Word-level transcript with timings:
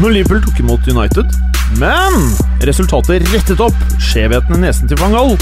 Når 0.00 0.14
Liverpool 0.14 0.40
tok 0.40 0.60
imot 0.62 0.86
United, 0.88 1.34
men 1.76 2.14
resultatet 2.64 3.26
rettet 3.28 3.60
opp 3.60 3.76
skjevheten 4.00 4.56
i 4.56 4.62
nesen 4.62 4.88
til 4.88 4.96
van 5.02 5.12
Gaal. 5.12 5.34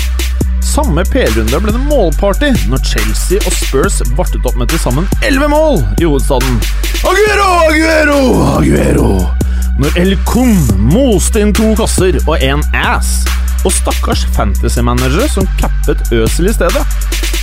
Samme 0.67 1.05
PL-runde 1.07 1.61
ble 1.63 1.75
det 1.77 1.83
målparty 1.85 2.51
når 2.71 2.83
Chelsea 2.89 3.39
og 3.47 3.55
Spurs 3.55 4.01
vartet 4.19 4.45
opp 4.51 4.59
med 4.59 4.73
til 4.73 4.83
sammen 4.83 5.07
11 5.23 5.47
mål 5.53 5.79
i 6.03 6.09
hovedstaden. 6.09 6.59
Aguero, 7.07 7.49
Aguero, 7.69 8.19
Aguero! 8.57 9.09
Når 9.81 10.03
El 10.03 10.17
Kun 10.27 10.59
moste 10.83 11.45
inn 11.45 11.55
to 11.57 11.71
kasser 11.79 12.19
og 12.27 12.43
en 12.43 12.67
ass. 12.75 13.21
Og 13.63 13.71
stakkars 13.77 14.27
fantasy-managere 14.35 15.31
som 15.31 15.47
cappet 15.63 16.03
Øsel 16.17 16.51
i 16.51 16.57
stedet. 16.59 16.83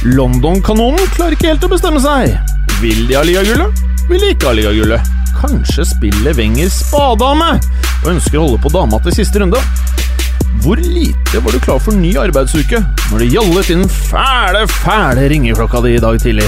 London-kanonen 0.04 1.08
klarer 1.16 1.40
ikke 1.40 1.54
helt 1.54 1.66
å 1.66 1.72
bestemme 1.72 2.04
seg. 2.04 2.36
Vil 2.84 3.08
de 3.08 3.16
ha 3.16 3.24
ligagullet? 3.26 3.88
Vil 4.08 4.24
ikke 4.24 4.54
ha? 4.54 5.00
Kanskje 5.38 5.84
spiller 5.86 6.34
Wenger 6.38 6.70
spadame 6.72 7.58
og 7.58 8.08
ønsker 8.14 8.40
å 8.40 8.46
holde 8.46 8.62
på 8.64 8.72
dama 8.72 9.00
til 9.04 9.18
siste 9.20 9.42
runde? 9.42 9.60
Hvor 10.64 10.80
lite 10.80 11.42
var 11.44 11.54
du 11.54 11.60
klar 11.62 11.82
for 11.84 11.94
ny 11.94 12.14
arbeidsuke 12.18 12.80
når 13.12 13.22
det 13.22 13.28
gjallet 13.36 13.70
inn 13.76 13.84
fæle, 13.92 14.64
fæle 14.72 15.28
ringeklokka 15.34 15.84
di 15.86 15.94
i 15.98 16.02
dag 16.02 16.18
tidlig? 16.24 16.48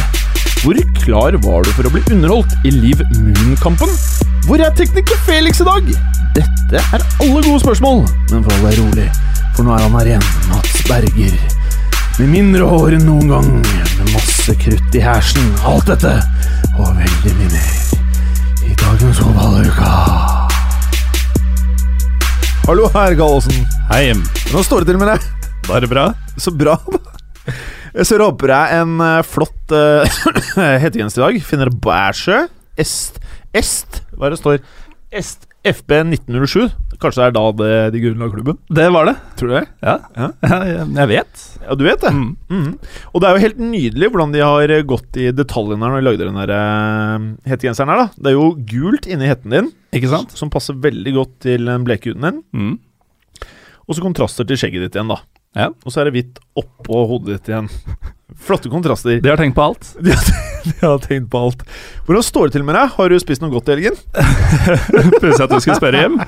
Hvor 0.64 0.80
klar 1.04 1.38
var 1.44 1.68
du 1.68 1.72
for 1.76 1.88
å 1.88 1.94
bli 1.94 2.02
underholdt 2.16 2.56
i 2.64 2.74
Liv 2.74 3.04
Moon-kampen? 3.20 3.92
Hvor 4.48 4.64
er 4.64 4.74
tekniker 4.80 5.20
Felix 5.28 5.60
i 5.60 5.68
dag? 5.68 5.94
Dette 6.40 6.82
er 6.82 7.08
alle 7.20 7.44
gode 7.44 7.60
spørsmål, 7.62 8.06
men 8.32 8.48
hold 8.48 8.68
deg 8.70 8.80
rolig, 8.80 9.08
for 9.56 9.68
nå 9.68 9.76
er 9.76 9.84
han 9.84 10.00
her 10.00 10.14
igjen, 10.16 10.30
Mats 10.48 10.84
Berger. 10.88 11.59
Med 12.20 12.34
mindre 12.34 12.66
hår 12.68 12.98
enn 12.98 13.06
noen 13.08 13.30
gang, 13.32 13.46
med 13.64 14.10
masse 14.12 14.52
krutt 14.60 14.96
i 14.98 15.00
hersen, 15.00 15.46
alt 15.64 15.88
dette, 15.88 16.10
og 16.76 16.90
veldig 16.98 17.32
mye 17.38 17.52
mer 17.54 18.66
i 18.68 18.74
dagens 18.82 19.22
fotballuka. 19.22 19.92
Hallo 22.66 22.90
her, 22.92 23.16
Gallosen. 23.16 23.64
Hei, 23.88 24.02
Jim. 24.10 24.26
Nå 24.52 24.66
står 24.68 24.84
det 24.84 24.92
til 24.92 25.00
med 25.00 25.14
deg. 25.14 25.30
Bare 25.70 25.88
bra. 25.88 26.06
Så 26.36 26.52
bra. 26.52 26.76
Jeg 27.96 28.10
ser 28.12 28.26
håper 28.26 28.52
jeg 28.52 28.82
en 28.82 29.00
eh, 29.08 29.24
flott 29.24 29.76
uh, 29.80 30.20
hettegenser 30.84 31.24
i 31.24 31.24
dag. 31.24 31.42
Finner 31.48 31.72
bæsjø. 31.72 32.42
Est 32.76 33.24
Est 33.56 34.04
Hva 34.12 34.28
er 34.28 34.36
det 34.36 34.44
står? 34.44 34.60
Est 35.16 35.48
FB 35.72 36.02
1907. 36.20 36.68
Kanskje 37.00 37.22
det 37.22 37.28
er 37.30 37.36
da 37.38 37.44
det, 37.56 37.76
de 37.96 38.00
grunnla 38.04 38.28
klubben? 38.34 38.58
Det 38.76 38.86
var 38.92 39.08
det. 39.08 39.14
Tror 39.40 39.52
du 39.52 39.54
det? 39.56 39.62
Ja. 39.86 39.94
Ja. 40.20 40.28
Jeg, 41.00 41.08
vet. 41.14 41.44
Ja, 41.64 41.78
du 41.80 41.84
vet 41.88 42.02
det. 42.04 42.12
Mm. 42.12 42.26
Mhm. 42.52 42.74
Og 43.14 43.22
det 43.24 43.30
er 43.30 43.38
jo 43.38 43.44
helt 43.46 43.62
nydelig 43.64 44.10
hvordan 44.12 44.34
de 44.36 44.44
har 44.44 44.74
gått 44.90 45.20
i 45.22 45.30
detaljene 45.36 45.80
når 45.80 45.96
de 46.02 46.06
lagde 46.10 46.28
den 46.28 46.40
der 46.42 46.52
uh, 46.52 47.30
hettegenseren 47.48 47.94
her. 47.94 48.04
da 48.04 48.10
Det 48.20 48.34
er 48.34 48.36
jo 48.36 48.50
gult 48.74 49.08
inni 49.08 49.32
hetten 49.32 49.56
din, 49.56 49.72
Ikke 49.96 50.12
sant? 50.12 50.36
som 50.36 50.52
passer 50.52 50.76
veldig 50.76 51.16
godt 51.16 51.34
til 51.48 51.72
den 51.72 51.88
bleke 51.88 52.12
huden 52.12 52.28
din. 52.28 52.44
Mm. 52.52 52.78
Og 53.88 53.96
så 53.96 54.04
kontraster 54.04 54.46
til 54.46 54.60
skjegget 54.60 54.90
ditt 54.90 55.00
igjen, 55.00 55.10
da. 55.16 55.22
Ja. 55.58 55.72
Og 55.82 55.94
så 55.94 56.04
er 56.04 56.10
det 56.10 56.18
hvitt 56.20 56.44
oppå 56.60 57.06
hodet 57.10 57.40
ditt 57.40 57.54
igjen. 57.54 57.72
Flotte 58.46 58.70
kontraster. 58.70 59.18
De 59.24 59.32
har 59.32 59.40
tenkt 59.40 59.56
på 59.58 59.64
alt. 59.72 59.88
De 60.04 60.12
har, 60.14 60.28
de 60.68 60.76
har 60.84 61.00
tenkt 61.08 61.32
på 61.32 61.40
alt. 61.48 61.64
Hvordan 62.06 62.28
står 62.28 62.50
det 62.52 62.60
til 62.60 62.68
med 62.68 62.76
deg? 62.78 62.92
Har 63.00 63.10
du 63.10 63.18
spist 63.24 63.42
noe 63.42 63.56
godt 63.56 63.72
i 63.72 63.78
helgen? 63.80 63.98
Pussig 65.18 65.48
at 65.48 65.50
du 65.50 65.58
skulle 65.64 65.80
spørre, 65.80 66.04
Jim. 66.06 66.20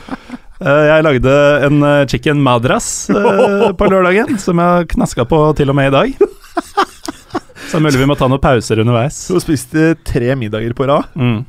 Eh, 0.61 0.83
Jeg 0.91 1.03
lagde 1.07 1.33
en 1.67 1.81
eh, 1.87 2.03
chicken 2.11 2.41
madras 2.43 3.09
eh, 3.09 3.71
på 3.79 3.87
lørdagen, 3.89 4.37
som 4.41 4.59
jeg 4.61 4.91
knaska 4.93 5.25
på 5.29 5.39
til 5.57 5.71
og 5.73 5.77
med 5.79 5.89
i 5.89 5.95
dag. 5.95 6.13
Så 7.71 7.79
mulig 7.79 8.01
vi 8.01 8.07
må 8.09 8.17
ta 8.19 8.27
noen 8.27 8.41
pauser 8.43 8.81
underveis. 8.83 9.23
Du 9.29 9.37
har 9.37 9.43
spist 9.45 9.73
eh, 9.79 9.93
tre 10.05 10.33
middager 10.37 10.73
på 10.77 10.85
rad. 10.89 11.07
Mm. 11.15 11.41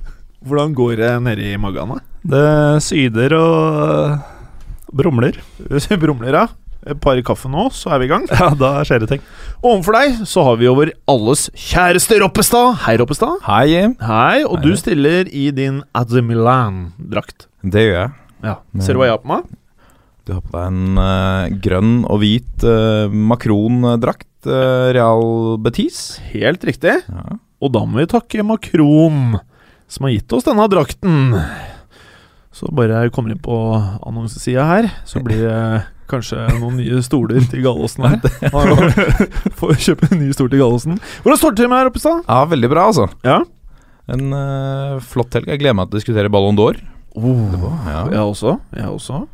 Hvordan 0.47 0.73
går 0.79 0.97
det 1.01 1.13
nedi 1.27 1.53
magen? 1.61 1.97
da? 1.97 2.01
Det 2.33 2.83
syder 2.87 3.35
og 3.39 4.19
brumler. 4.95 5.39
Brumler, 6.03 6.37
ja. 6.43 6.47
Et 6.83 6.99
par 6.99 7.15
kaffe 7.23 7.47
nå, 7.51 7.69
så 7.71 7.93
er 7.95 8.01
vi 8.03 8.09
i 8.09 8.11
gang. 8.11 8.25
Ja, 8.31 8.49
da 8.59 8.71
skjer 8.87 9.05
det 9.05 9.11
ting. 9.13 9.21
Overfor 9.63 9.95
deg 10.01 10.17
så 10.27 10.43
har 10.49 10.57
vi 10.59 10.67
jo 10.67 10.73
vår 10.75 10.91
alles 11.11 11.45
kjæreste 11.55 12.19
Roppestad. 12.25 12.73
Hei, 12.87 12.97
Roppestad. 12.99 13.37
Hei, 13.47 13.61
Jim. 13.71 13.93
Hei, 14.03 14.41
og 14.43 14.57
Hei. 14.59 14.65
du 14.73 14.81
stiller 14.81 15.31
i 15.31 15.45
din 15.55 15.79
AC 15.95 16.17
Milan-drakt. 16.27 17.47
Det 17.63 17.85
gjør 17.87 17.99
jeg. 18.01 18.11
Ja. 18.43 18.57
Ser 18.83 18.97
du 18.97 19.03
hva 19.03 19.09
jeg 19.11 19.17
har 19.17 19.23
på 19.23 19.31
meg? 19.33 19.47
Du 20.27 20.33
har 20.37 20.43
på 20.45 20.55
deg 20.55 20.67
en 20.71 20.99
uh, 21.03 21.49
grønn 21.65 21.95
og 22.07 22.21
hvit 22.23 22.67
uh, 22.67 23.11
Macron-drakt. 23.11 24.29
eh, 24.47 24.89
Real 24.95 25.57
Betis. 25.63 26.19
Helt 26.33 26.63
riktig. 26.67 26.95
Ja. 27.07 27.39
Og 27.63 27.73
da 27.75 27.83
må 27.87 27.99
vi 28.01 28.07
takke 28.11 28.43
Macron, 28.47 29.37
som 29.91 30.07
har 30.07 30.15
gitt 30.17 30.33
oss 30.35 30.47
denne 30.47 30.67
drakten. 30.71 31.35
Så 32.53 32.69
bare 32.75 33.05
jeg 33.05 33.13
kommer 33.15 33.33
inn 33.35 33.43
på 33.43 33.57
annonsesida 34.03 34.65
her, 34.69 34.89
så 35.09 35.23
blir 35.25 35.43
det 35.47 35.61
kanskje 36.11 36.43
noen 36.59 36.77
nye 36.77 36.99
stoler 37.07 37.41
til 37.49 37.63
Gallosen 37.65 38.05
her. 38.05 38.19
Får 39.59 39.79
kjøpe 39.81 40.11
en 40.11 40.21
ny 40.21 40.31
stol 40.37 40.51
til 40.53 40.61
Gallosen. 40.61 40.99
Hvordan 41.25 41.39
står 41.41 41.55
det 41.55 41.63
til 41.63 41.71
med 41.73 41.81
her, 41.83 41.91
oppe 41.93 42.03
i 42.03 42.05
stad? 42.05 42.23
ja, 42.27 42.41
veldig 42.51 42.71
bra, 42.75 42.89
altså. 42.91 43.07
Ja. 43.27 43.41
En 44.13 44.35
uh, 44.35 44.99
flott 45.01 45.35
helg. 45.39 45.49
Jeg 45.51 45.63
gleder 45.63 45.79
meg 45.79 45.89
til 45.89 45.97
å 45.97 46.03
diskutere 46.03 46.31
Ballon 46.35 46.59
d'Or. 46.59 46.83
Ja. 47.17 48.05
Jeg 48.11 48.21
også. 48.21 48.59
Jeg 48.77 48.87
også. 48.89 49.27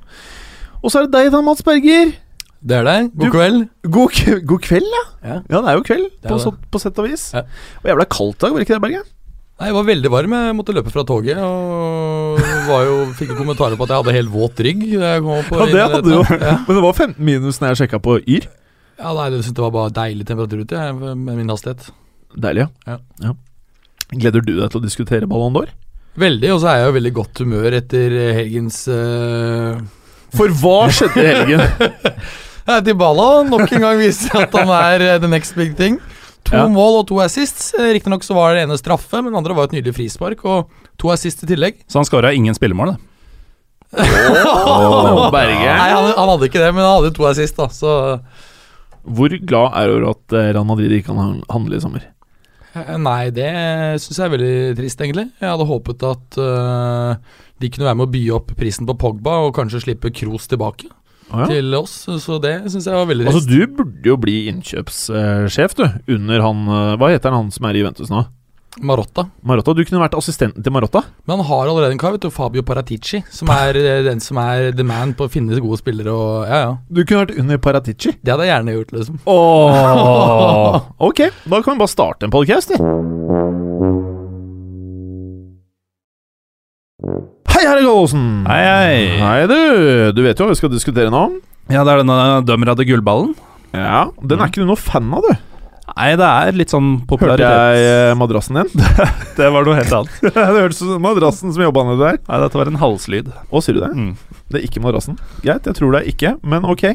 Og 0.83 0.91
så 0.91 1.01
er 1.03 1.07
det 1.09 1.13
deg 1.15 1.31
da, 1.35 1.41
Mats 1.43 1.63
Berger. 1.67 2.13
Det 2.59 2.75
er 2.75 2.85
det. 2.87 2.97
God 3.15 3.27
Du- 3.27 3.31
kveld. 3.37 3.69
God, 3.91 4.43
god 4.47 4.61
kveld, 4.67 4.89
ja. 4.97 5.05
Ja. 5.29 5.37
Ja, 5.51 5.61
det 5.63 5.69
er 5.71 5.77
jo 5.79 5.83
kveld, 5.87 6.09
er 6.25 6.29
på, 6.33 6.39
så, 6.43 6.53
på 6.73 6.81
sett 6.83 6.99
og 6.99 7.07
vis. 7.07 7.29
Ja. 7.35 7.43
Og 7.83 7.87
jævla 7.91 8.07
kaldt 8.11 8.39
dag, 8.43 8.51
var 8.53 8.59
det 8.59 8.67
ikke 8.69 8.75
det, 8.79 8.83
Berger? 8.83 9.05
Nei, 9.59 9.67
Jeg 9.67 9.75
var 9.75 9.83
veldig 9.89 10.11
varm. 10.11 10.33
Jeg 10.39 10.55
måtte 10.55 10.75
løpe 10.75 10.91
fra 10.95 11.03
toget. 11.03 11.37
Og 11.43 12.39
var 12.69 12.83
jo, 12.87 12.99
fikk 13.19 13.33
jo 13.33 13.39
kommentarer 13.41 13.75
på 13.79 13.83
at 13.87 13.91
jeg 13.91 13.99
hadde 14.03 14.15
helt 14.15 14.31
våt 14.31 14.61
rygg. 14.63 14.85
Ja, 14.93 15.19
det 15.19 15.81
hadde 15.83 16.03
du 16.07 16.13
jo. 16.15 16.23
Men 16.67 16.77
det 16.79 16.83
var 16.85 16.93
15 16.95 17.17
minus 17.19 17.59
når 17.59 17.73
jeg 17.75 17.81
sjekka 17.83 17.99
på 18.03 18.19
Yr. 18.23 18.47
ja, 18.99 19.13
nei, 19.15 19.25
Jeg 19.35 19.43
syntes 19.43 19.55
det 19.59 19.65
var 19.67 19.75
bare 19.75 19.91
deilig 19.95 20.27
temperatur 20.27 20.63
ute 20.63 20.85
med 20.95 21.35
min 21.37 21.49
hastighet. 21.51 21.91
Deilig, 22.39 22.69
Ja. 22.87 22.99
ja. 23.23 23.33
Gleder 24.15 24.41
du 24.47 24.55
deg 24.61 24.71
til 24.71 24.81
å 24.81 24.85
diskutere 24.85 25.27
Ballon 25.29 25.53
d'Or? 25.55 25.69
Veldig, 26.19 26.51
og 26.55 26.61
så 26.63 26.69
er 26.73 26.81
jeg 26.81 26.89
jo 26.91 26.95
veldig 26.99 27.13
godt 27.15 27.41
humør 27.45 27.77
etter 27.79 28.15
helgens 28.41 28.79
uh, 28.91 29.79
For 30.35 30.51
hva 30.61 30.77
skjedde 30.95 31.23
i 31.23 31.29
helgen? 31.31 31.63
Dybala 32.89 33.29
nok 33.49 33.71
en 33.73 33.85
gang 33.87 34.01
viser 34.01 34.43
at 34.43 34.53
han 34.59 34.69
er 34.77 35.05
eh, 35.07 35.19
the 35.23 35.31
next 35.31 35.55
big 35.57 35.77
thing. 35.79 35.97
To 36.49 36.57
Ja. 36.57 36.67
mål 36.69 36.99
og 37.01 37.07
to 37.09 37.17
assists. 37.25 37.71
Eh, 37.79 37.93
Riktignok 37.97 38.23
så 38.27 38.35
var 38.37 38.53
det 38.57 38.67
ene 38.67 38.77
straffe, 38.81 39.23
men 39.23 39.31
den 39.33 39.39
andre 39.41 39.57
var 39.57 39.69
et 39.71 39.77
nydelig 39.79 39.95
frispark. 39.97 40.43
Og 40.45 40.69
to 41.01 41.09
assists 41.15 41.45
i 41.45 41.49
tillegg. 41.49 41.79
Så 41.89 41.97
han 42.01 42.09
skåra 42.09 42.35
ingen 42.37 42.57
spillemål, 42.57 42.93
da. 42.93 42.99
Åh, 43.99 45.31
Berge. 45.33 45.65
Nei, 45.65 45.89
han, 45.95 46.11
han 46.13 46.29
hadde 46.35 46.49
ikke 46.51 46.61
det, 46.61 46.71
men 46.77 46.85
han 46.85 46.99
hadde 46.99 47.15
to 47.17 47.25
assists, 47.31 47.57
da. 47.57 47.69
Så 47.73 47.95
Hvor 49.09 49.33
glad 49.49 49.77
er 49.81 49.89
du 49.89 49.95
over 49.97 50.11
at 50.13 50.37
eh, 50.37 50.51
Real 50.53 50.69
Madrid 50.69 50.93
ikke 50.99 51.09
kan 51.15 51.41
handle 51.49 51.79
i 51.79 51.83
sommer? 51.85 52.05
Eh, 52.87 52.99
Nei, 53.03 53.31
det 53.35 53.49
syns 54.03 54.19
jeg 54.21 54.27
er 54.29 54.33
veldig 54.37 54.53
trist, 54.79 55.01
egentlig. 55.05 55.27
Jeg 55.41 55.51
hadde 55.53 55.67
håpet 55.69 56.05
at 56.09 56.39
uh, 56.43 57.41
de 57.63 57.71
kunne 57.75 57.89
være 57.89 57.99
med 58.01 58.07
å 58.09 58.13
by 58.15 58.23
opp 58.39 58.55
prisen 58.59 58.87
på 58.89 58.97
Pogba 59.01 59.39
og 59.47 59.55
kanskje 59.59 59.83
slippe 59.87 60.13
Kroos 60.15 60.47
tilbake 60.51 60.91
Ah, 61.29 61.43
ja. 61.43 61.47
til 61.59 61.75
oss. 61.77 62.07
Så 62.25 62.39
det 62.41 62.55
syns 62.73 62.87
jeg 62.89 62.97
var 62.97 63.05
veldig 63.11 63.27
trist. 63.27 63.37
Altså, 63.37 63.51
du 63.53 63.75
burde 63.77 64.09
jo 64.09 64.15
bli 64.17 64.37
innkjøpssjef, 64.49 65.75
du. 65.77 65.85
Under 66.15 66.41
han 66.47 66.63
eh, 66.73 66.93
Hva 66.97 67.11
heter 67.13 67.35
han 67.35 67.43
han 67.45 67.51
som 67.53 67.67
er 67.69 67.77
i 67.77 67.83
Juventus 67.83 68.09
nå? 68.13 68.23
Marotta. 68.85 69.25
Marotta, 69.47 69.75
du 69.75 69.83
kunne 69.87 70.01
vært 70.03 70.17
assistenten 70.19 70.65
til 70.65 70.73
Marotta. 70.75 71.03
Men 71.27 71.39
han 71.41 71.49
har 71.49 71.71
allerede 71.71 71.97
en 71.97 72.01
kar, 72.01 72.15
vet 72.15 72.25
du. 72.27 72.31
Fabio 72.35 72.63
Paratici. 72.67 73.21
Som 73.35 73.51
er 73.55 73.79
eh, 73.81 74.03
den 74.07 74.23
som 74.23 74.39
er 74.43 74.71
the 74.77 74.87
man 74.87 75.15
på 75.19 75.27
å 75.27 75.33
finne 75.33 75.59
gode 75.59 75.81
spillere 75.81 76.15
og 76.15 76.47
Ja, 76.49 76.61
ja. 76.65 76.73
Du 76.89 77.03
kunne 77.03 77.25
vært 77.25 77.39
under 77.41 77.61
Paratici. 77.63 78.15
Det 78.23 78.35
hadde 78.35 78.47
jeg 78.47 78.55
gjerne 78.55 78.77
gjort, 78.77 78.95
liksom. 78.99 79.19
Åh, 79.35 80.79
ok, 81.11 81.25
da 81.49 81.63
kan 81.65 81.75
vi 81.75 81.83
bare 81.85 81.95
starte 81.95 82.29
en 82.29 82.35
podcast, 82.35 82.75
vi. 82.75 82.81
Hei, 87.49 87.65
herre 87.67 87.83
Gallosen. 87.83 88.25
Hei, 88.47 88.63
hei. 88.63 88.97
Hei, 89.19 89.39
du. 89.51 89.61
Du 90.15 90.23
vet 90.23 90.39
jo 90.39 90.47
hva 90.47 90.55
vi 90.55 90.61
skal 90.61 90.73
diskutere 90.73 91.11
nå? 91.15 91.27
Ja, 91.69 91.83
det 91.85 91.93
er 91.93 92.03
denne 92.05 92.19
dømmer 92.47 92.79
gullballen. 92.87 93.35
Ja, 93.75 94.09
Den 94.23 94.41
er 94.41 94.49
ikke 94.49 94.63
du 94.63 94.71
noe 94.71 94.81
fan 94.81 95.11
av, 95.13 95.27
du. 95.27 95.58
Nei, 95.89 96.09
det 96.21 96.27
er 96.29 96.57
litt 96.59 96.73
sånn 96.73 96.89
Hørte 97.09 97.37
jeg 97.41 97.83
eh, 97.89 98.13
madrassen 98.19 98.61
din? 98.61 98.87
Det 99.39 99.49
var 99.55 99.67
noe 99.67 99.77
helt 99.79 99.93
annet. 99.95 100.17
det 100.35 100.45
hørtes 100.45 100.81
ut 100.83 100.91
som 100.91 101.05
madrassen 101.05 101.53
som 101.55 101.63
jobba 101.63 101.85
nedi 101.87 102.03
der. 102.03 102.19
Nei, 102.27 102.41
dette 102.43 102.59
var 102.59 102.71
en 102.71 102.81
halslyd. 102.81 103.29
Å, 103.31 103.63
sier 103.63 103.79
du 103.79 103.83
det? 103.85 103.91
Mm. 103.95 104.41
Det 104.51 104.59
er 104.59 104.67
ikke 104.67 104.83
madrassen. 104.83 105.19
Greit, 105.45 105.69
jeg 105.71 105.79
tror 105.79 105.95
det 105.95 106.01
er 106.03 106.11
ikke, 106.11 106.33
men 106.43 106.67
ok. 106.67 106.89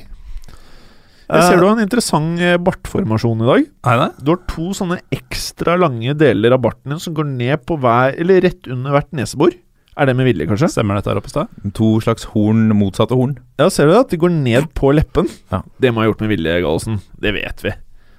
Jeg 1.34 1.46
ser 1.48 1.62
du 1.62 1.66
har 1.66 1.78
en 1.78 1.84
interessant 1.86 2.42
eh, 2.44 2.58
bartformasjon 2.62 3.44
i 3.46 3.48
dag. 3.48 3.68
Nei, 3.88 3.96
nei. 4.02 4.10
Du 4.20 4.34
har 4.34 4.42
to 4.52 4.74
sånne 4.76 5.00
ekstra 5.16 5.78
lange 5.80 6.16
deler 6.20 6.56
av 6.58 6.62
barten 6.66 6.94
din 6.94 7.02
som 7.02 7.16
går 7.18 7.30
ned 7.32 7.64
på 7.64 7.80
hver 7.82 8.18
Eller 8.20 8.44
rett 8.44 8.68
under 8.70 8.94
hvert 8.98 9.14
nesebor. 9.16 9.56
Er 9.94 10.10
det 10.10 10.16
med 10.18 10.26
vilje, 10.26 10.48
kanskje? 10.50 10.72
Stemmer 10.74 10.98
dette 10.98 11.12
her 11.12 11.20
oppe 11.22 11.30
i 11.30 11.34
sted? 11.34 11.58
To 11.78 11.96
slags 12.02 12.26
horn, 12.34 12.66
motsatte 12.78 13.18
horn. 13.18 13.36
Ja, 13.62 13.70
ser 13.72 13.88
du 13.88 13.94
det? 13.94 14.04
At 14.08 14.14
de 14.14 14.20
går 14.24 14.34
ned 14.34 14.72
på 14.78 14.90
leppen. 14.96 15.30
Ja. 15.54 15.62
Det 15.82 15.94
må 15.94 16.02
ha 16.02 16.08
gjort 16.10 16.24
med 16.26 16.34
vilje, 16.34 16.56
Gallosen. 16.66 16.98
Det 17.22 17.34
vet 17.36 17.62
vi. 17.66 17.74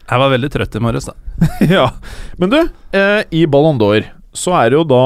Jeg 0.05 0.21
var 0.21 0.33
veldig 0.35 0.51
trøtt 0.53 0.77
i 0.77 0.83
morges, 0.85 1.09
da. 1.09 1.15
ja. 1.77 1.87
Men 2.41 2.53
du, 2.53 2.59
eh, 2.97 3.23
i 3.35 3.45
Ballon 3.51 3.81
d'Or 3.81 4.05
så 4.35 4.55
er 4.59 4.73
det 4.73 4.81
jo 4.81 4.87
da 4.91 5.05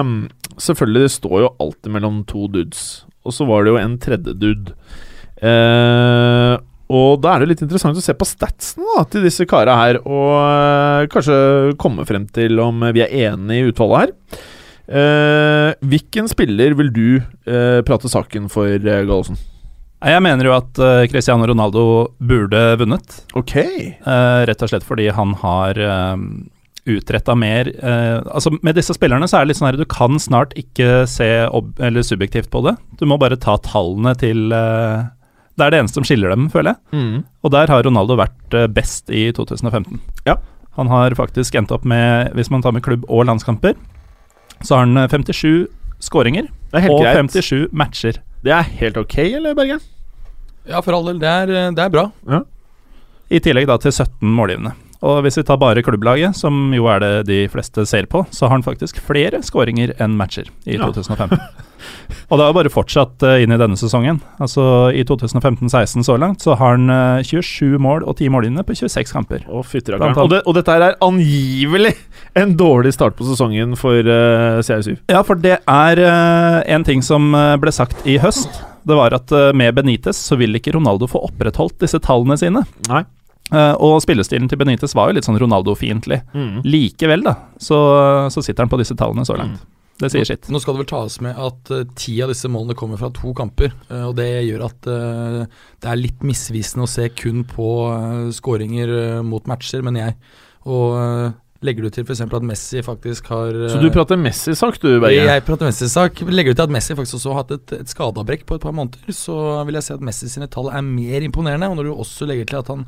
eh, 0.00 0.12
Selvfølgelig, 0.60 1.06
det 1.06 1.14
står 1.14 1.36
jo 1.40 1.54
alltid 1.62 1.92
mellom 1.94 2.18
to 2.28 2.44
dudes. 2.52 3.06
Og 3.24 3.32
så 3.32 3.46
var 3.48 3.64
det 3.64 3.72
jo 3.72 3.78
en 3.80 3.94
tredje 4.02 4.34
dude. 4.36 4.74
Eh, 5.40 6.56
og 6.90 7.22
da 7.22 7.32
er 7.32 7.42
det 7.42 7.52
litt 7.52 7.62
interessant 7.64 7.96
å 7.96 8.02
se 8.04 8.12
på 8.18 8.28
statsen 8.28 8.84
da, 8.84 9.04
til 9.08 9.24
disse 9.24 9.46
kara 9.48 9.76
her, 9.78 10.00
og 10.02 10.34
eh, 10.36 11.06
kanskje 11.12 11.38
komme 11.80 12.04
frem 12.08 12.26
til 12.34 12.60
om 12.60 12.82
vi 12.92 13.04
er 13.06 13.14
enige 13.30 13.62
i 13.62 13.70
utfallet 13.70 14.02
her. 14.02 14.42
Eh, 14.90 15.70
hvilken 15.86 16.26
spiller 16.28 16.74
vil 16.76 16.90
du 16.90 17.06
eh, 17.20 17.80
prate 17.86 18.10
saken 18.10 18.50
for, 18.50 18.74
eh, 18.74 19.04
Gallosen? 19.06 19.38
Jeg 20.00 20.22
mener 20.24 20.48
jo 20.48 20.54
at 20.56 20.80
uh, 20.80 21.04
Cristiano 21.12 21.44
Ronaldo 21.48 21.82
burde 22.24 22.62
vunnet. 22.80 23.20
Ok. 23.36 23.56
Uh, 24.06 24.46
rett 24.48 24.64
og 24.64 24.72
slett 24.72 24.86
fordi 24.86 25.10
han 25.12 25.34
har 25.42 25.76
uh, 25.76 26.16
utretta 26.84 27.34
mer 27.34 27.68
eh, 27.84 28.18
Altså 28.34 28.52
Med 28.62 28.76
disse 28.78 28.94
spillerne 28.96 29.28
så 29.28 29.38
er 29.38 29.44
det 29.44 29.52
litt 29.52 29.60
sånn 29.60 29.70
her 29.70 29.80
du 29.80 29.86
kan 29.90 30.20
snart 30.22 30.54
ikke 30.58 31.04
se 31.10 31.28
subjektivt 32.06 32.50
på 32.50 32.62
det. 32.66 32.76
Du 32.98 33.06
må 33.08 33.18
bare 33.20 33.38
ta 33.40 33.56
tallene 33.64 34.14
til 34.18 34.52
eh, 34.52 35.08
Det 35.56 35.66
er 35.66 35.74
det 35.74 35.82
eneste 35.82 36.00
som 36.00 36.06
skiller 36.08 36.32
dem, 36.32 36.48
føler 36.52 36.74
jeg. 36.74 36.80
Mm. 36.96 37.24
Og 37.44 37.52
der 37.54 37.70
har 37.72 37.84
Ronaldo 37.84 38.16
vært 38.20 38.56
eh, 38.56 38.68
best 38.70 39.10
i 39.10 39.28
2015. 39.36 40.00
Ja. 40.28 40.38
Han 40.78 40.88
har 40.88 41.16
faktisk 41.18 41.56
endt 41.58 41.72
opp 41.74 41.84
med, 41.84 42.32
hvis 42.38 42.50
man 42.52 42.62
tar 42.62 42.72
med 42.72 42.84
klubb 42.86 43.04
og 43.08 43.26
landskamper, 43.28 43.74
så 44.62 44.78
har 44.78 44.86
han 44.86 45.04
eh, 45.04 45.10
57 45.10 45.68
skåringer 46.00 46.48
er 46.72 46.88
og 46.88 47.02
greit. 47.04 47.34
57 47.36 47.74
matcher. 47.76 48.20
Det 48.44 48.52
er 48.56 48.68
helt 48.80 48.96
ok, 48.96 49.16
eller, 49.18 49.54
Bergen? 49.54 49.80
Ja, 50.68 50.80
for 50.80 50.96
all 50.96 51.10
del. 51.10 51.18
Det 51.20 51.28
er, 51.28 51.50
eh, 51.56 51.72
det 51.76 51.84
er 51.84 51.92
bra. 51.92 52.06
I 53.30 53.40
tillegg 53.40 53.68
da 53.68 53.76
til 53.78 53.92
17 53.92 54.32
målgivende. 54.36 54.72
Og 55.06 55.22
hvis 55.24 55.38
vi 55.40 55.46
tar 55.48 55.56
bare 55.60 55.80
klubblaget, 55.84 56.36
som 56.36 56.74
jo 56.76 56.84
er 56.92 57.00
det 57.00 57.12
de 57.30 57.40
fleste 57.48 57.86
ser 57.88 58.04
på, 58.10 58.26
så 58.34 58.46
har 58.46 58.58
han 58.58 58.64
faktisk 58.66 59.00
flere 59.00 59.40
skåringer 59.46 59.94
enn 60.00 60.16
matcher 60.18 60.50
i 60.68 60.76
Ja. 60.76 60.90
2015. 60.90 61.40
og 62.28 62.34
det 62.36 62.44
har 62.44 62.52
bare 62.52 62.72
fortsatt 62.72 63.24
eh, 63.24 63.38
inn 63.44 63.54
i 63.54 63.58
denne 63.60 63.78
sesongen. 63.80 64.18
Altså 64.42 64.90
I 64.92 65.00
2015-16 65.08 66.04
så 66.04 66.18
langt 66.20 66.44
så 66.44 66.52
har 66.60 66.76
han 66.76 66.92
eh, 66.92 67.22
27 67.24 67.78
mål 67.80 68.04
og 68.04 68.18
10 68.20 68.28
målgivende 68.34 68.66
på 68.68 68.76
26 68.76 69.14
kamper. 69.16 69.46
Å. 70.20 70.26
Og, 70.26 70.30
det, 70.34 70.42
og 70.44 70.58
dette 70.58 70.76
er 70.76 70.98
angivelig 71.00 71.94
en 72.36 72.52
dårlig 72.60 72.92
start 72.94 73.16
på 73.16 73.24
sesongen 73.26 73.72
for 73.80 74.04
uh, 74.04 74.60
CR7. 74.62 74.98
Ja, 75.10 75.22
for 75.26 75.40
det 75.40 75.56
er 75.64 76.02
uh, 76.04 76.60
en 76.70 76.84
ting 76.86 77.00
som 77.02 77.32
eh, 77.34 77.56
ble 77.62 77.72
sagt 77.74 78.04
i 78.06 78.18
høst. 78.22 78.60
Det 78.86 78.96
var 78.96 79.12
at 79.16 79.32
eh, 79.36 79.50
med 79.56 79.74
Benitez 79.76 80.18
så 80.28 80.38
vil 80.40 80.56
ikke 80.56 80.72
Ronaldo 80.76 81.08
få 81.10 81.20
opprettholdt 81.28 81.80
disse 81.82 82.00
tallene 82.04 82.36
sine. 82.40 82.62
Nei. 82.88 83.02
Eh, 83.50 83.74
og 83.82 83.98
spillestilen 84.04 84.48
til 84.50 84.60
Benitez 84.60 84.94
var 84.94 85.10
jo 85.10 85.18
litt 85.18 85.26
sånn 85.26 85.38
Ronaldo-fiendtlig. 85.40 86.22
Mm. 86.34 86.62
Likevel, 86.66 87.26
da, 87.26 87.36
så, 87.58 87.80
så 88.30 88.44
sitter 88.44 88.66
han 88.66 88.72
på 88.72 88.80
disse 88.80 88.96
tallene 88.98 89.26
så 89.26 89.38
langt. 89.38 89.62
Det 90.00 90.08
sier 90.14 90.24
sitt. 90.24 90.46
Nå 90.48 90.56
skal 90.62 90.78
det 90.78 90.86
vel 90.86 90.92
tas 90.94 91.18
med 91.20 91.36
at 91.36 91.74
eh, 91.76 91.84
ti 91.98 92.14
av 92.24 92.32
disse 92.32 92.48
målene 92.48 92.78
kommer 92.78 93.00
fra 93.00 93.10
to 93.12 93.34
kamper. 93.36 93.74
Uh, 93.90 94.06
og 94.08 94.14
det 94.20 94.30
gjør 94.46 94.64
at 94.70 94.88
det 94.88 95.90
er 95.90 96.00
litt 96.00 96.24
misvisende 96.24 96.86
å 96.86 96.90
se 96.90 97.10
kun 97.12 97.44
på 97.48 97.68
uh, 97.90 98.30
skåringer 98.32 99.20
mot 99.26 99.44
matcher, 99.50 99.84
mener 99.84 100.06
jeg. 100.06 100.18
Og 100.70 101.36
legger 101.64 101.84
du 101.84 101.92
til 101.92 102.06
f.eks. 102.06 102.22
at 102.24 102.44
Messi 102.46 102.80
faktisk 102.84 103.28
har 103.32 103.56
Så 103.72 103.80
du 103.82 103.90
prater 103.92 104.16
Messi-sak, 104.20 104.78
du, 104.80 104.94
Berge? 105.02 105.26
Jeg 105.26 105.44
prater 105.44 105.68
Messi-sak. 105.68 106.22
Legger 106.32 106.54
du 106.54 106.60
til 106.60 106.68
at 106.68 106.72
Messi 106.72 106.96
faktisk 106.96 107.18
også 107.18 107.34
har 107.34 107.42
hatt 107.42 107.54
et, 107.56 107.74
et 107.82 107.92
skadeavbrekk 107.92 108.46
på 108.48 108.56
et 108.56 108.64
par 108.64 108.76
måneder, 108.76 109.12
så 109.12 109.36
vil 109.68 109.76
jeg 109.76 109.88
si 109.88 109.96
at 109.96 110.04
Messi 110.04 110.28
sine 110.32 110.48
tall 110.52 110.70
er 110.72 110.84
mer 110.86 111.26
imponerende. 111.26 111.68
Og 111.68 111.80
når 111.80 111.90
du 111.90 111.94
også 111.96 112.28
legger 112.28 112.48
til 112.48 112.62
at 112.62 112.72
han 112.72 112.86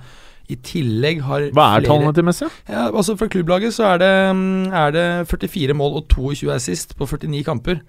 i 0.51 0.57
tillegg 0.57 1.21
har 1.27 1.49
Hva 1.55 1.67
er 1.77 1.81
flere- 1.83 1.89
tallene 1.89 2.15
til 2.15 2.25
Messi? 2.25 2.49
ja, 2.69 2.89
altså 2.91 3.17
For 3.19 3.29
klubblaget 3.29 3.73
så 3.77 3.95
er 3.95 3.99
det, 4.03 4.13
mm, 4.37 4.73
er 4.73 4.91
det 4.93 5.07
44 5.29 5.75
mål 5.75 5.99
og 6.03 6.09
22 6.09 6.51
assist 6.55 6.97
på 6.99 7.07
49 7.07 7.45
kamper. 7.45 7.81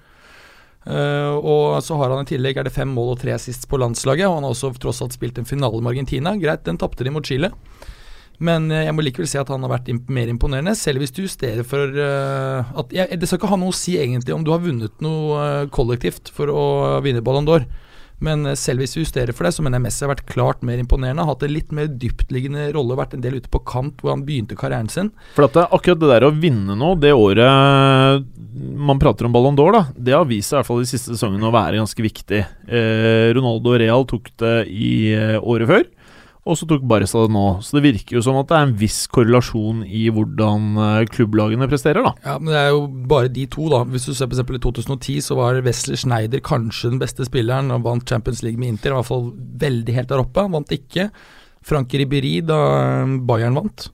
Uh, 0.83 1.39
og 1.39 1.79
så 1.81 1.95
har 1.95 2.11
han 2.11 2.25
i 2.25 2.27
tillegg 2.33 2.57
er 2.59 2.63
det 2.67 2.73
fem 2.75 2.89
mål 2.91 3.13
og 3.13 3.19
tre 3.21 3.31
assist 3.31 3.69
på 3.71 3.79
landslaget. 3.79 4.27
Og 4.27 4.35
han 4.35 4.43
har 4.43 4.51
også 4.51 4.73
tross 4.83 5.01
alt 5.01 5.15
spilt 5.15 5.37
en 5.39 5.47
finale 5.47 5.79
med 5.81 5.93
Argentina. 5.93 6.35
Greit, 6.35 6.65
den 6.67 6.77
tapte 6.77 7.03
de 7.05 7.09
mot 7.13 7.23
Chile. 7.25 7.51
Men 8.43 8.69
eh, 8.71 8.83
jeg 8.87 8.95
må 8.97 9.03
likevel 9.05 9.29
si 9.29 9.37
at 9.39 9.47
han 9.53 9.63
har 9.63 9.71
vært 9.71 9.87
imp 9.93 10.09
mer 10.11 10.27
imponerende, 10.27 10.73
selv 10.75 10.99
hvis 11.03 11.13
du 11.15 11.21
justerer 11.23 11.63
for 11.63 11.87
uh, 11.95 12.65
at 12.81 12.91
jeg, 12.91 13.19
Det 13.19 13.29
skal 13.29 13.39
ikke 13.39 13.51
ha 13.53 13.59
noe 13.61 13.71
å 13.71 13.77
si 13.77 13.93
egentlig 14.01 14.35
om 14.35 14.43
du 14.43 14.51
har 14.51 14.59
vunnet 14.63 15.03
noe 15.05 15.37
uh, 15.39 15.65
kollektivt 15.71 16.31
for 16.33 16.51
å 16.51 16.63
vinne 17.05 17.23
Ballon 17.23 17.47
d'Or. 17.47 17.63
Men 18.23 18.47
eh, 18.49 18.57
selv 18.59 18.83
hvis 18.83 18.95
vi 18.97 19.03
justerer 19.03 19.35
for 19.35 19.47
det, 19.47 19.53
så 19.55 19.65
mener 19.65 19.79
jeg 19.79 19.87
Messi 19.87 20.05
har 20.05 20.13
vært 20.13 20.27
klart 20.29 20.63
mer 20.65 20.81
imponerende. 20.81 21.25
Hatt 21.27 21.43
en 21.45 21.53
litt 21.53 21.73
mer 21.75 21.89
dyptliggende 21.91 22.69
rolle, 22.75 22.99
vært 22.99 23.17
en 23.17 23.25
del 23.25 23.39
ute 23.39 23.51
på 23.51 23.63
kant 23.67 23.99
hvor 24.01 24.15
han 24.15 24.25
begynte 24.27 24.57
karrieren 24.59 24.91
sin. 24.91 25.11
For 25.37 25.47
at 25.47 25.57
det, 25.57 25.67
akkurat 25.75 26.01
det 26.03 26.13
der 26.15 26.27
å 26.27 26.33
vinne 26.35 26.77
nå, 26.79 26.93
det 27.01 27.13
året 27.17 28.23
man 28.53 28.99
prater 29.01 29.25
om 29.25 29.33
Ballon 29.33 29.55
d'Or, 29.57 29.73
da, 29.73 29.83
det 29.97 30.13
har 30.13 30.27
vist 30.29 30.51
seg 30.51 30.57
i 30.57 30.61
hvert 30.61 30.69
fall 30.69 30.83
de 30.83 30.89
siste 30.89 31.15
sesongene 31.15 31.49
å 31.49 31.53
være 31.53 31.79
ganske 31.81 32.05
viktig. 32.05 32.41
Eh, 32.69 33.29
Ronaldo 33.33 33.73
Real 33.81 34.05
tok 34.09 34.29
det 34.41 34.55
i 34.69 34.93
eh, 35.15 35.37
året 35.41 35.69
før, 35.69 35.87
og 36.43 36.57
så 36.59 36.67
tok 36.67 36.83
Barca 36.83 37.07
det 37.23 37.31
nå. 37.31 37.43
Så 37.63 37.77
det 37.77 37.83
virker 37.85 38.17
jo 38.17 38.23
som 38.25 38.35
at 38.41 38.49
det 38.49 38.57
er 38.57 38.65
en 38.67 38.75
viss 38.81 38.99
korrelasjon 39.07 39.85
i 39.87 40.09
hvordan 40.11 40.65
eh, 40.75 41.05
klubblagene 41.07 41.69
presterer, 41.71 42.03
da. 42.03 42.11
Ja, 42.25 42.35
men 42.41 42.51
det 42.51 42.59
er 42.59 42.73
jo 42.73 42.81
bare 43.07 43.31
de 43.31 43.45
to, 43.47 43.69
da. 43.71 43.83
Hvis 43.87 44.09
du 44.09 44.11
ser 44.11 44.27
på 44.27 44.35
eksempel 44.35 44.59
i 44.59 44.63
2010, 44.65 45.21
så 45.23 45.37
var 45.39 45.61
Wesley 45.63 45.99
Schneider 45.99 46.43
kanskje 46.43 46.91
den 46.91 46.99
beste 46.99 47.27
spilleren. 47.29 47.71
Han 47.71 47.85
vant 47.87 48.09
Champions 48.09 48.43
League 48.43 48.59
med 48.59 48.73
Inter, 48.73 48.91
i 48.91 48.99
hvert 48.99 49.07
fall 49.07 49.29
veldig 49.63 49.95
helt 49.95 50.11
der 50.11 50.25
oppe. 50.25 50.43
Han 50.43 50.57
vant 50.57 50.75
ikke. 50.75 51.07
Frank 51.63 51.95
Ribéry 51.95 52.35
da 52.43 52.59
eh, 52.81 53.17
Bayern 53.23 53.55
vant. 53.61 53.87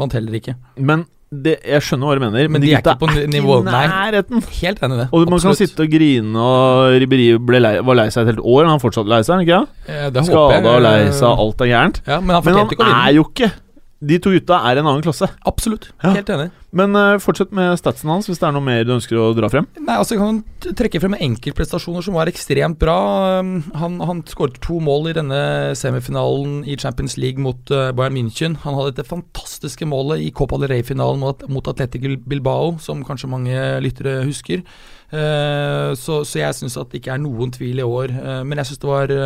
Vant 0.00 0.16
heller 0.16 0.40
ikke. 0.40 0.56
Men 0.80 1.04
det, 1.30 1.60
jeg 1.62 1.82
skjønner 1.86 2.08
hva 2.10 2.14
du 2.18 2.22
mener, 2.24 2.48
men, 2.48 2.52
Men 2.56 2.60
de 2.64 2.66
de 2.66 2.74
er 2.74 2.80
ikke 2.82 2.96
på 2.98 3.06
nivå- 3.30 3.60
nei. 3.62 3.84
nærheten. 3.86 4.42
Helt 4.60 4.80
enig 4.82 4.96
i 4.96 5.00
det. 5.04 5.08
Og 5.14 5.30
man 5.30 5.38
kan 5.38 5.54
sitte 5.54 5.84
og 5.86 5.90
grine, 5.92 6.34
og 6.34 6.98
Riberi 6.98 7.28
lei, 7.60 7.74
var 7.86 7.94
lei 7.94 8.08
seg 8.10 8.26
et 8.26 8.34
helt 8.34 8.42
år. 8.44 8.66
Han 8.66 8.80
fortsatt 8.82 9.06
lei 9.06 9.20
seg, 9.22 9.44
ikke? 9.46 9.60
sant? 9.62 9.68
Eh, 9.86 10.10
det 10.10 10.24
håper 10.26 10.26
jeg. 10.26 10.62
Skada 10.64 10.72
og 10.74 10.82
lei 10.82 11.10
seg, 11.14 11.44
alt 11.44 11.60
er 11.60 11.70
gærent. 11.70 12.00
Ja, 12.06 12.18
men 12.20 12.34
han 12.34 12.42
Men 12.44 12.54
han 12.58 13.06
er 13.06 13.12
jo 13.14 13.24
ikke 13.30 13.52
De 14.00 14.16
to 14.16 14.30
gutta 14.32 14.56
er 14.64 14.78
en 14.80 14.86
annen 14.88 15.02
klasse. 15.04 15.26
Absolutt. 15.44 15.90
Ja. 16.00 16.14
Helt 16.14 16.30
enig. 16.32 16.46
Men 16.72 16.94
uh, 16.96 17.18
fortsett 17.20 17.50
med 17.52 17.74
statsen 17.76 18.08
hans, 18.08 18.28
hvis 18.30 18.38
det 18.40 18.46
er 18.48 18.54
noe 18.56 18.64
mer 18.64 18.86
du 18.86 18.94
ønsker 18.94 19.18
å 19.20 19.26
dra 19.36 19.50
frem. 19.52 19.66
Nei, 19.76 19.96
altså 19.98 20.16
Jeg 20.16 20.22
kan 20.22 20.72
trekke 20.78 21.02
frem 21.02 21.16
enkeltprestasjoner 21.18 22.06
som 22.06 22.16
var 22.16 22.30
ekstremt 22.30 22.78
bra. 22.80 22.96
Um, 23.42 23.58
Han, 23.76 23.98
han 24.06 24.22
skåret 24.30 24.56
to 24.64 24.78
mål 24.80 25.10
i 25.10 25.14
denne 25.18 25.42
semifinalen 25.76 26.62
i 26.64 26.78
Champions 26.80 27.18
League 27.20 27.42
mot 27.42 27.60
uh, 27.74 27.90
Bayern 27.92 28.16
München. 28.16 28.56
Han 28.64 28.78
hadde 28.78 28.94
dette 28.94 29.10
fantastiske 29.10 29.84
målet 29.90 30.24
i 30.24 30.32
Copa 30.32 30.56
del 30.62 30.72
Rey-finalen 30.72 31.20
mot, 31.20 31.44
mot 31.52 31.68
Atletico 31.68 32.16
Bilbao, 32.24 32.78
som 32.80 33.04
kanskje 33.04 33.32
mange 33.34 33.68
lyttere 33.84 34.22
husker. 34.24 34.64
Uh, 35.12 35.92
så, 35.98 36.22
så 36.24 36.40
jeg 36.40 36.56
syns 36.56 36.80
at 36.80 36.88
det 36.88 37.02
ikke 37.02 37.18
er 37.18 37.24
noen 37.26 37.52
tvil 37.52 37.84
i 37.84 37.88
år. 38.00 38.16
Men 38.46 38.62
jeg 38.62 38.70
syns 38.70 38.80
det 38.80 38.94
var 38.94 39.16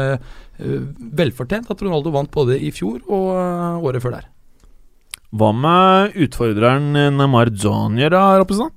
velfortjent 1.23 1.71
at 1.71 1.83
Ronaldo 1.85 2.11
vant 2.15 2.35
både 2.35 2.59
i 2.59 2.75
fjor 2.75 3.05
og 3.07 3.85
året 3.87 4.03
før 4.03 4.19
der. 4.19 4.31
Hva 5.35 5.51
med 5.51 6.15
utfordreren 6.25 6.93
Neymar 7.19 7.51
Jonior, 7.51 8.13
da, 8.15 8.23
Roppestad? 8.39 8.71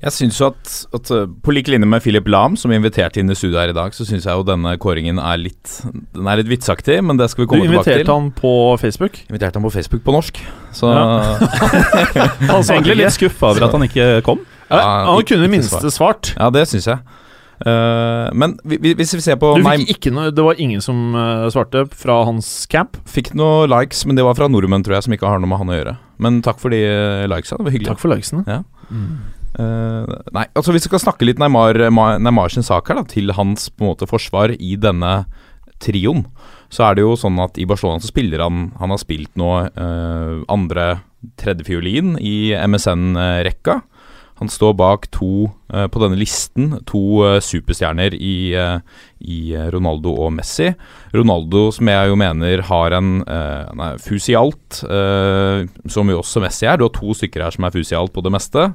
Jeg 0.00 0.14
syns 0.16 0.38
jo 0.40 0.48
at, 0.48 0.70
at 0.96 1.10
uh, 1.12 1.26
på 1.44 1.52
lik 1.52 1.68
linje 1.68 1.86
med 1.86 2.00
Philip 2.02 2.26
Lahm, 2.32 2.56
som 2.58 2.72
inviterte 2.72 3.20
inn 3.20 3.30
i 3.30 3.36
studio 3.36 3.60
her 3.60 3.70
i 3.70 3.76
dag, 3.76 3.92
så 3.94 4.06
syns 4.08 4.24
jeg 4.26 4.32
jo 4.32 4.46
denne 4.48 4.72
kåringen 4.80 5.20
er 5.20 5.38
litt 5.38 5.74
Den 5.84 6.30
er 6.30 6.40
litt 6.40 6.48
vitsaktig, 6.50 6.96
men 7.04 7.20
det 7.20 7.28
skal 7.30 7.44
vi 7.44 7.50
komme 7.52 7.68
tilbake 7.68 7.84
til. 7.84 7.92
Du 7.92 8.00
inviterte 8.00 8.16
han 8.16 8.30
på 8.34 8.54
Facebook. 8.80 9.20
Inviterte 9.28 9.60
han 9.60 9.68
på 9.68 9.74
Facebook 9.76 10.02
på 10.06 10.16
norsk, 10.16 10.40
så 10.74 10.94
Han 10.96 12.48
var 12.48 12.64
egentlig 12.64 13.02
litt 13.02 13.18
skuffa 13.18 13.52
over 13.52 13.68
at 13.68 13.76
han 13.76 13.86
ikke 13.86 14.08
kom. 14.26 14.42
Ja, 14.70 14.82
han 15.10 15.26
kunne 15.28 15.46
i 15.50 15.52
minste 15.52 15.92
svart. 15.92 16.32
Ja, 16.38 16.48
det 16.54 16.64
syns 16.70 16.88
jeg. 16.90 17.20
Uh, 17.60 18.30
men 18.32 18.54
vi- 18.64 18.78
vi- 18.80 18.94
hvis 18.96 19.10
vi 19.14 19.20
ser 19.20 19.36
på 19.36 19.50
Du 19.58 19.62
fikk 19.62 19.90
ikke 19.92 20.12
noe, 20.16 20.30
det 20.32 20.42
var 20.44 20.54
ingen 20.58 20.80
som 20.80 21.14
eh, 21.14 21.48
svarte 21.52 21.82
fra 21.92 22.24
hans 22.24 22.66
camp. 22.66 22.96
Fikk 23.04 23.34
noe 23.34 23.66
likes, 23.68 24.06
men 24.06 24.16
det 24.16 24.24
var 24.24 24.34
fra 24.38 24.48
nordmenn, 24.48 24.82
tror 24.82 24.96
jeg, 24.96 25.02
som 25.04 25.12
ikke 25.12 25.28
har 25.28 25.38
noe 25.42 25.48
med 25.50 25.58
han 25.60 25.68
å 25.68 25.76
gjøre. 25.76 25.96
Men 26.18 26.40
takk 26.42 26.58
for 26.62 26.70
de 26.72 26.80
eh, 26.86 27.26
likesa. 27.28 27.58
Det 27.58 27.64
var 27.68 27.72
hyggelig. 27.76 27.90
Takk 27.92 28.00
for 28.00 28.14
likesene. 28.14 28.44
Ja. 28.48 28.62
Eh, 29.60 30.06
nei, 30.32 30.46
altså 30.54 30.72
hvis 30.72 30.86
vi 30.86 30.92
skal 30.92 31.02
snakke 31.02 31.26
litt 31.26 31.38
Neymar, 31.42 31.74
Ma- 31.92 32.16
Neymar 32.22 32.50
sin 32.54 32.62
sak 32.64 32.88
her, 32.88 33.00
da, 33.00 33.02
til 33.10 33.32
hans 33.36 33.68
på 33.68 33.82
en 33.84 33.90
måte 33.92 34.08
forsvar 34.08 34.54
i 34.56 34.76
denne 34.80 35.24
trioen, 35.82 36.24
så 36.70 36.86
er 36.90 36.94
det 36.96 37.02
jo 37.04 37.16
sånn 37.18 37.38
at 37.42 37.58
i 37.58 37.64
Barcelona 37.66 37.98
så 38.00 38.06
spiller 38.12 38.38
han 38.44 38.70
Han 38.78 38.90
har 38.94 38.98
spilt 39.02 39.32
nå 39.40 39.48
uh, 39.74 40.44
andre 40.48 41.00
tredjefiolin 41.36 42.14
i 42.22 42.52
MSN-rekka. 42.54 43.80
Han 44.40 44.48
står 44.48 44.72
bak 44.78 45.04
to 45.12 45.50
eh, 45.68 45.84
på 45.92 46.00
denne 46.00 46.16
listen, 46.16 46.72
to 46.88 47.00
eh, 47.26 47.38
superstjerner 47.44 48.14
i, 48.16 48.52
eh, 48.56 48.78
i 49.20 49.40
Ronaldo 49.74 50.14
og 50.24 50.32
Messi. 50.38 50.70
Ronaldo, 51.12 51.66
som 51.76 51.90
jeg 51.92 52.08
jo 52.08 52.16
mener 52.20 52.64
har 52.70 52.96
en 52.96 53.20
er 53.28 54.00
fusialt, 54.00 54.80
eh, 54.88 55.68
som 55.92 56.08
jo 56.08 56.22
også 56.22 56.40
Messi 56.40 56.64
er. 56.70 56.80
Du 56.80 56.86
har 56.88 56.94
to 56.96 57.12
stykker 57.16 57.44
her 57.44 57.56
som 57.56 57.68
er 57.68 57.76
fusialt 57.76 58.14
på 58.16 58.24
det 58.24 58.32
meste. 58.34 58.72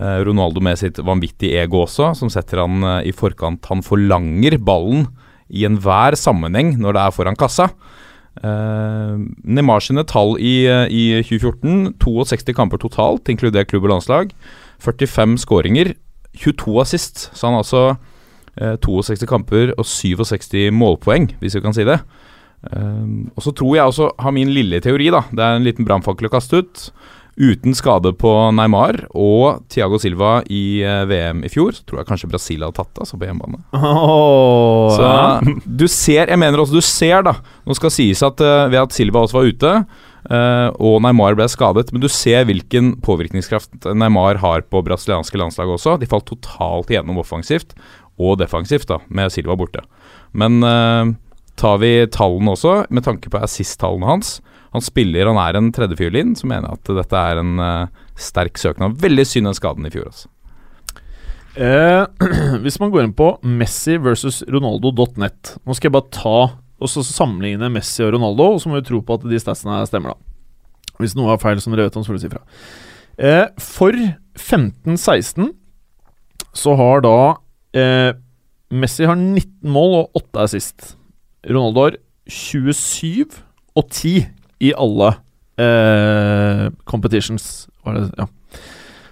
Ronaldo 0.00 0.60
med 0.62 0.78
sitt 0.78 1.00
vanvittige 1.02 1.64
ego 1.64 1.80
også, 1.82 2.12
som 2.14 2.30
setter 2.30 2.60
han 2.62 2.84
i 3.02 3.10
forkant. 3.10 3.66
Han 3.72 3.82
forlanger 3.82 4.54
ballen 4.62 5.08
i 5.50 5.64
enhver 5.66 6.14
sammenheng 6.14 6.76
når 6.78 6.94
det 6.94 7.02
er 7.02 7.16
foran 7.16 7.38
kassa. 7.40 7.66
Uh, 8.38 9.18
Neymar 9.42 9.82
sine 9.82 10.04
tall 10.06 10.36
i, 10.38 10.62
i 10.86 11.02
2014 11.26 11.96
62 11.98 12.54
kamper 12.54 12.78
totalt, 12.78 13.26
inkludert 13.28 13.72
klubb 13.72 13.88
og 13.88 13.96
landslag. 13.96 14.30
45 14.80 15.38
skåringer, 15.44 15.94
22 16.40 16.80
assist. 16.82 17.28
Så 17.34 17.46
han 17.46 17.56
har 17.58 17.64
altså 17.64 17.84
eh, 18.56 18.76
62 18.80 19.28
kamper 19.30 19.74
og 19.76 19.86
67 19.86 20.70
målpoeng, 20.74 21.30
hvis 21.40 21.58
vi 21.58 21.64
kan 21.64 21.76
si 21.76 21.86
det. 21.88 22.00
Um, 22.60 23.30
og 23.32 23.40
så 23.46 23.54
tror 23.56 23.72
jeg 23.72 23.88
også, 23.88 24.10
har 24.20 24.34
min 24.36 24.50
lille 24.52 24.82
teori, 24.84 25.06
da, 25.12 25.22
det 25.32 25.40
er 25.40 25.56
en 25.56 25.64
liten 25.64 25.86
brannfakkel 25.88 26.28
å 26.28 26.32
kaste 26.34 26.60
ut. 26.60 26.90
Uten 27.40 27.72
skade 27.72 28.10
på 28.20 28.30
Neymar 28.52 28.98
og 29.16 29.62
Thiago 29.72 29.96
Silva 30.02 30.42
i 30.52 30.82
eh, 30.84 31.06
VM 31.08 31.40
i 31.46 31.48
fjor, 31.48 31.72
så 31.72 31.86
tror 31.88 32.02
jeg 32.02 32.08
kanskje 32.10 32.28
Brasil 32.28 32.64
hadde 32.66 32.76
tatt 32.76 32.90
det, 32.90 33.04
altså 33.06 33.16
på 33.16 33.28
hjemmebane. 33.30 33.62
Oh, 33.80 34.92
Så 34.92 35.62
du 35.64 35.86
ser, 35.88 36.26
jeg 36.28 36.40
mener 36.42 36.60
også 36.60 36.76
du 36.76 36.84
ser 36.84 37.24
da 37.24 37.38
Nå 37.64 37.76
skal 37.78 37.94
sies 37.94 38.20
at 38.26 38.42
eh, 38.44 38.66
ved 38.68 38.82
at 38.82 38.96
Silva 38.96 39.22
også 39.24 39.38
var 39.38 39.48
ute 39.48 39.72
Og 40.28 40.98
Neymar 41.00 41.32
ble 41.32 41.46
skadet 41.48 41.94
Men 41.94 42.02
du 42.02 42.08
ser 42.12 42.44
hvilken 42.44 42.90
påvirkningskraft 43.00 43.86
Neymar 43.96 44.42
har 44.42 44.66
på 44.68 44.82
brasilianske 44.84 45.40
landslag 45.40 45.72
også. 45.72 45.94
De 45.96 46.08
falt 46.10 46.26
totalt 46.28 46.92
igjennom 46.92 47.22
offensivt 47.22 47.72
Og 48.20 48.36
defensivt 48.42 48.90
da, 48.90 48.98
med 49.08 49.32
Silva 49.32 49.56
borte. 49.56 49.80
Men 50.36 50.60
eh, 50.62 51.14
tar 51.60 51.80
vi 51.82 51.92
tallene 52.12 52.54
også 52.54 52.84
Med 52.90 53.06
tanke 53.06 53.32
på 53.32 53.40
assist-tallene 53.42 54.08
hans 54.08 54.38
Han 54.74 54.84
spiller, 54.84 55.30
han 55.30 55.40
er 55.42 55.58
en 55.58 55.72
tredjefiolin 55.74 56.36
Så 56.38 56.50
mener 56.50 56.68
jeg 56.68 56.80
at 56.80 56.92
dette 57.02 57.24
er 57.32 57.42
en 57.42 57.64
eh, 57.64 58.04
sterk 58.20 58.60
søknad 58.60 59.00
Veldig 59.02 59.26
synd 59.28 59.50
den 59.50 59.58
skaden 59.58 59.88
i 59.88 59.92
fjor 59.94 60.10
altså. 60.10 60.30
Eh, 61.58 62.04
hvis 62.62 62.78
man 62.82 62.92
går 62.94 63.08
inn 63.08 63.16
på 63.16 63.32
Messi 63.42 63.98
versus 64.02 64.42
Ronaldo.net 64.48 65.56
Nå 65.64 65.76
skal 65.76 65.90
jeg 65.90 65.96
bare 65.98 66.14
ta 66.14 66.36
og 66.80 66.90
så 66.90 67.04
sammenligne 67.04 67.68
Messi 67.72 68.02
og 68.04 68.14
Ronaldo, 68.16 68.54
og 68.54 68.62
så 68.62 68.70
må 68.70 68.80
vi 68.80 68.86
tro 68.88 69.02
på 69.04 69.18
at 69.18 69.26
de 69.28 69.40
statsene 69.40 69.80
stemmer, 69.88 70.14
da. 70.14 70.96
Hvis 71.00 71.16
noe 71.16 71.32
er 71.32 71.40
feil, 71.40 71.60
som 71.62 71.74
dere 71.74 71.88
vet 71.88 71.96
om, 71.96 72.04
så 72.04 72.12
får 72.12 72.18
du 72.18 72.24
si 72.24 72.32
fra. 72.32 72.42
Eh, 73.20 73.46
for 73.60 73.96
15-16 74.40 75.50
så 76.56 76.74
har 76.78 77.04
da 77.04 77.16
eh, 77.76 78.12
Messi 78.70 79.06
har 79.08 79.18
19 79.18 79.70
mål 79.70 79.96
og 80.00 80.20
8 80.22 80.44
assist. 80.46 80.92
Ronaldo 81.46 81.88
har 81.88 81.98
27 82.30 83.40
og 83.76 83.88
10 83.88 84.14
i 84.60 84.72
alle 84.76 85.14
eh, 85.60 86.68
competitions. 86.88 87.66
Det, 87.84 88.06
ja. 88.18 88.28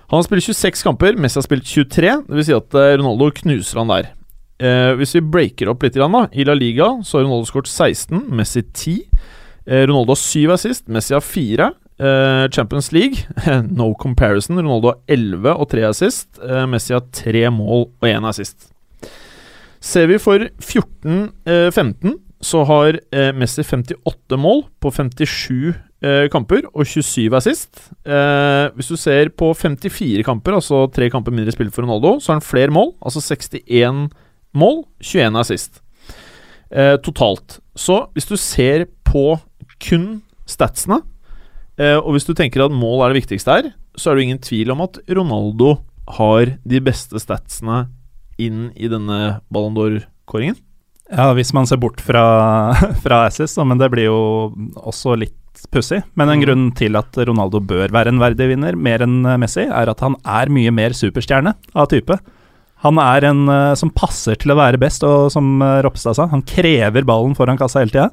Han 0.08 0.20
har 0.20 0.24
spilt 0.24 0.46
26 0.46 0.84
kamper, 0.86 1.18
Messi 1.20 1.40
har 1.40 1.46
spilt 1.46 1.66
23. 1.68 2.14
Det 2.28 2.38
vil 2.38 2.46
si 2.46 2.56
at 2.56 2.78
eh, 2.78 2.94
Ronaldo 3.00 3.30
knuser 3.42 3.82
han 3.82 3.92
der. 3.92 4.12
Eh, 4.58 4.92
hvis 4.98 5.14
vi 5.14 5.22
breaker 5.22 5.70
opp 5.70 5.84
litt, 5.86 5.94
da 5.94 6.24
I 6.32 6.46
La 6.46 6.54
Liga 6.58 6.90
så 7.06 7.18
har 7.18 7.26
Ronaldo 7.26 7.46
skåret 7.46 7.70
16, 7.70 8.24
Messi 8.34 8.62
10. 8.62 8.96
Eh, 9.66 9.84
Ronaldo 9.86 10.16
har 10.16 10.22
7 10.22 10.54
assist, 10.56 10.88
Messi 10.88 11.14
har 11.14 11.22
4. 11.22 11.70
Eh, 11.98 12.44
Champions 12.54 12.92
League, 12.92 13.26
no 13.70 13.92
comparison. 13.94 14.58
Ronaldo 14.58 14.92
har 14.92 15.00
11 15.08 15.54
og 15.54 15.68
3 15.70 15.86
assist. 15.90 16.28
Eh, 16.42 16.66
Messi 16.70 16.94
har 16.96 17.06
3 17.14 17.48
mål 17.54 17.88
og 17.90 18.08
1 18.08 18.26
assist. 18.28 18.72
Ser 19.78 20.08
vi 20.10 20.18
for 20.18 20.42
14-15, 20.58 22.16
så 22.42 22.64
har 22.66 22.98
eh, 23.14 23.30
Messi 23.34 23.62
58 23.62 24.38
mål 24.38 24.64
på 24.82 24.90
57 24.90 25.70
eh, 26.02 26.26
kamper 26.32 26.66
og 26.72 26.86
27 26.86 27.36
assist. 27.38 27.84
Eh, 28.02 28.74
hvis 28.74 28.90
du 28.90 28.98
ser 28.98 29.30
på 29.30 29.52
54 29.54 30.26
kamper, 30.26 30.58
altså 30.58 30.86
tre 30.90 31.10
kamper 31.14 31.34
mindre 31.34 31.54
spilt 31.54 31.74
for 31.74 31.86
Ronaldo, 31.86 32.16
så 32.18 32.32
har 32.32 32.40
han 32.40 32.48
flere 32.48 32.74
mål, 32.74 32.96
altså 33.06 33.22
61 33.22 34.08
mål, 34.58 34.82
21 35.04 35.38
assist. 35.40 35.80
Eh, 36.70 36.96
totalt. 37.04 37.58
Så 37.78 38.02
hvis 38.16 38.28
du 38.28 38.36
ser 38.36 38.86
på 39.08 39.38
kun 39.80 40.20
statsene, 40.48 41.00
eh, 41.78 41.96
og 41.96 42.12
hvis 42.16 42.26
du 42.28 42.34
tenker 42.36 42.66
at 42.66 42.74
mål 42.74 43.04
er 43.06 43.14
det 43.14 43.22
viktigste 43.22 43.54
her, 43.54 43.70
så 43.98 44.10
er 44.12 44.18
det 44.18 44.26
ingen 44.28 44.42
tvil 44.44 44.72
om 44.74 44.82
at 44.84 44.98
Ronaldo 45.08 45.78
har 46.18 46.54
de 46.66 46.80
beste 46.84 47.20
statsene 47.20 47.86
inn 48.40 48.68
i 48.78 48.88
denne 48.90 49.40
Ballon 49.50 49.74
d'Or-kåringen. 49.76 50.58
Ja, 51.08 51.30
hvis 51.32 51.54
man 51.56 51.64
ser 51.66 51.80
bort 51.80 52.02
fra, 52.04 52.22
fra 53.04 53.22
Assis, 53.30 53.56
men 53.64 53.80
det 53.80 53.88
blir 53.94 54.10
jo 54.10 54.18
også 54.76 55.16
litt 55.18 55.34
pussig. 55.72 56.02
Men 56.14 56.28
en 56.30 56.38
Mm. 56.38 56.44
grunn 56.44 56.66
til 56.76 56.94
at 57.00 57.16
Ronaldo 57.16 57.58
bør 57.64 57.88
være 57.90 58.12
en 58.12 58.20
verdig 58.20 58.46
vinner, 58.52 58.76
mer 58.76 59.02
enn 59.02 59.22
Messi, 59.40 59.64
er 59.66 59.88
at 59.90 60.00
han 60.04 60.14
er 60.24 60.52
mye 60.52 60.70
mer 60.70 60.90
superstjerne 60.94 61.54
av 61.74 61.88
type. 61.90 62.18
Han 62.84 63.00
er 63.02 63.26
en 63.26 63.46
uh, 63.50 63.74
som 63.78 63.90
passer 63.94 64.38
til 64.38 64.54
å 64.54 64.58
være 64.58 64.80
best, 64.80 65.04
og 65.06 65.32
som 65.34 65.58
uh, 65.64 65.80
Ropstad 65.84 66.18
sa, 66.18 66.28
han 66.30 66.44
krever 66.46 67.06
ballen 67.08 67.34
foran 67.38 67.58
kassa 67.58 67.82
hele 67.82 67.94
tida. 67.94 68.10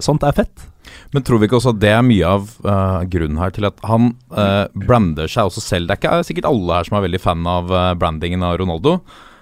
Sånt 0.00 0.24
er 0.24 0.36
fett. 0.36 0.66
Men 1.12 1.24
tror 1.26 1.40
vi 1.40 1.48
ikke 1.48 1.58
også 1.58 1.74
at 1.74 1.80
det 1.82 1.90
er 1.92 2.04
mye 2.04 2.28
av 2.28 2.52
uh, 2.64 3.00
grunnen 3.08 3.40
her 3.40 3.52
til 3.54 3.66
at 3.68 3.80
han 3.88 4.14
uh, 4.32 4.66
brander 4.74 5.30
seg 5.30 5.50
også 5.50 5.64
selv? 5.64 5.88
Det 5.88 5.96
er 5.96 6.00
ikke 6.00 6.28
sikkert 6.28 6.48
alle 6.50 6.78
her 6.78 6.88
som 6.88 6.96
er 6.98 7.04
veldig 7.06 7.20
fan 7.22 7.50
av 7.50 7.74
brandingen 8.00 8.46
av 8.46 8.60
Ronaldo. 8.60 9.00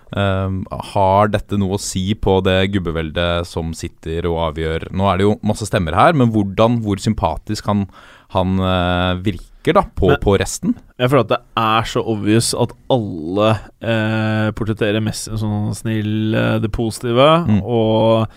Har 0.09 1.29
dette 1.29 1.59
noe 1.61 1.77
å 1.77 1.81
si 1.85 2.15
på 2.17 2.39
det 2.41 2.71
gubbeveldet 2.73 3.45
som 3.45 3.75
sitter 3.77 4.25
og 4.31 4.39
avgjør 4.47 4.87
Nå 4.97 5.05
er 5.05 5.19
det 5.21 5.27
jo 5.27 5.35
masse 5.45 5.69
stemmer 5.69 5.93
her, 5.93 6.17
men 6.17 6.31
hvordan, 6.33 6.79
hvor 6.81 6.97
sympatisk 7.03 7.69
han, 7.69 7.83
han 8.33 8.57
eh, 8.57 9.21
virker 9.69 9.75
da 9.79 9.83
på, 9.95 10.09
Men- 10.09 10.21
på 10.25 10.39
resten? 10.41 10.75
Jeg 10.99 11.11
føler 11.11 11.21
at 11.27 11.29
det 11.29 11.41
er 11.57 11.83
så 11.93 12.03
obvious 12.05 12.55
at 12.55 12.73
alle 12.91 13.51
eh, 13.83 14.51
portretterer 14.53 15.01
Messi 15.05 15.31
som 15.39 15.73
sånn 15.73 15.75
snill, 15.77 16.35
eh, 16.35 16.59
det 16.59 16.71
positive, 16.73 17.47
Mm. 17.47 17.63
og 17.63 18.29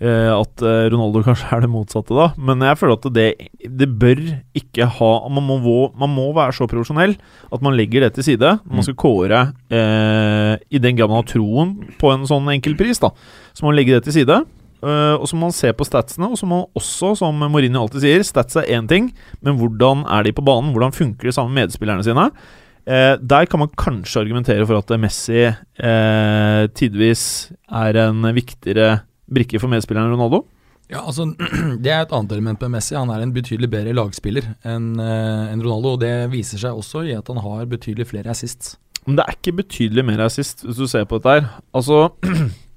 eh, 0.00 0.30
at 0.30 0.62
eh, 0.62 0.88
Ronaldo 0.90 1.22
kanskje 1.26 1.52
er 1.52 1.60
det 1.60 1.70
motsatte, 1.70 2.14
da. 2.14 2.28
Men 2.38 2.60
jeg 2.60 2.78
føler 2.78 2.92
at 2.98 3.12
det, 3.12 3.50
det 3.66 3.88
bør 3.98 4.20
ikke 4.54 4.86
ha 4.86 5.28
man 5.28 5.42
må, 5.42 5.92
man 5.98 6.10
må 6.14 6.32
være 6.32 6.52
så 6.54 6.68
profesjonell 6.70 7.16
at 7.52 7.60
man 7.62 7.74
legger 7.76 8.00
det 8.06 8.14
til 8.14 8.22
side 8.24 8.60
man 8.64 8.78
Mm. 8.78 8.82
skal 8.86 8.94
kåre 8.94 9.40
eh, 9.70 10.56
I 10.70 10.78
den 10.78 10.96
grad 10.96 11.08
man 11.10 11.22
har 11.22 11.26
troen 11.26 11.72
på 11.98 12.12
en 12.14 12.26
sånn 12.26 12.46
enkeltpris, 12.46 13.00
da. 13.00 13.10
Så 13.54 13.62
man 13.66 13.74
legge 13.74 13.90
det 13.98 14.04
til 14.04 14.12
side. 14.22 14.44
Eh, 14.82 15.14
og 15.16 15.26
så 15.28 15.36
må 15.36 15.48
man 15.48 15.56
se 15.56 15.72
på 15.74 15.86
statsene, 15.86 16.30
og 16.30 16.38
så 16.40 16.48
må 16.48 16.62
man 16.62 16.78
også, 16.78 17.14
som 17.20 17.44
Mourinho 17.44 17.82
alltid 17.84 18.04
sier, 18.04 18.24
stats 18.26 18.58
er 18.60 18.70
én 18.76 18.88
ting, 18.90 19.10
men 19.44 19.58
hvordan 19.58 20.04
er 20.06 20.26
de 20.26 20.34
på 20.34 20.44
banen? 20.46 20.72
Hvordan 20.74 20.94
funker 20.96 21.28
de 21.28 21.34
sammen 21.34 21.54
med 21.54 21.68
medspillerne 21.68 22.06
sine? 22.06 22.28
Uh, 22.88 23.20
der 23.20 23.44
kan 23.44 23.60
man 23.60 23.72
kanskje 23.76 24.22
argumentere 24.22 24.64
for 24.64 24.80
at 24.80 24.92
Messi 25.00 25.42
uh, 25.44 26.62
tidvis 26.72 27.50
er 27.68 27.98
en 28.06 28.24
viktigere 28.32 29.02
brikke 29.28 29.60
for 29.60 29.68
medspilleren 29.68 30.14
Ronaldo. 30.14 30.46
Ja, 30.88 31.02
altså 31.02 31.26
Det 31.84 31.92
er 31.92 32.06
et 32.06 32.14
annet 32.16 32.32
element 32.32 32.62
med 32.64 32.78
Messi. 32.78 32.94
Han 32.96 33.12
er 33.12 33.20
en 33.20 33.34
betydelig 33.34 33.68
bedre 33.68 33.92
lagspiller 33.92 34.54
enn 34.64 34.94
enn 34.96 35.60
Ronaldo. 35.60 35.98
og 35.98 36.00
Det 36.00 36.30
viser 36.32 36.62
seg 36.64 36.80
også 36.80 37.04
i 37.04 37.12
at 37.12 37.28
han 37.28 37.42
har 37.44 37.68
betydelig 37.68 38.08
flere 38.08 38.32
assists. 38.32 38.78
Men 39.04 39.18
det 39.18 39.26
er 39.26 39.36
ikke 39.36 39.58
betydelig 39.60 40.04
mer 40.04 40.24
assist, 40.24 40.64
hvis 40.64 40.80
du 40.80 40.88
ser 40.88 41.04
på 41.08 41.20
dette 41.20 41.36
her. 41.36 41.46
Altså 41.76 42.08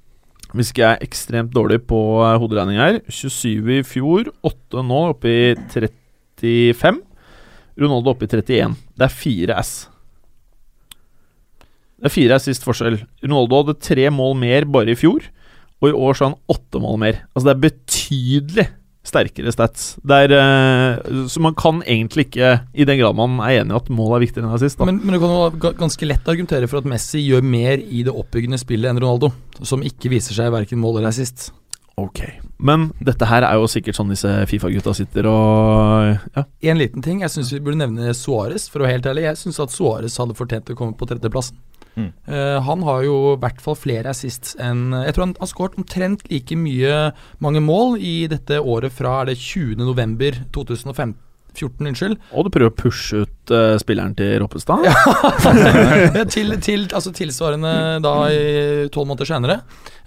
Hvis 0.52 0.72
ikke 0.72 0.82
jeg 0.84 0.98
er 0.98 1.06
ekstremt 1.06 1.54
dårlig 1.54 1.80
på 1.88 1.98
eh, 2.20 2.36
hoderegning 2.40 2.80
her 2.80 2.98
27 3.08 3.78
i 3.78 3.84
fjor, 3.86 4.28
8 4.44 4.84
nå, 4.84 5.00
oppe 5.14 5.30
i 5.30 5.54
35. 5.72 7.00
Ronaldo 7.80 8.12
oppe 8.12 8.28
i 8.28 8.30
31. 8.30 8.76
Det 8.98 9.06
er 9.06 9.14
fire 9.16 9.56
S. 9.62 9.72
Det 11.96 12.10
er 12.10 12.12
fire 12.12 12.38
sist 12.42 12.66
forskjell. 12.66 13.00
Ronaldo 13.24 13.62
hadde 13.62 13.80
tre 13.80 14.08
mål 14.12 14.36
mer 14.42 14.68
bare 14.68 14.92
i 14.92 14.98
fjor, 14.98 15.24
og 15.80 15.88
i 15.88 15.96
år 15.96 16.18
så 16.18 16.26
har 16.26 16.34
han 16.34 16.56
åtte 16.56 16.82
mål 16.82 17.00
mer. 17.00 17.22
Altså 17.32 17.48
det 17.48 17.54
er 17.54 17.64
betydelig 17.68 18.68
sterkere 19.06 19.52
stats. 19.54 19.96
Det 20.06 20.18
er, 20.24 20.34
eh, 20.36 21.24
så 21.28 21.42
man 21.42 21.56
kan 21.58 21.82
egentlig 21.82 22.28
ikke, 22.28 22.52
i 22.72 22.86
den 22.86 23.00
grad 23.00 23.18
man 23.18 23.40
er 23.42 23.62
enig 23.62 23.74
i 23.74 23.80
at 23.80 23.90
mål 23.90 24.16
er 24.16 24.24
viktigere 24.24 24.46
enn 24.46 24.54
assist, 24.54 24.78
da. 24.78 24.86
Men, 24.88 25.00
men 25.02 25.16
du 25.16 25.22
kan 25.22 25.34
jo 25.34 25.72
ganske 25.80 26.08
lett 26.08 26.28
argumentere 26.30 26.70
for 26.70 26.82
at 26.82 26.88
Messi 26.88 27.24
gjør 27.24 27.42
mer 27.42 27.82
i 27.82 28.04
det 28.06 28.14
oppbyggende 28.14 28.60
spillet 28.62 28.92
enn 28.92 29.02
Ronaldo, 29.02 29.32
som 29.62 29.82
ikke 29.86 30.12
viser 30.12 30.38
seg 30.38 30.54
verken 30.54 30.80
mål 30.82 31.00
eller 31.00 31.10
assist. 31.10 31.50
Ok. 32.00 32.24
Men 32.62 32.90
dette 33.02 33.26
her 33.26 33.44
er 33.46 33.58
jo 33.58 33.68
sikkert 33.70 33.98
sånn 33.98 34.12
disse 34.12 34.30
Fifa-gutta 34.50 34.94
sitter 34.94 35.26
og 35.30 36.12
ja. 36.36 36.44
En 36.70 36.78
liten 36.78 37.02
ting. 37.04 37.24
Jeg 37.24 37.34
syns 37.34 37.50
vi 37.54 37.60
burde 37.64 37.80
nevne 37.80 38.14
Suarez 38.14 38.68
for 38.70 38.80
å 38.80 38.86
være 38.86 39.00
helt 39.00 39.08
ærlig. 39.10 39.26
Jeg 39.26 39.40
syns 39.40 39.58
at 39.64 39.74
Suarez 39.74 40.18
hadde 40.22 40.38
fortjent 40.38 40.70
å 40.70 40.78
komme 40.78 40.94
på 40.98 41.08
tredjeplassen. 41.10 41.58
Mm. 41.92 42.08
Uh, 42.24 42.56
han 42.64 42.84
har 42.86 43.02
jo 43.04 43.16
i 43.34 43.40
hvert 43.42 43.58
fall 43.60 43.74
flere 43.76 44.08
assist 44.14 44.54
enn 44.64 44.94
Jeg 44.96 45.12
tror 45.12 45.26
han 45.26 45.34
har 45.36 45.48
skåret 45.50 45.74
omtrent 45.76 46.22
like 46.30 46.56
mye 46.56 46.94
mange 47.44 47.60
mål 47.60 47.98
i 48.00 48.14
dette 48.32 48.62
året 48.62 48.94
fra 48.96 49.18
er 49.20 49.28
det 49.28 49.34
20.11.2015 49.42 51.12
14, 51.58 51.86
unnskyld. 51.90 52.18
Og 52.32 52.46
du 52.46 52.52
prøver 52.52 52.72
å 52.72 52.76
pushe 52.76 53.22
ut 53.24 53.52
uh, 53.52 53.76
spilleren 53.80 54.14
til 54.18 54.36
Roppestad? 54.42 54.84
ja, 54.86 56.24
til, 56.34 56.54
til, 56.62 56.86
altså 56.90 57.12
tilsvarende 57.14 57.72
da 58.04 58.14
i 58.32 58.44
tolv 58.92 59.10
måneder 59.10 59.28
senere. 59.28 59.58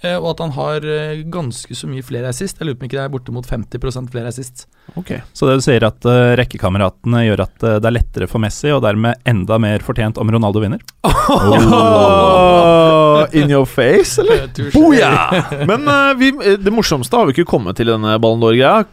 Uh, 0.03 0.17
og 0.17 0.31
at 0.33 0.43
han 0.43 0.55
har 0.57 0.87
uh, 0.87 1.21
ganske 1.31 1.77
så 1.77 1.89
mye 1.89 2.05
flere 2.05 2.31
assist. 2.31 2.59
Jeg 2.59 2.69
lurer 2.69 2.79
på 2.79 2.85
om 2.85 2.89
ikke 2.89 2.99
det 2.99 3.05
er 3.05 3.13
bortimot 3.13 3.49
50 3.51 4.11
flere 4.13 4.31
assist. 4.31 4.65
Okay. 4.95 5.21
Så 5.33 5.49
det 5.49 5.59
du 5.59 5.65
sier 5.65 5.85
at 5.87 6.05
rekkekameratene 6.39 7.23
gjør 7.25 7.45
at 7.47 7.55
det 7.65 7.89
er 7.89 7.95
lettere 7.95 8.29
for 8.29 8.43
Messi, 8.43 8.69
og 8.73 8.83
dermed 8.85 9.21
enda 9.27 9.57
mer 9.61 9.85
fortjent 9.85 10.19
om 10.21 10.31
Ronaldo 10.31 10.63
vinner? 10.63 10.83
Oh, 11.25 11.41
oh, 11.41 11.71
oh, 11.73 13.23
oh, 13.23 13.33
in 13.33 13.49
your 13.49 13.65
face, 13.65 14.21
eller? 14.21 14.45
Boja! 14.75 15.65
Men 15.65 15.89
vi, 16.19 16.29
det 16.61 16.73
morsomste 16.73 17.17
har 17.17 17.25
vi 17.25 17.33
ikke 17.33 17.49
kommet 17.49 17.79
til 17.79 17.89
denne 17.89 18.13
Ballon 18.21 18.43
d'Or-greia. 18.43 18.83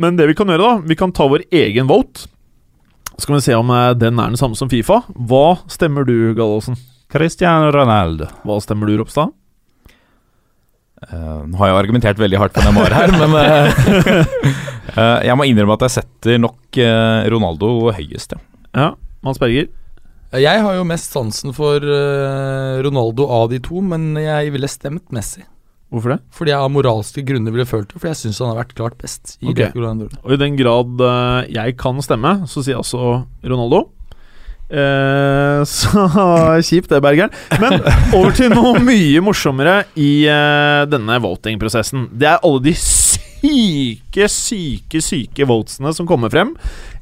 Men 0.00 0.16
det 0.18 0.26
vi 0.30 0.36
kan 0.36 0.50
gjøre, 0.50 0.62
da 0.62 0.88
Vi 0.88 0.96
kan 0.98 1.12
ta 1.14 1.26
vår 1.30 1.46
egen 1.54 1.88
vote. 1.90 2.26
Så 3.14 3.28
kan 3.28 3.36
vi 3.36 3.44
se 3.46 3.54
om 3.54 3.70
eh, 3.70 3.92
den 3.94 4.18
er 4.18 4.32
den 4.32 4.40
samme 4.40 4.58
som 4.58 4.70
Fifa. 4.70 5.04
Hva 5.14 5.60
stemmer 5.70 6.06
du, 6.08 6.34
Gallosen? 6.34 6.78
Cristiano 7.12 7.70
Ronaldo. 7.74 8.26
Hva 8.42 8.58
stemmer 8.62 8.90
du, 8.90 8.96
Ropstad? 8.98 9.30
Uh, 11.04 11.44
Nå 11.46 11.58
har 11.60 11.68
jeg 11.70 11.78
argumentert 11.82 12.18
veldig 12.18 12.40
hardt 12.40 12.54
på 12.56 12.64
Neymar 12.64 12.94
her, 12.96 13.12
men 13.12 13.34
uh, 13.36 13.82
uh, 14.96 15.18
jeg 15.28 15.36
må 15.36 15.44
innrømme 15.46 15.76
at 15.76 15.84
jeg 15.84 15.98
setter 15.98 16.40
nok 16.40 16.78
Ronaldo 17.30 17.92
høyest, 17.94 18.32
ja. 18.32 18.40
Ja, 18.74 18.86
Mans 19.22 19.38
Berger? 19.38 19.68
Jeg 20.34 20.62
har 20.64 20.74
jo 20.74 20.86
mest 20.88 21.12
sansen 21.14 21.52
for 21.54 21.84
Ronaldo 22.82 23.28
av 23.30 23.52
de 23.52 23.60
to, 23.62 23.84
men 23.84 24.16
jeg 24.18 24.50
ville 24.56 24.70
stemt 24.70 25.12
Messi. 25.14 25.44
Hvorfor 25.94 26.14
det? 26.16 26.20
Fordi 26.34 26.50
jeg 26.50 26.66
av 26.66 26.72
moralske 26.74 27.22
grunner 27.26 27.54
ville 27.54 27.66
følt 27.68 27.92
det, 27.92 28.00
fordi 28.00 28.10
jeg 28.10 28.20
syns 28.24 28.40
han 28.42 28.50
har 28.50 28.62
vært 28.64 28.74
klart 28.74 28.96
best. 28.98 29.36
i 29.38 29.52
Ok. 29.52 29.60
det 29.60 29.70
Og 30.24 30.34
i 30.34 30.40
den 30.40 30.56
grad 30.58 31.02
uh, 31.04 31.44
jeg 31.46 31.76
kan 31.78 32.00
stemme, 32.02 32.40
så 32.50 32.64
sier 32.64 32.74
jeg 32.74 32.82
altså 32.82 33.22
Ronaldo. 33.46 33.84
Uh, 34.74 35.62
så 35.70 36.08
kjipt 36.66 36.90
det, 36.90 37.02
Bergeren. 37.04 37.30
Men 37.62 37.78
over 38.16 38.34
til 38.34 38.50
noe 38.50 38.82
mye 38.82 39.22
morsommere 39.22 39.84
i 39.94 40.26
uh, 40.26 40.82
denne 40.90 41.20
voting-prosessen. 41.22 42.08
Det 42.10 42.32
er 42.32 42.42
alle 42.42 42.64
de 42.66 42.74
syke, 43.44 44.28
syke, 44.32 45.00
syke 45.04 45.46
votesene 45.48 45.92
som 45.94 46.08
kommer 46.08 46.32
frem 46.32 46.54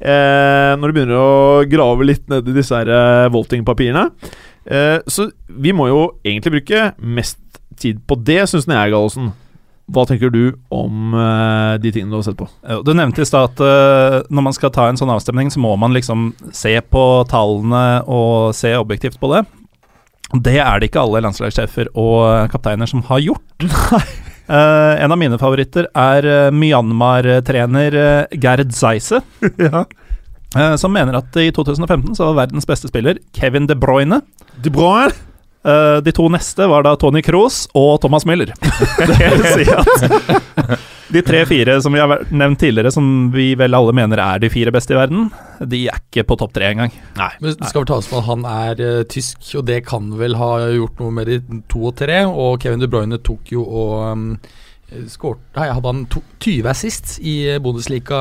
eh, 0.03 0.73
når 0.79 0.91
du 0.91 0.97
begynner 0.97 1.19
å 1.21 1.67
grave 1.71 2.09
litt 2.09 2.25
ned 2.31 2.49
i 2.51 2.57
disse 2.57 2.75
her 2.77 2.91
eh, 2.91 3.29
voting-papirene. 3.33 4.09
Eh, 4.65 4.99
så 5.07 5.29
vi 5.47 5.75
må 5.75 5.89
jo 5.91 6.03
egentlig 6.25 6.59
bruke 6.59 6.91
mest 6.99 7.41
tid 7.81 8.03
på 8.07 8.19
det, 8.21 8.45
syns 8.51 8.69
jeg, 8.69 8.93
Gallosen. 8.93 9.33
Hva 9.93 10.05
tenker 10.09 10.31
du 10.33 10.55
om 10.73 11.13
uh, 11.13 11.75
de 11.83 11.91
tingene 11.91 12.15
du 12.15 12.21
har 12.21 12.25
sett 12.25 12.39
på? 12.39 12.47
Du 12.87 12.93
nevnte 12.95 13.25
i 13.25 13.27
stad 13.29 13.51
at 13.51 13.61
uh, 13.61 14.29
når 14.33 14.45
man 14.47 14.55
skal 14.57 14.71
ta 14.73 14.87
en 14.89 14.97
sånn 14.97 15.11
avstemning, 15.13 15.51
så 15.53 15.61
må 15.61 15.75
man 15.77 15.93
liksom 15.93 16.31
se 16.55 16.77
på 16.87 17.03
tallene 17.29 18.01
og 18.07 18.55
se 18.57 18.71
objektivt 18.79 19.19
på 19.21 19.33
det. 19.35 19.43
Det 20.33 20.57
er 20.63 20.81
det 20.81 20.89
ikke 20.89 21.03
alle 21.03 21.21
landslagssjefer 21.27 21.91
og 21.99 22.49
kapteiner 22.53 22.89
som 22.89 23.03
har 23.11 23.21
gjort. 23.21 23.67
uh, 24.49 24.95
en 24.97 25.13
av 25.13 25.19
mine 25.21 25.37
favoritter 25.41 25.91
er 25.93 26.29
eh, 26.29 26.55
Myanmar-trener 26.57 27.99
eh, 28.01 28.39
Gerd 28.41 28.73
Zeise, 28.77 29.21
eh, 29.45 29.83
som 30.81 30.93
mener 30.93 31.17
at 31.19 31.37
i 31.41 31.51
2015 31.55 32.17
så 32.19 32.31
var 32.31 32.47
verdens 32.47 32.69
beste 32.69 32.91
spiller 32.91 33.21
Kevin 33.37 33.69
De 33.71 33.77
Bruyne. 33.79 34.21
De 34.63 34.73
Bruyne? 34.73 35.15
Eh, 35.65 36.03
de 36.03 36.13
to 36.13 36.27
neste 36.33 36.67
var 36.67 36.83
da 36.83 36.97
Tony 36.99 37.23
Kroos 37.23 37.69
og 37.79 38.01
Thomas 38.03 38.27
Müller. 38.27 38.51
Det 39.13 39.19
vil 39.21 39.47
si 39.55 39.69
at 39.71 40.81
de 41.13 41.21
tre-fire 41.23 41.77
som 41.85 41.93
vi 41.93 42.01
har 42.01 42.25
nevnt 42.33 42.61
tidligere, 42.61 42.91
som 42.91 43.31
vi 43.35 43.53
vel 43.59 43.77
alle 43.77 43.93
mener 43.95 44.21
er 44.23 44.41
de 44.43 44.51
fire 44.51 44.73
beste 44.75 44.95
i 44.95 44.99
verden, 44.99 45.29
de 45.61 45.85
er 45.93 46.01
ikke 46.01 46.25
på 46.27 46.39
topp 46.41 46.55
tre 46.57 46.73
engang. 46.73 46.95
Nei. 47.19 47.31
Men 47.39 47.55
det 47.61 47.69
skal 47.69 47.85
vel 47.85 47.91
tas 47.93 48.09
med 48.11 48.23
at 48.23 48.29
han 48.31 48.47
er 48.49 48.83
uh, 48.83 49.03
tysk, 49.13 49.45
og 49.61 49.67
det 49.69 49.83
kan 49.87 50.09
vel 50.19 50.39
ha 50.41 50.51
gjort 50.73 51.03
noe 51.05 51.15
med 51.19 51.29
de 51.29 51.61
to 51.71 51.85
og 51.93 51.97
tre. 52.01 52.23
Og 52.27 52.57
Kevin 52.65 52.83
De 52.83 52.89
Bruyne 52.91 53.21
tok 53.21 53.53
jo 53.53 53.67
og 53.67 53.95
um, 54.17 54.27
skåret 55.11 55.41
Nei, 55.57 55.69
hadde 55.71 55.89
han 55.93 56.03
to, 56.11 56.21
20 56.43 56.69
assist 56.73 57.15
i 57.21 57.35
Bundesliga, 57.63 58.19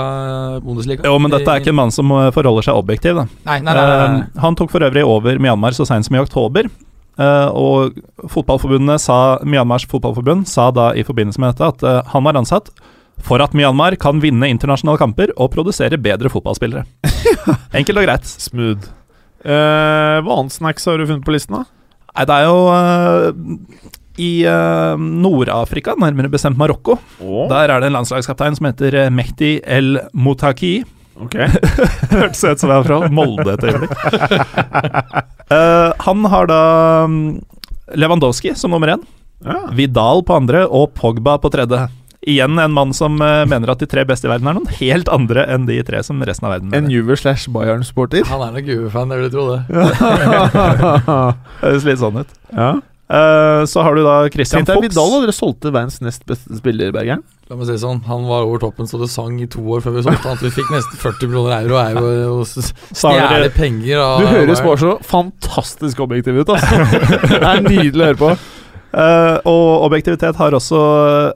Bundesliga? 0.64 1.06
Jo, 1.08 1.18
men 1.22 1.34
dette 1.34 1.50
er 1.52 1.62
ikke 1.64 1.74
en 1.74 1.80
mann 1.82 1.94
som 1.96 2.12
eh, 2.16 2.30
forholder 2.36 2.68
seg 2.70 2.80
objektiv, 2.80 3.20
da. 3.22 3.26
Nei, 3.50 3.60
nei, 3.66 3.74
nei, 3.76 3.84
nei, 3.90 3.98
nei. 4.16 4.22
Eh, 4.28 4.40
han 4.46 4.58
tok 4.60 4.72
for 4.74 4.86
øvrig 4.88 5.04
over 5.08 5.42
Myanmar 5.42 5.76
så 5.78 5.88
seint 5.90 6.08
som 6.08 6.16
i 6.18 6.22
oktober. 6.22 6.70
eh, 7.22 7.50
og 7.52 8.00
fotballforbundet 8.32 9.02
sa, 9.04 9.20
Myanmars 9.44 9.86
fotballforbund 9.92 10.48
sa 10.50 10.70
da 10.72 10.92
i 10.98 11.04
forbindelse 11.08 11.42
med 11.44 11.54
dette 11.54 11.74
at 11.76 12.10
han 12.14 12.24
var 12.28 12.40
ansatt 12.40 12.72
for 13.22 13.44
at 13.44 13.54
Myanmar 13.54 13.94
kan 14.02 14.18
vinne 14.24 14.48
internasjonale 14.50 14.98
kamper 14.98 15.30
og 15.38 15.52
produsere 15.54 16.00
bedre 16.02 16.32
fotballspillere. 16.34 16.88
Enkelt 17.78 18.02
og 18.02 18.08
greit. 18.08 18.26
Smooth. 18.26 18.88
Eh, 19.46 20.18
hva 20.22 20.38
annet 20.40 20.54
snacks 20.56 20.86
har 20.90 20.98
du 20.98 21.06
funnet 21.10 21.26
på 21.26 21.34
listen, 21.36 21.60
da? 21.60 21.66
Nei, 22.12 22.26
det 22.28 22.36
er 22.42 22.48
jo 22.50 22.58
I 24.22 24.32
uh, 24.46 24.94
Nord-Afrika, 25.02 25.96
nærmere 25.98 26.30
bestemt 26.30 26.60
Marokko, 26.60 26.98
der 27.50 27.72
er 27.74 27.82
det 27.82 27.90
en 27.90 27.96
landslagskaptein 27.98 28.58
som 28.60 28.68
heter 28.70 28.98
eh, 29.06 29.10
Mehdi 29.14 29.56
El 29.66 29.96
Motaki. 30.14 30.84
Ok. 31.22 31.36
Hørtes 32.14 32.44
ut 32.46 32.62
som 32.62 32.70
jeg 32.72 32.82
var 32.82 32.86
fra 32.88 33.10
Molde 33.14 33.56
et 33.58 33.66
øyeblikk. 33.70 33.96
Uh, 35.52 35.90
han 36.06 36.28
har 36.34 36.48
da 36.50 36.60
mm, 37.10 37.26
Lewandowski 38.00 38.54
som 38.58 38.74
nummer 38.76 38.94
én, 38.98 39.02
Ja. 39.42 39.58
Vidal 39.74 40.22
på 40.22 40.36
andre 40.38 40.68
og 40.70 40.92
Pogba 40.94 41.40
på 41.42 41.50
tredje. 41.54 41.88
Igjen 42.30 42.60
en 42.62 42.74
mann 42.76 42.92
som 42.94 43.16
uh, 43.18 43.42
mener 43.50 43.72
at 43.74 43.82
de 43.82 43.88
tre 43.90 44.04
beste 44.06 44.28
i 44.28 44.30
verden 44.30 44.46
er 44.52 44.54
noen 44.60 44.70
helt 44.78 45.10
andre 45.10 45.48
enn 45.50 45.66
de 45.66 45.80
tre 45.88 46.04
som 46.06 46.22
resten 46.22 46.46
av 46.46 46.54
verden 46.54 46.76
En. 46.78 46.92
Juve 46.94 47.18
slash 47.18 47.50
Bayern-sporter. 47.50 48.22
Han 48.30 48.44
er 48.46 48.54
nok 48.60 48.70
Juve-fan, 48.70 49.10
jeg 49.10 49.24
ville 49.24 49.34
tro 49.34 49.48
det. 49.56 49.62
Høres 51.64 51.88
litt 51.90 52.02
sånn 52.04 52.22
ut. 52.22 52.40
ja. 52.54 52.72
Eh, 53.12 53.66
så 53.68 53.84
har 53.84 53.98
du 53.98 54.06
da 54.06 54.16
Christian 54.32 54.66
Fox. 54.66 54.86
Vidal, 54.86 55.16
og 55.18 55.26
dere 55.26 55.36
solgte 55.36 55.72
verdens 55.74 56.00
nest 56.04 56.24
beste 56.30 56.56
spiller, 56.62 56.94
Bergeren. 56.96 57.26
La 57.52 57.58
meg 57.60 57.68
si 57.68 57.74
det 57.76 57.82
sånn, 57.82 58.00
Han 58.08 58.24
var 58.30 58.46
over 58.46 58.62
toppen 58.64 58.88
så 58.88 59.02
det 59.02 59.10
sang 59.12 59.36
i 59.44 59.48
to 59.52 59.60
år 59.76 59.84
før 59.84 59.98
vi 59.98 60.06
solgte 60.06 60.30
han. 60.30 60.40
At 60.40 60.46
vi 60.46 60.54
fikk 60.56 60.72
nesten 60.72 61.02
40 61.02 61.32
millioner 61.32 61.66
euro, 61.66 61.76
er 61.82 62.00
jo 62.00 62.38
å 62.40 62.46
stjele 62.48 63.52
penger 63.52 64.00
av 64.00 64.24
Du 64.24 64.30
høres 64.32 64.64
bare 64.64 64.80
så 64.80 64.96
fantastisk 65.04 66.00
objektiv 66.08 66.40
ut, 66.40 66.54
altså. 66.56 66.88
Det 67.34 67.42
er 67.42 67.64
nydelig 67.68 68.06
å 68.06 68.10
høre 68.14 68.22
på. 68.22 68.32
Uh, 68.92 69.38
og 69.48 69.86
objektivitet 69.88 70.40
har 70.40 70.56
også 70.56 70.80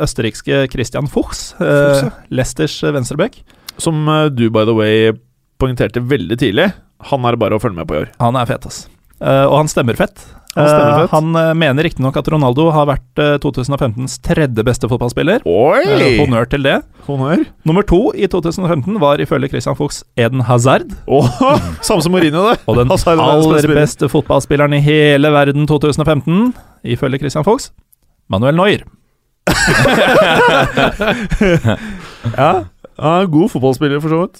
østerrikske 0.04 0.66
Christian 0.72 1.08
Fuchs, 1.12 1.54
uh, 1.60 2.10
Leicesters 2.28 2.82
eh, 2.84 2.92
venstreback. 2.96 3.38
Som 3.80 4.08
eh, 4.12 4.28
du, 4.32 4.50
by 4.52 4.64
the 4.68 4.76
way, 4.76 5.14
poengterte 5.60 6.04
veldig 6.04 6.40
tidlig. 6.40 6.70
Han 7.12 7.28
er 7.28 7.40
bare 7.40 7.58
å 7.58 7.64
følge 7.64 7.80
med 7.80 7.88
på 7.90 7.98
i 7.98 8.02
år. 8.06 8.12
Han 8.24 8.40
er 8.40 8.48
fet, 8.48 8.68
ass. 8.68 8.86
Uh, 9.20 9.48
og 9.48 9.60
han 9.62 9.72
stemmer 9.72 10.00
fett. 10.00 10.24
Han 10.56 10.68
stemmer 10.70 11.04
Eh, 11.04 11.10
han 11.12 11.36
eh, 11.36 11.54
mener 11.54 11.84
riktignok 11.84 12.16
at 12.20 12.28
Ronaldo 12.32 12.70
har 12.72 12.86
vært 12.88 13.20
eh, 13.20 13.36
2015s 13.44 14.20
tredje 14.24 14.64
beste 14.64 14.88
fotballspiller. 14.88 15.40
Eh, 15.44 15.52
Oi! 15.52 16.18
honnør 16.22 16.46
til 16.50 16.64
det. 16.64 16.78
Honnør. 17.10 17.44
Nummer 17.68 17.84
to 17.88 18.14
i 18.16 18.28
2015 18.32 19.00
var 19.02 19.18
ifølge 19.24 19.50
Christian 19.52 19.76
Fuchs 19.76 20.04
Eden 20.16 20.42
Hazard. 20.48 20.88
Oh, 21.08 21.28
Samme 21.86 22.02
som 22.06 22.12
Mourinho, 22.16 22.42
det. 22.52 22.58
Og 22.68 22.76
den 22.80 22.88
er 23.12 23.20
aller 23.26 23.68
beste 23.76 24.10
fotballspilleren 24.12 24.74
i 24.78 24.80
hele 24.86 25.32
verden 25.36 25.68
2015, 25.68 26.54
ifølge 26.96 27.20
Christian 27.20 27.44
Fuchs, 27.48 27.72
Manuel 28.30 28.56
Neuer. 28.56 28.82
Ja, 32.36 32.66
ja 32.98 33.26
God 33.30 33.50
fotballspiller, 33.54 34.00
for 34.02 34.10
så 34.10 34.18
vidt. 34.24 34.40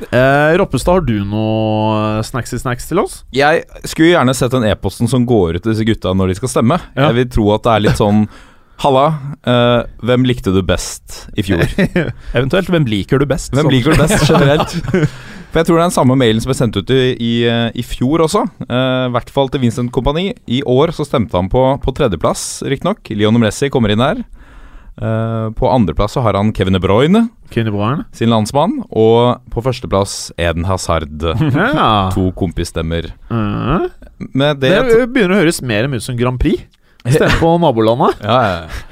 Eh, 0.00 0.52
Roppestad, 0.58 0.92
har 0.96 1.04
du 1.06 1.18
noe 1.28 2.22
snacksy 2.26 2.58
snacks 2.58 2.88
til 2.90 2.98
oss? 3.02 3.20
Jeg 3.36 3.62
skulle 3.86 4.14
gjerne 4.14 4.34
sett 4.34 4.50
den 4.54 4.64
e-posten 4.66 5.06
som 5.10 5.26
går 5.28 5.58
ut 5.58 5.62
til 5.62 5.74
disse 5.74 5.86
gutta 5.86 6.14
når 6.16 6.32
de 6.32 6.38
skal 6.40 6.50
stemme. 6.50 6.78
Ja. 6.96 7.10
Jeg 7.10 7.18
vil 7.20 7.28
tro 7.36 7.50
at 7.54 7.66
det 7.68 7.74
er 7.76 7.84
litt 7.88 8.00
sånn 8.00 8.24
Halla, 8.82 9.04
eh, 9.46 9.82
hvem 10.02 10.24
likte 10.26 10.50
du 10.50 10.58
best 10.66 11.28
i 11.38 11.44
fjor? 11.46 11.62
Eventuelt, 12.34 12.66
hvem 12.72 12.88
liker 12.90 13.20
du 13.22 13.28
best? 13.30 13.52
Hvem 13.54 13.68
Sånn. 13.68 13.74
liker 13.76 13.94
du 13.94 14.00
best 14.02 14.24
generelt? 14.26 14.74
For 15.52 15.60
jeg 15.60 15.68
tror 15.68 15.76
det 15.76 15.82
er 15.82 15.86
den 15.90 15.94
samme 15.94 16.16
mailen 16.18 16.40
som 16.42 16.48
ble 16.50 16.56
sendt 16.56 16.78
ut 16.80 16.90
i, 16.90 17.00
i, 17.12 17.32
eh, 17.46 17.68
i 17.78 17.84
fjor 17.86 18.24
også. 18.24 18.42
eh, 18.64 19.02
I 19.06 19.12
hvert 19.14 19.30
fall 19.30 19.52
til 19.52 19.60
Vincent 19.62 19.92
Kompani. 19.94 20.30
I 20.50 20.62
år 20.66 20.90
så 20.96 21.04
stemte 21.06 21.36
han 21.38 21.50
på, 21.52 21.60
på 21.84 21.94
tredjeplass, 21.94 22.62
riktignok. 22.66 23.04
Lionel 23.12 23.44
Messi 23.44 23.68
kommer 23.70 23.92
inn 23.92 24.02
her. 24.02 24.24
Eh, 24.96 25.46
på 25.54 25.68
andreplass 25.70 26.16
så 26.16 26.24
har 26.24 26.40
han 26.40 26.50
Kevin 26.56 26.74
De 26.74 26.80
Bruyne, 26.82 27.26
Kevin 27.52 27.68
De 27.70 27.74
Bruyne. 27.74 28.06
sin 28.16 28.32
landsmann. 28.32 28.78
Og 28.90 29.42
på 29.52 29.64
førsteplass 29.64 30.32
Eden 30.40 30.66
Hazard. 30.68 31.12
Ja. 31.52 32.10
To 32.14 32.30
kompisstemmer. 32.36 33.12
Mm. 33.30 33.90
Med 34.32 34.62
det, 34.62 34.72
Det 34.88 35.10
begynner 35.12 35.36
å 35.36 35.42
høres 35.42 35.60
mer 35.62 35.88
ut 35.90 36.02
som 36.04 36.16
Grand 36.18 36.40
Prix. 36.40 36.64
Stemme 37.02 37.38
på 37.40 37.52
nabolandet. 37.62 38.18
Ja, 38.22 38.40
ja, 38.46 38.56
ja. 38.62 38.88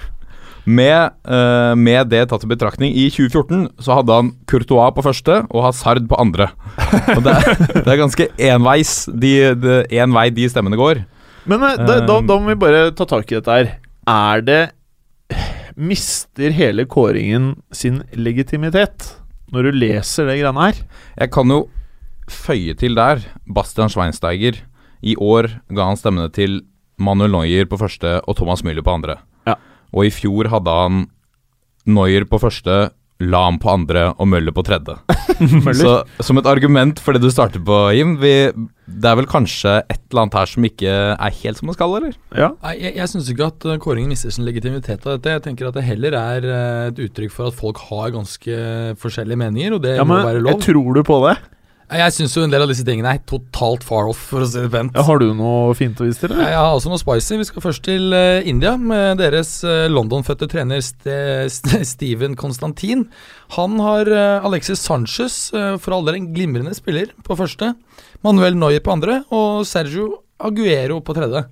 Med, 0.71 1.15
uh, 1.25 1.73
med 1.75 2.11
det 2.13 2.27
tatt 2.31 2.45
i 2.45 2.51
betraktning, 2.51 2.93
i 2.93 3.09
2014 3.11 3.81
så 3.83 3.97
hadde 3.97 4.17
han 4.19 4.29
Courtois 4.51 4.93
på 4.95 5.03
første 5.03 5.39
og 5.49 5.65
Hazard 5.65 6.05
på 6.11 6.19
andre. 6.21 6.51
Og 7.17 7.23
det, 7.25 7.33
er, 7.33 7.63
det 7.81 7.87
er 7.89 7.99
ganske 8.03 8.29
enveis, 8.51 8.93
de, 9.09 9.33
de, 9.57 9.79
en 10.03 10.15
vei 10.15 10.29
de 10.37 10.51
stemmene 10.53 10.79
går. 10.79 11.03
Men 11.49 11.65
eh, 11.65 11.81
da, 11.81 12.03
da, 12.05 12.21
da 12.21 12.37
må 12.37 12.53
vi 12.53 12.59
bare 12.61 12.91
ta 12.95 13.09
tak 13.09 13.33
i 13.33 13.39
dette 13.39 13.57
her. 13.57 13.73
Er 14.11 14.45
det 14.45 14.61
Mister 15.81 16.53
hele 16.53 16.85
kåringen 16.91 17.55
sin 17.73 18.03
legitimitet 18.13 19.15
når 19.51 19.67
du 19.67 19.79
leser 19.81 20.29
det 20.29 20.41
greiene 20.43 20.67
her? 20.69 20.83
Jeg 21.19 21.33
kan 21.35 21.51
jo 21.51 21.63
føye 22.31 22.77
til 22.79 22.95
der 22.99 23.25
Bastian 23.51 23.91
Schweinsteiger. 23.91 24.61
I 25.03 25.17
år 25.17 25.49
ga 25.73 25.89
han 25.89 25.99
stemmene 25.99 26.31
til 26.31 26.61
Manuel 27.01 27.33
Neuer 27.33 27.67
på 27.67 27.79
første 27.81 28.19
og 28.21 28.37
Thomas 28.39 28.63
Müller 28.63 28.85
på 28.85 28.93
andre. 28.99 29.17
Ja. 29.49 29.57
Og 29.97 30.07
i 30.07 30.13
fjor 30.15 30.51
hadde 30.53 30.77
han 30.83 31.07
Neuer 31.89 32.27
på 32.29 32.39
første, 32.43 32.91
Lam 33.21 33.59
på 33.61 33.69
andre 33.73 34.11
og 34.17 34.29
Møller 34.33 34.55
på 34.57 34.65
tredje. 34.67 34.97
Så 35.81 35.93
som 36.25 36.41
et 36.41 36.49
argument 36.49 37.01
for 37.03 37.17
det 37.17 37.23
du 37.23 37.31
startet 37.33 37.63
på, 37.67 37.77
Jim 37.97 38.17
vi, 38.21 38.33
Det 38.91 39.11
er 39.11 39.19
vel 39.21 39.29
kanskje 39.31 39.77
et 39.83 40.01
eller 40.11 40.25
annet 40.25 40.39
her 40.41 40.51
som 40.51 40.67
ikke 40.67 40.95
er 41.13 41.37
helt 41.43 41.61
som 41.61 41.71
det 41.71 41.77
skal, 41.77 41.95
eller? 42.01 42.17
Ja. 42.33 42.51
Nei, 42.65 42.75
jeg, 42.81 42.97
jeg 42.99 43.13
syns 43.13 43.31
ikke 43.33 43.51
at 43.53 43.69
eh, 43.69 43.79
kåringen 43.83 44.11
mister 44.15 44.35
sin 44.35 44.49
legitimitet 44.49 45.05
av 45.07 45.19
dette. 45.19 45.37
Jeg 45.37 45.45
tenker 45.47 45.69
at 45.71 45.79
det 45.79 45.87
heller 45.87 46.17
er 46.19 46.49
eh, 46.49 46.89
et 46.91 47.01
uttrykk 47.07 47.37
for 47.37 47.53
at 47.53 47.61
folk 47.61 47.81
har 47.91 48.13
ganske 48.17 48.61
forskjellige 49.01 49.43
meninger, 49.45 49.77
og 49.79 49.85
det 49.85 49.97
ja, 50.01 50.07
må 50.07 50.19
men 50.21 50.43
lov. 50.43 50.55
jeg 50.55 50.65
tror 50.71 50.95
du 50.97 51.03
på 51.07 51.21
det? 51.29 51.37
Jeg, 51.91 52.15
syns 52.15 52.37
jo 52.37 52.45
en 52.47 52.53
del 52.53 52.63
av 52.63 52.71
disse 52.71 52.85
tingene 52.87 53.17
er 53.17 53.23
totalt 53.27 53.83
far 53.87 54.07
off, 54.11 54.21
for 54.31 54.45
å 54.45 54.47
si 54.47 54.61
det 54.63 54.71
pent. 54.71 54.95
Ja, 54.95 55.03
har 55.09 55.19
du 55.19 55.33
noe 55.35 55.75
fint 55.75 55.99
å 55.99 56.07
vise 56.07 56.23
til? 56.23 56.37
Jeg 56.39 56.55
har 56.55 56.71
også 56.71 56.93
noe 56.93 57.03
spicy. 57.03 57.39
Vi 57.41 57.49
skal 57.49 57.65
først 57.65 57.83
til 57.89 58.15
uh, 58.15 58.47
India 58.47 58.77
med 58.79 59.19
deres 59.19 59.57
uh, 59.67 59.89
London-fødte 59.91 60.47
trener 60.53 60.85
Ste 60.87 61.17
St 61.51 61.83
Steven 61.91 62.37
Konstantin. 62.39 63.09
Han 63.57 63.79
har 63.83 64.07
uh, 64.07 64.47
Alexis 64.47 64.83
Sanchez, 64.87 65.41
for 65.51 65.97
all 65.97 66.07
del 66.07 66.21
en 66.21 66.31
glimrende 66.37 66.77
spiller, 66.79 67.11
på 67.27 67.39
første. 67.39 67.73
Manuel 68.27 68.59
Neuer 68.61 68.85
på 68.85 68.95
andre, 68.95 69.23
og 69.35 69.67
Sergio 69.67 70.13
Aguero 70.39 71.03
på 71.03 71.17
tredje. 71.19 71.49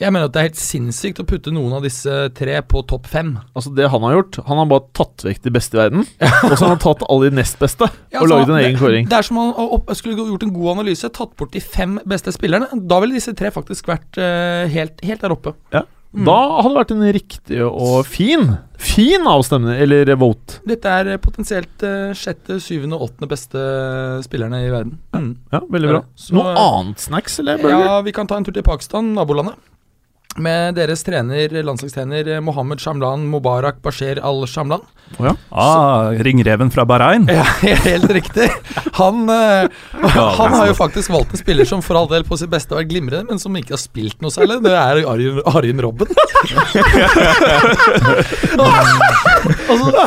Jeg 0.00 0.10
mener 0.14 0.26
at 0.26 0.34
det 0.34 0.40
er 0.40 0.48
helt 0.48 0.58
sinnssykt 0.60 1.20
å 1.22 1.26
putte 1.28 1.52
noen 1.54 1.74
av 1.76 1.84
disse 1.84 2.10
tre 2.36 2.56
på 2.64 2.80
topp 2.88 3.06
fem. 3.12 3.34
Altså 3.52 3.74
Det 3.76 3.90
han 3.92 4.04
har 4.06 4.16
gjort 4.16 4.38
Han 4.48 4.58
har 4.62 4.68
bare 4.70 4.86
tatt 4.96 5.24
vekk 5.26 5.42
de 5.44 5.52
beste 5.54 5.76
i 5.76 5.82
verden, 5.82 6.06
og 6.22 6.54
så 6.56 6.64
har 6.64 6.74
han 6.74 6.82
tatt 6.82 7.04
alle 7.06 7.30
de 7.30 7.38
nest 7.38 7.60
beste 7.60 7.86
Ja, 8.14 8.22
og 8.22 8.24
altså, 8.24 8.34
laget 8.34 8.52
en 8.54 8.60
egen 8.62 8.80
kåring. 8.80 9.08
Det 9.10 9.18
er 9.18 9.28
som 9.28 9.40
om 9.42 9.52
han 9.52 9.98
skulle 9.98 10.16
gjort 10.18 10.46
en 10.46 10.54
god 10.56 10.74
analyse, 10.78 11.12
tatt 11.12 11.34
bort 11.38 11.52
de 11.54 11.62
fem 11.62 11.98
beste 12.08 12.32
spillerne. 12.34 12.70
Da 12.88 13.00
ville 13.02 13.18
disse 13.18 13.34
tre 13.36 13.52
faktisk 13.54 13.90
vært 13.90 14.18
uh, 14.20 14.64
helt, 14.72 15.02
helt 15.04 15.24
der 15.24 15.34
oppe. 15.34 15.54
Ja. 15.74 15.84
Mm. 16.12 16.26
Da 16.28 16.36
hadde 16.58 16.74
det 16.74 16.80
vært 16.82 16.90
en 16.92 17.06
riktig 17.16 17.60
og 17.64 18.02
fin 18.04 18.50
Fin 18.82 19.24
avstemning, 19.30 19.78
eller 19.78 20.10
vote. 20.18 20.58
Dette 20.66 20.90
er 20.90 21.12
eh, 21.14 21.20
potensielt 21.22 21.84
uh, 21.86 22.10
sjette, 22.18 22.56
syvende 22.60 22.98
og 22.98 23.06
åttende 23.06 23.28
beste 23.30 23.60
spillerne 24.26 24.58
i 24.64 24.72
verden. 24.72 24.96
Mm. 25.14 25.28
Ja, 25.54 25.60
veldig 25.70 25.92
bra. 25.92 26.00
Så- 26.18 26.34
Noe 26.34 26.54
annet 26.58 27.04
snacks, 27.04 27.38
eller? 27.38 27.62
burger? 27.62 27.84
Ja, 27.86 28.00
vi 28.02 28.12
kan 28.16 28.26
ta 28.26 28.40
en 28.40 28.48
tur 28.48 28.56
til 28.56 28.66
Pakistan, 28.66 29.12
nabolandet. 29.14 29.54
Med 30.40 30.74
deres 30.78 31.02
trener, 31.04 31.52
landslagstrener 31.62 32.28
eh, 32.36 32.40
Mohammed 32.40 32.80
Shamlan 32.80 33.26
Mubarak 33.28 33.82
Bashir 33.84 34.20
al-Shamlan. 34.24 34.80
Ah, 35.50 36.08
ringreven 36.24 36.70
fra 36.72 36.84
Bahrain. 36.88 37.26
Ja, 37.28 37.42
helt 37.84 38.10
riktig. 38.10 38.48
Han, 38.96 39.28
eh, 39.28 39.68
han 39.92 40.54
har 40.54 40.66
jo 40.70 40.74
faktisk 40.74 41.10
valgt 41.12 41.34
en 41.36 41.42
spiller 41.42 41.68
som 41.68 41.82
for 41.84 42.00
all 42.00 42.08
del 42.08 42.24
på 42.24 42.36
sitt 42.40 42.48
beste 42.52 42.72
har 42.72 42.80
vært 42.80 42.92
glimrende, 42.94 43.28
men 43.28 43.38
som 43.42 43.56
ikke 43.60 43.74
har 43.76 43.82
spilt 43.82 44.24
noe 44.24 44.32
særlig. 44.32 44.62
Det 44.64 44.72
er 44.72 45.02
Arjen, 45.04 45.42
Arjen 45.52 45.82
Robben. 45.84 46.08
altså, 49.68 50.06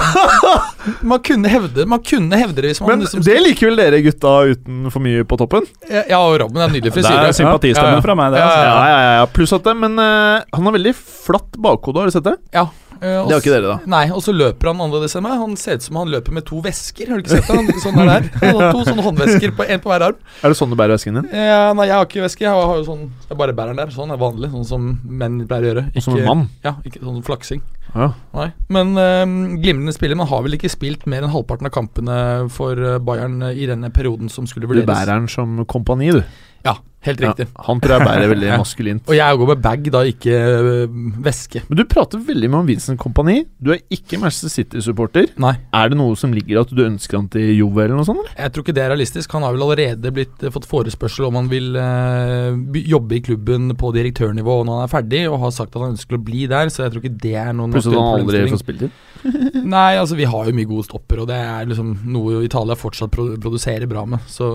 man 1.02 1.20
kunne 1.24 1.50
hevde 1.50 1.86
Man 1.90 2.02
kunne 2.06 2.38
hevde 2.40 2.62
det 2.62 2.74
hvis 2.74 2.82
man 2.82 2.90
Men 2.92 3.04
liksom 3.06 3.24
det 3.26 3.38
liker 3.42 3.70
vel 3.70 3.80
dere 3.80 4.02
gutta 4.06 4.34
uten 4.52 4.90
for 4.94 5.04
mye 5.04 5.24
på 5.28 5.38
toppen? 5.40 5.64
Ja, 5.90 6.20
og 6.20 6.38
Robben 6.42 6.60
er 6.62 6.68
en 6.70 6.76
nydelig 6.76 6.94
Det 6.96 7.06
er 7.06 7.36
sympatistemmen 7.36 7.96
Ja, 7.96 8.00
ja. 8.00 8.04
fra 8.06 8.18
meg, 8.20 8.36
det. 8.36 8.42
Ja, 8.42 8.46
Altså. 8.46 8.66
Ja, 8.66 8.86
ja, 8.90 9.14
ja. 9.20 9.26
Pluss 9.36 9.54
at 9.56 9.66
det, 9.66 9.74
men 9.80 9.98
eh, 10.02 10.15
han 10.56 10.68
har 10.70 10.76
veldig 10.76 10.96
flatt 10.98 11.56
bakhode, 11.62 12.02
har 12.04 12.10
du 12.12 12.16
sett 12.16 12.28
det? 12.28 12.36
Ja, 12.56 12.66
eh, 13.00 13.22
Det 13.28 13.34
har 13.34 13.42
ikke 13.42 13.54
dere, 13.54 13.76
da. 13.76 13.78
Nei, 13.92 14.04
og 14.16 14.22
så 14.26 14.34
løper 14.36 14.72
han 14.72 14.82
annerledes 14.86 15.16
enn 15.20 15.26
meg. 15.26 15.38
Han 15.42 15.56
ser 15.60 15.80
ut 15.80 15.86
som 15.86 16.00
han 16.00 16.12
løper 16.14 16.36
med 16.38 16.46
to 16.48 16.62
vesker. 16.66 17.12
Har 17.12 17.20
du 17.20 17.26
ikke 17.26 17.36
sett 17.38 17.50
det? 17.50 17.58
Han, 17.60 17.80
sånn 17.86 18.00
der. 18.02 18.30
Han 18.42 18.60
har 18.60 18.76
to 18.76 18.84
sånne 18.88 19.06
håndvesker, 19.06 19.56
på, 19.58 19.68
en 19.68 19.84
på 19.84 19.92
hver 19.94 20.08
arm. 20.10 20.20
Er 20.42 20.54
det 20.54 20.60
sånn 20.60 20.74
du 20.74 20.78
bærer 20.80 20.96
vesken 20.98 21.20
din? 21.22 21.30
Ja, 21.36 21.74
nei, 21.78 21.90
jeg 21.92 21.98
har 21.98 22.10
ikke 22.10 22.26
veske. 22.26 22.46
Jeg 22.48 22.56
har, 22.56 22.76
jo 22.82 22.86
sånn 22.88 23.08
Jeg 23.30 23.40
bare 23.42 23.56
bærer 23.58 23.76
den 23.76 23.84
der. 23.84 23.96
Sånn 23.96 24.14
er 24.16 24.22
vanlig. 24.22 24.52
Sånn 24.56 24.70
som 24.72 24.92
menn 25.04 25.42
pleier 25.50 25.68
å 25.68 25.74
gjøre. 25.74 25.88
Som 26.06 26.20
en 26.20 26.30
mann? 26.32 26.46
Ja, 26.66 26.78
ikke 26.88 27.04
sånn 27.04 27.22
flaksing. 27.26 27.64
Ja. 27.96 28.10
Nei. 28.36 28.50
Men 28.76 28.96
eh, 29.00 29.22
glimrende 29.62 29.94
spiller. 29.96 30.18
Man 30.20 30.28
har 30.32 30.42
vel 30.44 30.58
ikke 30.58 30.72
spilt 30.72 31.06
mer 31.08 31.24
enn 31.24 31.32
halvparten 31.32 31.70
av 31.70 31.76
kampene 31.76 32.18
for 32.52 32.80
eh, 32.80 32.98
Bayern 33.04 33.38
eh, 33.52 33.56
i 33.64 33.70
denne 33.70 33.92
perioden 33.96 34.32
som 34.32 34.48
skulle 34.50 34.68
vurderes. 34.68 34.88
Du 34.88 34.92
bærer 34.92 35.14
den 35.16 35.30
som 35.32 35.62
kompani, 35.70 36.12
du. 36.18 36.24
Ja, 36.66 36.80
helt 37.06 37.22
riktig. 37.22 37.46
Ja, 37.46 37.64
han 37.68 37.82
tror 37.82 37.94
jeg 37.94 38.08
bærer 38.08 38.32
veldig 38.32 38.48
maskulint. 38.58 39.04
Og 39.10 39.14
jeg 39.18 39.40
går 39.40 39.50
med 39.52 39.62
bag, 39.62 39.90
da, 39.94 40.02
ikke 40.10 40.38
eh, 40.42 40.96
veske. 41.28 41.62
Men 41.68 41.78
du 41.78 41.84
prater 41.90 42.22
veldig 42.26 42.50
mye 42.50 42.62
om 42.64 42.72
Vincent 42.72 43.00
Kompani. 43.02 43.38
Du 43.62 43.70
er 43.76 43.84
ikke 43.94 44.18
Manchester 44.22 44.50
City-supporter. 44.54 45.30
Nei. 45.42 45.54
Er 45.78 45.94
det 45.94 46.00
noe 46.00 46.18
som 46.18 46.34
ligger 46.34 46.64
at 46.64 46.74
du 46.74 46.82
ønsker 46.88 47.20
han 47.20 47.30
til 47.32 47.52
Juve 47.54 47.86
eller 47.86 48.00
noe 48.00 48.08
sånt? 48.08 48.24
eller? 48.24 48.34
Jeg 48.40 48.56
tror 48.56 48.66
ikke 48.66 48.78
det 48.80 48.86
er 48.86 48.92
realistisk. 48.96 49.38
Han 49.38 49.46
har 49.46 49.54
vel 49.54 49.68
allerede 49.68 50.14
blitt, 50.18 50.36
eh, 50.42 50.54
fått 50.58 50.68
forespørsel 50.72 51.30
om 51.30 51.40
han 51.44 51.54
vil 51.54 51.78
eh, 51.78 52.82
jobbe 52.90 53.20
i 53.20 53.24
klubben 53.30 53.70
på 53.78 53.94
direktørnivå 53.96 54.60
når 54.66 54.80
han 54.82 54.90
er 54.90 54.94
ferdig, 54.96 55.24
og 55.30 55.42
har 55.46 55.54
sagt 55.54 55.76
at 55.76 55.84
han 55.86 55.94
ønsker 55.94 56.18
å 56.18 56.24
bli 56.26 56.50
der, 56.50 56.74
så 56.74 56.88
jeg 56.88 56.96
tror 56.96 57.06
ikke 57.06 57.18
det 57.22 57.38
er 57.46 57.54
noen 57.54 57.76
Plutselig 57.76 58.02
at 58.02 58.10
han 58.10 58.24
aldri 58.26 58.46
får 58.50 58.66
spilt 58.66 58.88
inn? 58.90 58.96
Nei, 59.76 59.92
altså 60.02 60.18
vi 60.18 60.26
har 60.30 60.50
jo 60.50 60.58
mye 60.58 60.70
gode 60.70 60.90
stopper, 60.90 61.22
og 61.22 61.30
det 61.30 61.38
er 61.38 61.70
liksom 61.70 62.00
noe 62.10 62.42
Italia 62.46 62.78
fortsatt 62.78 63.14
produserer 63.14 63.86
bra 63.90 64.08
med. 64.10 64.26
Så 64.30 64.50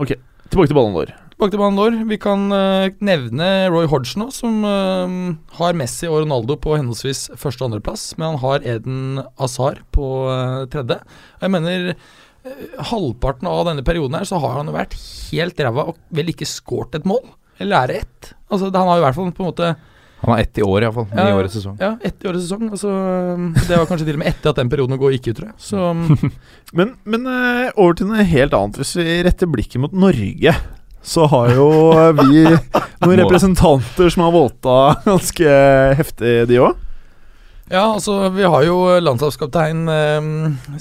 Ok, 0.00 0.14
Tilbake 0.50 0.70
til 0.70 0.78
ballen 0.78 0.96
vår. 0.96 1.12
Tilbake 1.40 1.54
til 1.54 1.60
banen 1.62 1.78
vår. 1.80 1.94
Vi 2.04 2.16
kan 2.20 2.42
uh, 2.52 2.90
nevne 3.00 3.46
Roy 3.72 3.86
Hodgson 3.88 4.26
også, 4.26 4.42
som 4.42 4.58
uh, 4.60 5.12
har 5.56 5.76
Messi 5.80 6.04
og 6.04 6.18
Ronaldo 6.18 6.58
på 6.60 6.74
henholdsvis 6.74 7.30
første- 7.32 7.64
og 7.64 7.70
andreplass, 7.70 8.02
men 8.18 8.34
han 8.34 8.40
har 8.42 8.66
Eden 8.68 9.22
Azar 9.40 9.78
på 9.88 10.04
uh, 10.28 10.66
tredje. 10.68 10.98
Jeg 11.40 11.52
mener 11.54 11.94
halvparten 12.90 13.48
av 13.48 13.62
denne 13.70 13.84
perioden 13.88 14.18
her 14.18 14.28
så 14.28 14.36
har 14.42 14.58
han 14.58 14.68
jo 14.68 14.74
vært 14.74 14.98
helt 15.30 15.62
ræva 15.64 15.86
og 15.94 16.02
vel 16.12 16.28
ikke 16.28 16.44
skåret 16.44 16.98
et 16.98 17.06
mål. 17.08 17.22
Eller 17.56 17.78
er 17.78 17.88
det 17.88 17.96
ett? 18.02 18.28
Altså, 18.50 18.68
han 18.68 18.90
har 18.90 18.98
jo 18.98 19.00
i 19.00 19.06
hvert 19.06 19.16
fall 19.16 19.32
på 19.38 19.44
en 19.46 19.48
måte 19.48 19.70
Han 20.20 20.34
har 20.34 20.42
ett 20.42 20.60
i 20.60 20.66
år, 20.66 20.84
iallfall. 20.84 21.06
Ja. 21.08 21.24
I 21.24 21.38
årets 21.38 21.56
sesong. 21.56 21.78
Ja, 21.80 21.94
ett 22.04 22.20
i 22.20 22.28
årets 22.28 22.44
sesong. 22.44 22.66
Altså, 22.68 22.92
det 23.64 23.78
var 23.80 23.88
kanskje 23.88 24.10
til 24.10 24.18
og 24.18 24.20
med 24.20 24.28
etter 24.28 24.52
at 24.52 24.60
den 24.60 24.74
perioden 24.76 25.00
går 25.00 25.16
gikk 25.16 25.30
ut, 25.30 25.40
tror 25.40 25.48
jeg. 25.54 25.56
Så 25.70 25.88
Men, 26.82 26.92
men 27.08 27.24
eh, 27.24 27.72
over 27.80 27.96
til 27.96 28.12
noe 28.12 28.28
helt 28.28 28.58
annet. 28.60 28.82
Hvis 28.84 28.92
vi 29.00 29.22
retter 29.24 29.48
blikket 29.48 29.80
mot 29.80 29.96
Norge, 29.96 30.52
så 31.02 31.26
har 31.30 31.54
jo 31.54 31.68
vi 32.20 32.44
noen 33.04 33.16
representanter 33.22 34.12
som 34.12 34.26
har 34.26 34.32
våta 34.34 34.78
ganske 35.04 35.56
heftig, 35.98 36.34
de 36.50 36.60
òg. 36.62 36.86
Ja, 37.70 37.84
altså 37.94 38.16
vi 38.34 38.42
har 38.42 38.64
jo 38.66 38.74
landslagskaptein 38.98 39.84
eh, 39.94 40.24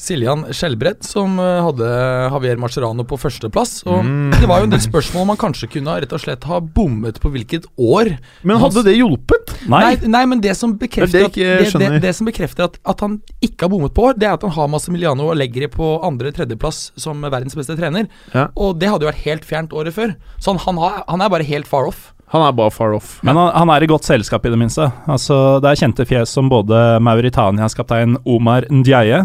Siljan 0.01 0.47
Skjelbred 0.57 1.03
som 1.05 1.35
eh, 1.37 1.59
hadde 1.61 1.85
Javier 2.33 2.57
Marcerano 2.57 3.05
på 3.05 3.19
førsteplass. 3.21 3.83
Og 3.85 3.99
Mm. 4.09 4.31
det 4.33 4.47
var 4.49 4.61
jo 4.63 4.65
en 4.69 4.73
del 4.73 4.81
spørsmål 4.81 5.27
man 5.29 5.37
kanskje 5.37 5.69
kunne 5.69 5.99
rett 6.01 6.13
og 6.17 6.21
slett 6.23 6.47
ha 6.49 6.57
bommet 6.59 7.19
på 7.21 7.29
hvilket 7.29 7.67
år. 7.77 8.09
Men 8.41 8.57
hadde 8.63 8.81
det 8.87 8.95
hjulpet? 8.97 9.53
Nei, 9.69 9.97
nei, 10.09 10.23
men 10.25 10.41
det 10.41 10.55
som 10.57 10.73
bekrefter, 10.81 11.27
Det 11.29 11.29
at, 11.29 11.37
det, 11.77 11.79
det, 11.83 12.01
det 12.07 12.15
som 12.17 12.25
bekrefter 12.25 12.65
at, 12.71 12.79
at 12.89 13.05
han 13.05 13.19
ikke 13.45 13.67
har 13.67 13.73
bommet 13.75 13.93
på 13.93 14.09
år, 14.09 14.17
det 14.17 14.25
er 14.31 14.33
at 14.39 14.47
han 14.47 14.55
har 14.57 14.71
Massimiliano 14.73 15.29
Allegri 15.29 15.69
på 15.69 15.91
andre-tredjeplass 16.09 16.91
som 16.97 17.21
verdens 17.21 17.53
beste 17.59 17.77
trener. 17.77 18.09
Ja. 18.33 18.47
Og 18.57 18.79
det 18.81 18.89
hadde 18.89 19.05
jo 19.05 19.11
vært 19.11 19.25
helt 19.27 19.45
fjernt 19.45 19.75
året 19.77 19.93
før. 19.93 20.15
Så 20.41 20.55
han, 20.55 20.63
han, 20.65 20.81
har, 20.81 21.03
han 21.05 21.21
er 21.21 21.29
bare 21.37 21.45
helt 21.53 21.69
far 21.69 21.85
off. 21.91 22.15
Han 22.29 22.43
er 22.45 22.53
bare 22.53 22.69
far 22.69 22.93
off. 22.93 23.17
men 23.25 23.37
han, 23.37 23.49
han 23.57 23.71
er 23.73 23.83
i 23.83 23.89
godt 23.89 24.05
selskap, 24.05 24.43
i 24.45 24.51
det 24.53 24.59
minste. 24.61 24.85
Altså, 25.09 25.57
det 25.63 25.71
er 25.71 25.79
kjente 25.81 26.05
fjes 26.05 26.29
som 26.35 26.49
både 26.51 26.99
Mauritanias 27.01 27.73
kaptein 27.77 28.19
Omar 28.21 28.67
Ndiaye 28.69 29.23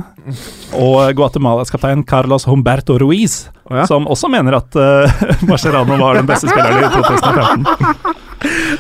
og 0.73 1.13
Guatemalas 1.19 1.73
kaptein 1.73 2.05
Carlos 2.09 2.49
Humberto 2.49 2.97
Ruiz, 3.03 3.51
oh, 3.69 3.77
ja. 3.77 3.85
som 3.91 4.09
også 4.09 4.31
mener 4.33 4.57
at 4.57 4.81
uh, 4.81 5.25
Mascherano 5.51 6.01
var 6.01 6.17
den 6.17 6.31
beste 6.31 6.49
spilleren 6.49 6.81
i 6.81 6.93
2015. 6.97 8.21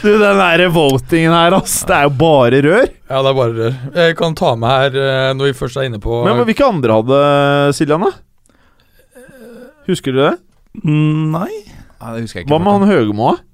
Du, 0.04 0.10
den 0.20 0.40
der 0.40 0.66
votingen 0.72 1.32
her, 1.32 1.54
ass. 1.56 1.78
Det 1.88 1.94
er 1.96 2.08
jo 2.08 2.16
bare 2.20 2.64
rør. 2.64 2.88
Ja, 3.08 3.20
det 3.20 3.30
er 3.30 3.38
bare 3.38 3.54
rør. 3.60 3.78
Jeg 3.96 4.16
kan 4.18 4.36
ta 4.36 4.56
med 4.60 4.72
her, 4.72 4.98
eh, 5.00 5.30
når 5.36 5.48
vi 5.48 5.56
først 5.56 5.80
er 5.80 5.88
inne 5.88 6.00
på 6.02 6.18
Men 6.26 6.42
hvilke 6.44 6.66
andre 6.68 6.98
hadde 7.00 7.22
Siljan, 7.76 8.04
da? 8.04 8.12
Husker 9.88 10.16
du 10.16 10.20
det? 10.20 10.34
Nei. 10.84 11.48
Nei. 11.48 12.12
Det 12.16 12.24
husker 12.26 12.40
jeg 12.40 12.46
ikke. 12.46 12.52
Hva 12.52 12.60
med 12.60 12.76
han 12.76 12.92
Høgemo? 12.92 13.32
da? 13.32 13.53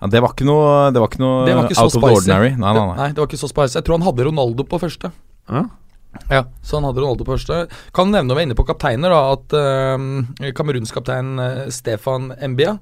Ja, 0.00 0.08
det 0.08 0.22
var 0.24 0.32
ikke 0.32 0.48
noe, 0.48 0.88
det 0.94 1.02
var 1.02 1.10
ikke 1.12 1.20
noe 1.20 1.44
Det 1.44 1.54
var 1.58 1.68
ikke 1.68 1.82
out 1.82 1.94
of 1.94 2.00
the 2.00 2.14
ordinary. 2.16 2.54
Nei, 2.56 2.72
nei, 2.72 2.86
nei. 2.88 2.96
Nei, 2.96 3.10
det 3.12 3.20
var 3.20 3.28
ikke 3.28 3.42
så 3.42 3.50
spicy. 3.50 3.76
Jeg 3.76 3.86
tror 3.86 3.98
han 3.98 4.06
hadde 4.08 4.26
Ronaldo 4.30 4.64
på 4.68 4.80
første. 4.80 5.12
Ja. 5.50 5.66
Ja, 6.26 6.40
så 6.66 6.78
han 6.78 6.88
hadde 6.88 7.04
Ronaldo 7.04 7.26
på 7.26 7.36
første. 7.36 7.62
Kan 7.94 8.10
nevne 8.10 8.30
når 8.30 8.38
vi 8.38 8.42
er 8.42 8.48
inne 8.48 8.58
på 8.58 8.66
kapteiner, 8.66 9.12
da, 9.12 9.20
at 9.36 9.54
uh, 9.54 10.52
Kameruns 10.56 10.94
kaptein 10.94 11.34
uh, 11.38 11.68
Stefan 11.70 12.32
Embia 12.42 12.78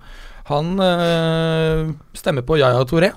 Han 0.48 0.78
uh, 0.81 1.90
stemmer 2.16 2.46
på 2.46 2.57
Yaya 2.61 2.87
Touré 2.88 3.12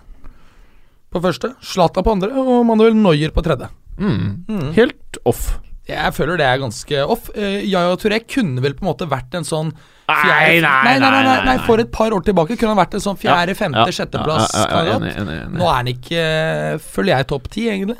på 1.11 1.19
første, 1.19 1.53
Zlatan 1.59 2.05
på 2.07 2.13
andre 2.15 2.31
og 2.39 2.61
Manuel 2.69 2.95
Neuer 2.95 3.33
på 3.35 3.43
tredje. 3.43 3.67
Mm. 3.99 4.45
Mm. 4.47 4.69
Helt 4.77 5.17
off. 5.27 5.49
Jeg 5.89 6.13
føler 6.13 6.37
det 6.37 6.45
er 6.45 6.59
ganske 6.61 6.99
off. 7.09 7.31
Uh, 7.33 7.59
Yaya 7.65 7.95
Touré 7.99 8.21
kunne 8.29 8.61
vel 8.63 8.75
på 8.77 8.85
en 8.85 8.91
måte 8.91 9.07
vært 9.09 9.33
en 9.39 9.47
sånn 9.47 9.71
Nei, 10.11 10.15
fjerde- 10.21 10.61
nei, 10.61 10.93
nei, 10.99 10.99
nei, 10.99 11.09
nei, 11.11 11.23
nei, 11.23 11.43
nei, 11.47 11.57
For 11.65 11.79
et 11.79 11.91
par 11.93 12.11
år 12.11 12.23
tilbake 12.27 12.57
kunne 12.59 12.73
han 12.73 12.79
vært 12.81 12.97
en 12.97 13.03
sånn 13.03 13.19
fjerde, 13.19 13.55
femte, 13.55 13.87
sjetteplass. 13.95 14.51
Nå 14.51 15.63
er 15.65 15.75
han 15.77 15.87
ikke, 15.91 16.19
eh, 16.19 16.77
føler 16.83 17.15
jeg, 17.15 17.27
topp 17.31 17.47
ti, 17.53 17.67
egentlig. 17.71 17.95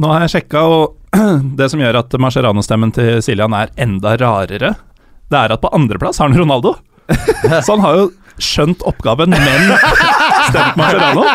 Nå 0.00 0.08
har 0.08 0.24
jeg 0.24 0.32
sjekka, 0.36 0.62
og 0.64 0.96
det 1.58 1.68
som 1.72 1.82
gjør 1.82 1.98
at 2.00 2.16
Mascherano-stemmen 2.22 2.94
til 2.96 3.20
Siljan 3.24 3.52
er 3.58 3.74
enda 3.76 4.14
rarere, 4.16 4.72
det 5.30 5.38
er 5.42 5.52
at 5.52 5.60
på 5.60 5.70
andreplass 5.76 6.18
har 6.22 6.30
han 6.30 6.38
Ronaldo. 6.40 6.76
Så 7.66 7.74
han 7.76 7.84
har 7.84 7.98
jo 7.98 8.08
skjønt 8.40 8.80
oppgaven, 8.88 9.34
men 9.36 9.74
stemt 10.50 10.76
nå. 11.16 11.24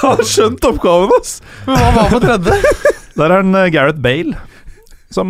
Han 0.00 0.16
har 0.18 0.24
skjønt 0.28 0.66
oppgaven, 0.68 1.10
ass! 1.18 1.32
Men 1.66 1.76
hva 1.80 1.90
var 1.96 2.06
på 2.12 2.20
tredje? 2.22 2.54
Der 3.14 3.30
er 3.30 3.38
han 3.44 3.52
eh, 3.58 3.70
Gareth 3.74 4.00
Bale, 4.02 4.34
som 5.14 5.26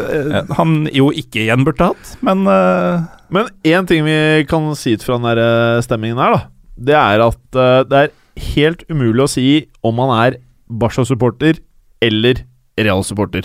eh, 0.00 0.40
han 0.58 0.70
jo 0.94 1.06
ikke 1.14 1.42
igjen 1.44 1.64
burde 1.66 1.90
hatt, 1.92 2.04
men 2.26 2.38
eh, 2.50 2.96
Men 3.30 3.46
én 3.62 3.86
ting 3.86 4.02
vi 4.02 4.42
kan 4.50 4.64
si 4.74 4.96
ut 4.98 5.04
fra 5.06 5.14
den 5.20 5.28
der 5.30 5.38
stemmingen 5.86 6.18
her, 6.18 6.32
da. 6.34 6.40
Det 6.90 6.96
er 6.98 7.22
at 7.28 7.44
eh, 7.60 7.82
det 7.86 7.96
er 8.00 8.10
helt 8.56 8.82
umulig 8.90 9.22
å 9.22 9.30
si 9.30 9.46
om 9.86 9.94
han 10.02 10.10
er 10.16 10.32
Barca-supporter 10.70 11.54
eller 12.02 12.42
Real-supporter. 12.80 13.44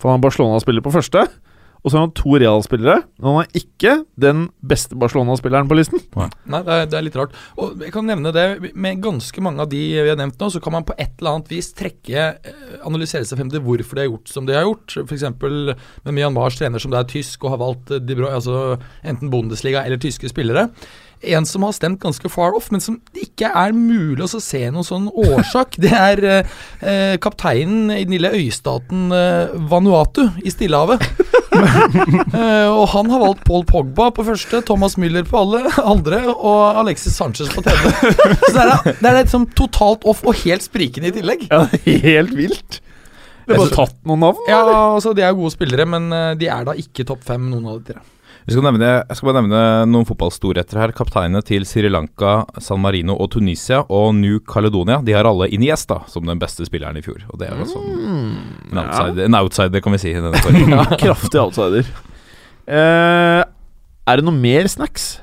For 0.00 0.08
han 0.12 0.20
er 0.20 0.24
Barcelona-spiller 0.24 0.84
på 0.84 0.92
første, 0.94 1.26
og 1.86 1.92
så 1.92 2.00
har 2.00 2.08
han 2.08 2.14
to 2.18 2.32
Real-spillere. 2.34 3.04
Men 3.22 3.28
han 3.30 3.44
er 3.44 3.60
ikke 3.60 3.92
den 4.18 4.40
beste 4.66 4.98
Barcelona-spilleren 4.98 5.68
på 5.70 5.76
listen. 5.78 6.02
Nei, 6.18 6.60
det 6.66 6.74
er, 6.74 6.88
det 6.90 6.98
er 6.98 7.06
litt 7.06 7.18
rart. 7.18 7.36
Og 7.62 7.78
jeg 7.84 7.94
kan 7.94 8.08
nevne 8.10 8.32
det, 8.34 8.72
Med 8.74 9.04
ganske 9.04 9.44
mange 9.44 9.62
av 9.62 9.70
de 9.70 9.84
vi 9.94 10.10
har 10.10 10.18
nevnt 10.18 10.42
nå, 10.42 10.50
så 10.50 10.58
kan 10.62 10.74
man 10.74 10.86
på 10.88 10.96
et 10.98 11.14
eller 11.20 11.36
annet 11.36 11.52
vis 11.52 11.70
trekke 11.78 12.26
eh, 12.34 12.76
Analysere 12.86 13.28
seg 13.28 13.38
frem 13.38 13.52
til 13.52 13.62
hvorfor 13.62 13.94
de 13.94 14.02
har 14.02 14.10
gjort 14.10 14.34
som 14.34 14.48
de 14.48 14.58
har 14.58 14.66
gjort. 14.66 14.98
F.eks. 15.06 15.28
med 15.38 16.10
Myanmars 16.10 16.58
trener 16.58 16.82
som 16.82 16.90
det 16.90 17.04
er 17.04 17.10
tysk 17.14 17.46
og 17.46 17.54
har 17.54 17.62
valgt 17.62 17.94
eh, 17.94 18.02
de, 18.02 18.18
Bruyne, 18.18 18.34
altså 18.34 18.80
enten 19.06 19.30
Bundesliga 19.30 19.86
eller 19.86 20.02
tyske 20.02 20.34
spillere. 20.34 20.66
En 21.24 21.46
som 21.48 21.64
har 21.64 21.72
stemt 21.72 22.00
ganske 22.02 22.28
far 22.28 22.56
off, 22.56 22.68
men 22.70 22.82
som 22.82 22.98
det 23.14 23.30
ikke 23.30 23.48
er 23.48 23.72
mulig 23.72 24.26
å 24.26 24.40
se 24.42 24.60
noen 24.68 24.86
sånn 24.86 25.08
årsak. 25.08 25.78
Det 25.86 25.92
er 25.94 26.22
eh, 26.26 26.54
eh, 26.82 27.14
kapteinen 27.22 27.90
i 27.94 28.04
den 28.04 28.16
lille 28.16 28.34
øystaten 28.36 29.08
eh, 29.14 29.54
Vanuatu 29.70 30.26
i 30.44 30.52
Stillehavet. 30.52 31.02
Eh, 32.36 32.68
og 32.68 32.84
han 32.92 33.08
har 33.10 33.20
valgt 33.22 33.44
Paul 33.46 33.62
Pogba 33.68 34.08
på 34.14 34.24
første, 34.26 34.60
Thomas 34.66 34.96
Müller 35.00 35.24
på 35.26 35.38
alle 35.40 35.70
andre 35.80 36.18
og 36.34 36.80
Alexis 36.82 37.16
Sanchez 37.16 37.48
på 37.52 37.62
tredje. 37.64 37.92
Så 38.50 38.52
det 38.56 38.64
er, 38.64 38.96
det 39.00 39.08
er 39.10 39.18
liksom 39.22 39.46
totalt 39.56 40.04
off 40.08 40.24
og 40.26 40.36
helt 40.42 40.66
sprikende 40.66 41.10
i 41.10 41.14
tillegg. 41.16 41.46
Ja, 41.48 41.64
helt 41.86 42.34
vilt. 42.36 42.80
Det 43.46 43.54
har 43.54 43.62
bare 43.62 43.76
tatt 43.76 43.96
noen 44.08 44.22
navn. 44.26 44.44
Ja, 44.50 44.60
altså 44.96 45.14
De 45.14 45.22
er 45.22 45.34
gode 45.38 45.54
spillere, 45.54 45.86
men 45.88 46.10
eh, 46.12 46.34
de 46.40 46.50
er 46.50 46.66
da 46.66 46.74
ikke 46.78 47.06
topp 47.06 47.24
fem, 47.26 47.48
noen 47.52 47.66
av 47.70 47.80
de 47.80 47.92
tre. 47.94 48.04
Vi 48.46 48.54
skal 48.54 48.62
nevne, 48.62 48.88
jeg 49.02 49.18
skal 49.18 49.26
bare 49.26 49.40
nevne 49.42 49.60
noen 49.90 50.06
fotballstorheter 50.06 50.78
her. 50.78 50.92
Kapteinene 50.94 51.42
til 51.42 51.64
Sri 51.66 51.88
Lanka, 51.90 52.44
San 52.62 52.78
Marino 52.82 53.16
og 53.18 53.32
Tunisia 53.34 53.80
og 53.90 54.12
New 54.14 54.38
Caledonia 54.46 55.00
De 55.02 55.16
har 55.16 55.26
alle 55.26 55.48
Iniesta 55.50 56.04
som 56.10 56.26
den 56.28 56.38
beste 56.38 56.62
spilleren 56.68 56.98
i 56.98 57.02
fjor. 57.02 57.24
Og 57.32 57.40
det 57.42 57.48
er 57.50 57.58
jo 57.58 57.66
sånn 57.72 57.90
en 58.70 58.82
outsider, 58.84 59.24
en 59.26 59.38
outsider 59.40 59.82
kan 59.82 59.96
vi 59.96 60.02
si. 60.04 60.14
i 60.14 60.22
denne. 60.22 60.70
Ja, 60.76 60.86
kraftig 60.94 61.42
outsider. 61.42 61.90
Uh, 62.70 63.42
er 64.06 64.20
det 64.20 64.26
noe 64.26 64.38
mer 64.38 64.70
snacks? 64.70 65.16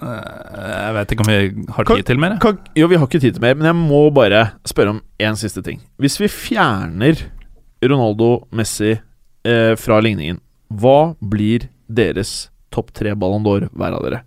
Eh, 0.00 0.70
jeg 0.70 0.94
vet 0.96 1.12
ikke 1.14 1.24
om 1.26 1.30
vi 1.30 1.66
har 1.76 1.88
tid 1.90 2.06
til 2.08 2.22
mer. 2.22 2.36
Kan, 2.42 2.58
jo, 2.78 2.88
vi 2.90 2.98
har 2.98 3.06
ikke 3.08 3.22
tid 3.22 3.36
til 3.36 3.44
mer, 3.44 3.58
men 3.58 3.70
jeg 3.70 3.78
må 3.78 4.02
bare 4.14 4.46
spørre 4.68 4.96
om 4.96 5.02
én 5.20 5.38
siste 5.38 5.62
ting. 5.66 5.80
Hvis 6.00 6.18
vi 6.20 6.30
fjerner 6.32 7.26
Ronaldo, 7.84 8.46
Messi 8.56 8.94
eh, 8.96 9.74
fra 9.80 10.00
ligningen, 10.04 10.40
hva 10.70 11.14
blir 11.20 11.68
deres 11.90 12.50
topp 12.70 12.92
tre 12.94 13.16
Ballon 13.18 13.44
d'Or 13.46 13.66
hver 13.72 13.96
av 13.96 14.04
dere? 14.06 14.22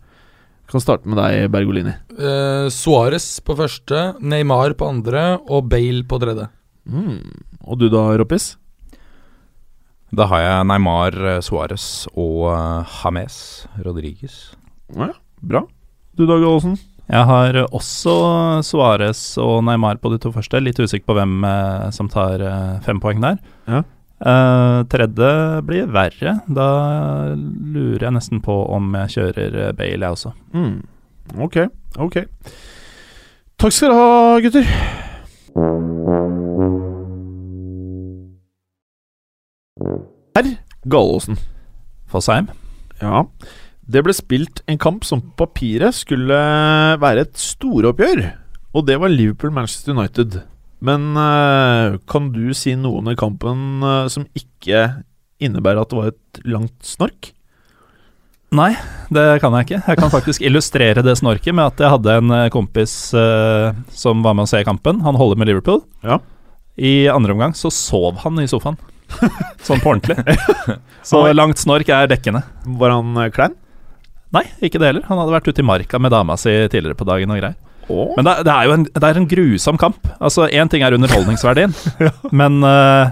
Jeg 0.64 0.74
kan 0.74 0.84
starte 0.84 1.10
med 1.12 1.20
deg, 1.20 1.52
Bergolini. 1.54 1.94
Eh, 2.18 2.68
Suárez 2.74 3.28
på 3.46 3.56
første, 3.60 4.14
Neymar 4.24 4.74
på 4.80 4.90
andre 4.90 5.38
og 5.46 5.68
Bale 5.72 6.06
på 6.08 6.20
tredje. 6.24 6.50
Mm. 6.90 7.20
Og 7.64 7.80
du 7.80 7.90
da, 7.94 8.08
Roppis? 8.20 8.56
Da 10.14 10.28
har 10.30 10.44
jeg 10.44 10.66
Neymar, 10.70 11.16
eh, 11.30 11.42
Suárez 11.42 12.06
og 12.14 12.48
eh, 12.54 12.98
James 13.00 13.38
Rodriguez. 13.86 14.36
Ja, 14.94 15.10
bra. 15.44 15.64
Du 16.18 16.26
da, 16.26 16.38
Gallosen? 16.38 16.78
Jeg 17.12 17.28
har 17.28 17.58
også 17.66 18.14
Suárez 18.64 19.22
og 19.42 19.64
Neymar 19.68 20.00
på 20.02 20.12
de 20.14 20.20
to 20.24 20.32
første. 20.32 20.62
Litt 20.64 20.80
usikker 20.80 21.06
på 21.10 21.18
hvem 21.18 21.44
eh, 21.48 21.90
som 21.96 22.08
tar 22.12 22.42
eh, 22.42 22.80
fem 22.86 23.02
poeng 23.04 23.20
der. 23.24 23.42
Ja. 23.68 23.84
Eh, 24.24 24.78
tredje 24.88 25.32
blir 25.68 25.90
verre. 25.92 26.38
Da 26.48 26.68
lurer 27.36 28.08
jeg 28.08 28.16
nesten 28.16 28.44
på 28.46 28.56
om 28.72 28.94
jeg 29.02 29.18
kjører 29.18 29.58
eh, 29.66 29.74
Bale, 29.76 30.00
jeg 30.00 30.16
også. 30.16 30.32
Mm. 30.56 30.78
Ok, 31.44 31.60
ok. 32.00 32.22
Takk 33.60 33.76
skal 33.76 33.92
dere 33.92 34.00
ha, 34.00 34.40
gutter. 34.44 34.66
Herr 40.34 40.56
Gallosen. 40.88 41.38
Fossheim. 42.08 42.48
Ja. 43.02 43.26
Det 43.84 44.04
ble 44.06 44.16
spilt 44.16 44.62
en 44.72 44.80
kamp 44.80 45.04
som 45.08 45.22
på 45.22 45.44
papiret 45.44 45.96
skulle 45.98 46.38
være 47.02 47.26
et 47.26 47.38
storoppgjør. 47.40 48.24
Og 48.74 48.88
det 48.88 48.96
var 49.02 49.12
Liverpool-Manchester 49.12 49.94
United. 49.94 50.42
Men 50.84 51.14
eh, 51.20 52.00
kan 52.12 52.32
du 52.34 52.52
si 52.58 52.76
noe 52.76 53.00
om 53.00 53.08
den 53.08 53.20
kampen 53.20 53.84
eh, 53.86 54.10
som 54.12 54.26
ikke 54.36 55.04
innebærer 55.44 55.84
at 55.84 55.92
det 55.92 56.00
var 56.00 56.12
et 56.12 56.44
langt 56.48 56.76
snork? 56.88 57.32
Nei, 58.54 58.74
det 59.14 59.40
kan 59.42 59.56
jeg 59.58 59.68
ikke. 59.68 59.82
Jeg 59.88 60.00
kan 60.00 60.14
faktisk 60.14 60.44
illustrere 60.48 61.06
det 61.06 61.16
snorket 61.20 61.56
med 61.56 61.72
at 61.72 61.84
jeg 61.84 61.94
hadde 61.96 62.18
en 62.20 62.36
eh, 62.36 62.50
kompis 62.54 62.96
som 63.12 64.26
var 64.26 64.36
med 64.38 64.48
å 64.48 64.52
se 64.52 64.64
kampen. 64.68 65.04
Han 65.06 65.20
holder 65.20 65.40
med 65.40 65.52
Liverpool. 65.52 65.84
Ja. 66.04 66.20
I 66.76 67.08
andre 67.12 67.36
omgang 67.36 67.56
så 67.58 67.72
sov 67.74 68.24
han 68.24 68.42
i 68.42 68.50
sofaen. 68.50 68.80
sånn 69.68 69.82
på 69.84 69.92
ordentlig. 69.92 70.18
Så 71.06 71.20
langt 71.36 71.60
snork 71.60 71.90
er 71.92 72.08
dekkende. 72.10 72.40
Var 72.80 72.94
han 72.96 73.20
klein? 73.36 73.54
Nei, 74.34 74.44
ikke 74.66 74.80
det 74.82 74.90
heller. 74.90 75.06
Han 75.10 75.20
hadde 75.22 75.36
vært 75.36 75.48
ute 75.52 75.62
i 75.62 75.68
marka 75.68 76.00
med 76.02 76.14
dama 76.14 76.36
si 76.42 76.52
tidligere 76.74 76.98
på 76.98 77.06
dagen 77.06 77.30
og 77.34 77.38
greier. 77.42 77.56
Oh. 77.92 78.14
Men 78.18 78.26
det, 78.26 78.34
det 78.48 78.54
er 78.54 78.68
jo 78.70 78.76
en, 78.78 78.84
det 78.96 79.08
er 79.10 79.18
en 79.20 79.28
grusom 79.30 79.78
kamp. 79.78 80.06
Altså, 80.24 80.48
Én 80.50 80.70
ting 80.72 80.86
er 80.86 80.96
underholdningsverdien, 80.96 81.74
men 82.40 82.62
uh, 82.64 83.12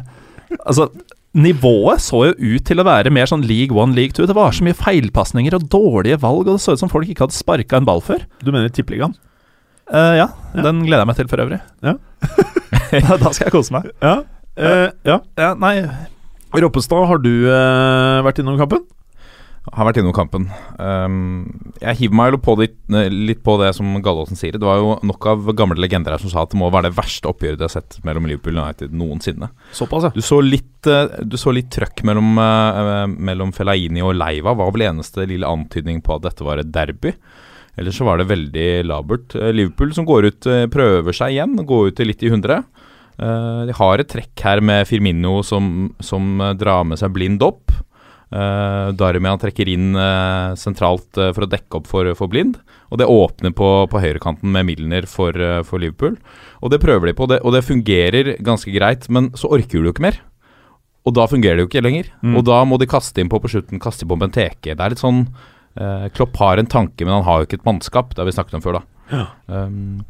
altså 0.65 0.89
Nivået 1.31 2.01
så 2.03 2.25
jo 2.27 2.34
ut 2.57 2.63
til 2.67 2.81
å 2.81 2.84
være 2.84 3.12
mer 3.15 3.29
sånn 3.29 3.45
league 3.47 3.71
one, 3.71 3.95
league 3.95 4.12
two. 4.12 4.25
Det 4.27 4.36
var 4.36 4.51
så 4.51 4.65
mye 4.67 4.75
feilpasninger 4.75 5.55
og 5.55 5.67
dårlige 5.71 6.17
valg, 6.19 6.43
og 6.49 6.57
det 6.57 6.63
så 6.63 6.73
ut 6.75 6.81
som 6.81 6.91
folk 6.91 7.07
ikke 7.07 7.23
hadde 7.23 7.38
sparka 7.38 7.79
en 7.79 7.88
ball 7.88 8.01
før. 8.03 8.25
Du 8.43 8.49
mener 8.51 8.67
Tippeligaen? 8.67 9.13
Uh, 9.88 10.15
ja, 10.19 10.25
Ja. 10.55 10.65
den 10.65 10.81
gleder 10.84 11.05
jeg 11.05 11.07
meg 11.12 11.19
til 11.21 11.29
for 11.31 11.43
øvrig. 11.45 11.62
Ja. 11.88 11.93
da 13.23 13.31
skal 13.31 13.45
jeg 13.45 13.53
kose 13.55 13.71
meg. 13.77 13.88
Ja. 14.03 14.17
Uh, 14.60 14.89
ja. 15.07 15.21
Ja, 15.39 15.53
nei, 15.55 15.77
Roppestad, 16.51 17.07
har 17.07 17.23
du 17.23 17.31
vært 18.27 18.43
innom 18.43 18.60
kampen? 18.60 18.84
Har 19.69 19.86
vært 19.86 20.00
innom 20.02 20.13
kampen. 20.15 20.47
Um, 20.82 21.43
jeg 21.78 22.00
hiver 22.00 22.17
meg 22.17 22.36
på 22.41 22.56
litt, 22.58 22.80
litt 23.13 23.43
på 23.45 23.54
det 23.62 23.69
som 23.78 23.91
Gallåsen 24.02 24.39
sier. 24.39 24.56
Det 24.58 24.65
var 24.65 24.80
jo 24.82 24.95
nok 25.06 25.28
av 25.30 25.52
gamle 25.58 25.78
legender 25.78 26.15
her 26.15 26.24
som 26.24 26.32
sa 26.32 26.41
at 26.47 26.56
det 26.56 26.58
må 26.58 26.71
være 26.74 26.89
det 26.89 26.97
verste 26.97 27.30
oppgjøret 27.30 27.60
de 27.62 27.67
har 27.67 27.74
sett 27.76 28.00
mellom 28.08 28.26
Liverpool 28.26 28.58
og 28.58 28.65
United 28.65 28.95
noensinne. 28.97 29.52
Såpass, 29.78 30.08
ja. 30.08 30.12
Du 30.15 30.26
så 30.26 30.39
litt, 30.41 30.89
eh, 30.89 31.21
du 31.21 31.38
så 31.38 31.54
litt 31.54 31.69
trøkk 31.76 32.02
mellom, 32.10 32.32
eh, 32.41 33.06
mellom 33.13 33.54
Fellaini 33.54 34.02
og 34.02 34.15
Leiva. 34.17 34.56
Var 34.58 34.74
vel 34.74 34.88
eneste 34.88 35.28
lille 35.30 35.45
antydning 35.45 36.02
på 36.02 36.17
at 36.17 36.26
dette 36.26 36.47
var 36.47 36.58
et 36.58 36.74
derby. 36.74 37.13
Ellers 37.78 38.02
så 38.02 38.10
var 38.10 38.17
det 38.17 38.32
veldig 38.34 38.67
labert. 38.89 39.38
Eh, 39.38 39.54
Liverpool 39.54 39.93
som 39.93 40.10
går 40.10 40.26
ut, 40.32 40.50
prøver 40.74 41.13
seg 41.13 41.38
igjen. 41.38 41.54
Går 41.69 41.91
ut 41.91 42.02
til 42.02 42.10
litt 42.10 42.26
i 42.26 42.34
hundre. 42.34 42.63
De 43.21 43.74
har 43.78 44.02
et 44.02 44.10
trekk 44.10 44.41
her 44.41 44.60
med 44.65 44.88
Firmino 44.89 45.43
som, 45.45 45.93
som 46.02 46.39
drar 46.58 46.82
med 46.84 46.97
seg 46.97 47.13
blind 47.13 47.43
opp. 47.45 47.69
Uh, 48.32 48.94
Darmian 48.96 49.39
trekker 49.41 49.67
inn 49.67 49.89
uh, 49.91 50.56
sentralt 50.56 51.17
uh, 51.20 51.34
for 51.36 51.44
å 51.44 51.50
dekke 51.52 51.82
opp 51.82 51.89
for, 51.91 52.08
for 52.15 52.32
Blind. 52.32 52.62
Og 52.91 53.02
det 53.02 53.10
åpner 53.12 53.52
på, 53.56 53.70
på 53.91 54.02
høyrekanten 54.04 54.52
med 54.54 54.70
Milner 54.70 55.08
for, 55.10 55.36
for 55.67 55.84
Liverpool. 55.84 56.15
Og 56.63 56.72
det 56.72 56.80
prøver 56.84 57.12
de 57.12 57.15
på, 57.17 57.28
det, 57.32 57.41
og 57.44 57.56
det 57.56 57.65
fungerer 57.67 58.34
ganske 58.44 58.72
greit, 58.76 59.08
men 59.12 59.30
så 59.39 59.52
orker 59.52 59.80
du 59.80 59.89
jo 59.89 59.94
ikke 59.96 60.08
mer. 60.08 60.20
Og 61.08 61.15
da 61.17 61.26
fungerer 61.28 61.60
det 61.60 61.65
jo 61.65 61.72
ikke 61.72 61.84
lenger. 61.84 62.12
Mm. 62.24 62.36
Og 62.39 62.46
da 62.48 62.62
må 62.67 62.80
de 62.80 62.88
kaste 62.91 63.24
inn 63.24 63.32
på 63.32 63.39
på 63.41 63.52
slutten, 63.52 63.82
kaste 63.84 64.06
inn 64.06 64.12
på 64.12 64.20
Benteke. 64.22 64.76
Det 64.76 64.80
er 64.80 64.96
litt 64.96 65.04
sånn 65.04 65.26
Klopp 66.12 66.36
har 66.36 66.60
en 66.60 66.67
tanke, 66.67 67.06
men 67.08 67.13
han 67.13 67.24
har 67.24 67.39
jo 67.39 67.48
ikke 67.48 67.62
et 67.62 67.67
mannskap. 67.67 68.10
Det 68.12 68.20
har 68.20 68.28
vi 68.28 68.34
snakket 68.36 68.58
om 68.58 68.63
før, 68.65 68.82
da. 68.82 69.22
Um, 69.48 70.02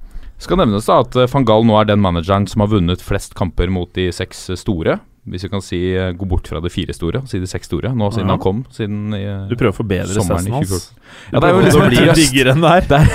skal 0.42 0.58
nevnes 0.58 0.90
da 0.90 1.04
at 1.04 1.14
van 1.30 1.46
Gaal 1.46 1.68
nå 1.70 1.76
er 1.78 1.86
den 1.92 2.02
manageren 2.02 2.48
som 2.50 2.64
har 2.64 2.72
vunnet 2.72 3.04
flest 3.06 3.38
kamper 3.38 3.70
mot 3.70 3.94
de 3.94 4.08
seks 4.10 4.48
store. 4.58 4.98
Hvis 5.30 5.44
vi 5.46 5.50
kan 5.52 5.62
si 5.62 5.80
eh, 5.94 6.12
gå 6.18 6.26
bort 6.26 6.48
fra 6.50 6.58
de 6.64 6.70
fire 6.74 6.96
store 6.98 7.20
og 7.22 7.28
si 7.30 7.38
de 7.38 7.50
seks 7.50 7.70
store, 7.70 7.92
nå 7.94 8.08
siden 8.10 8.26
Ja. 8.26 8.34
han 8.34 8.42
kom. 8.42 8.64
Siden 8.74 9.14
eh, 9.14 9.44
Du 9.52 9.54
prøver 9.54 9.70
å 9.70 9.78
forbedre 9.78 10.16
sommeren 10.18 10.50
hans. 10.56 10.88
Ja, 11.30 11.40
det 11.40 11.52
er 11.52 11.54
jo 11.54 11.62
liksom 11.68 12.16
diggere 12.18 12.56
enn 12.56 12.66
det 12.66 12.72
er. 12.80 13.06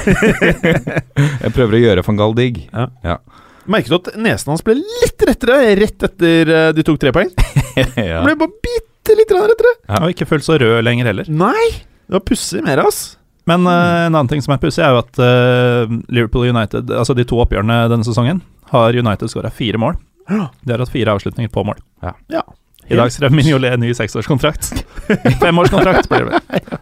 Jeg 1.47 1.57
prøver 1.57 1.75
å 1.75 1.83
gjøre 1.83 2.07
van 2.07 2.21
Gahl 2.21 2.37
digg. 2.39 2.63
Merket 3.67 3.91
du 3.91 3.97
at 3.99 4.13
nesen 4.23 4.53
hans 4.53 4.63
ble 4.63 4.77
litt 4.79 5.27
rettere 5.27 5.75
rett 5.81 6.07
etter 6.07 6.55
eh, 6.55 6.71
de 6.77 6.87
tok 6.87 7.03
tre 7.03 7.11
poeng? 7.15 7.33
ja. 7.99 8.23
Ble 8.23 8.37
bare 8.39 8.55
bitte 8.55 9.19
litt 9.19 9.35
rettere. 9.35 9.75
Ja. 9.89 10.05
har 10.05 10.15
ikke 10.15 10.29
følt 10.31 10.47
så 10.47 10.61
rød 10.63 10.79
lenger 10.87 11.11
heller. 11.11 11.27
Nei, 11.27 11.71
det 12.07 12.21
var 12.21 12.27
pussig 12.29 12.63
mer, 12.63 12.85
ass. 12.87 13.17
Men 13.47 13.67
uh, 13.67 14.07
en 14.07 14.15
annen 14.15 14.31
ting 14.31 14.43
som 14.43 14.55
er 14.55 14.63
pussig, 14.63 14.83
er 14.83 14.95
jo 14.95 15.03
at 15.03 15.19
uh, 15.23 15.91
Liverpool 16.11 16.49
United, 16.51 16.91
altså 16.91 17.15
de 17.15 17.27
to 17.27 17.39
oppgjørene 17.43 17.85
denne 17.91 18.07
sesongen, 18.07 18.43
har 18.73 18.99
United 18.99 19.31
skåra 19.31 19.51
fire 19.55 19.79
mål. 19.83 19.99
Ja. 20.31 20.49
De 20.63 20.73
har 20.75 20.83
hatt 20.83 20.93
fire 20.93 21.15
avslutninger 21.15 21.53
på 21.53 21.65
mål. 21.67 21.79
Ja. 22.03 22.15
Ja. 22.33 22.43
I 22.87 22.99
dag 22.99 23.11
skrev 23.11 23.35
Mignolet 23.35 23.79
ny 23.83 23.93
seksårskontrakt. 23.99 24.69
Femårskontrakt 25.43 26.11
blir 26.11 26.27
det 26.27 26.37
vel. 26.37 26.77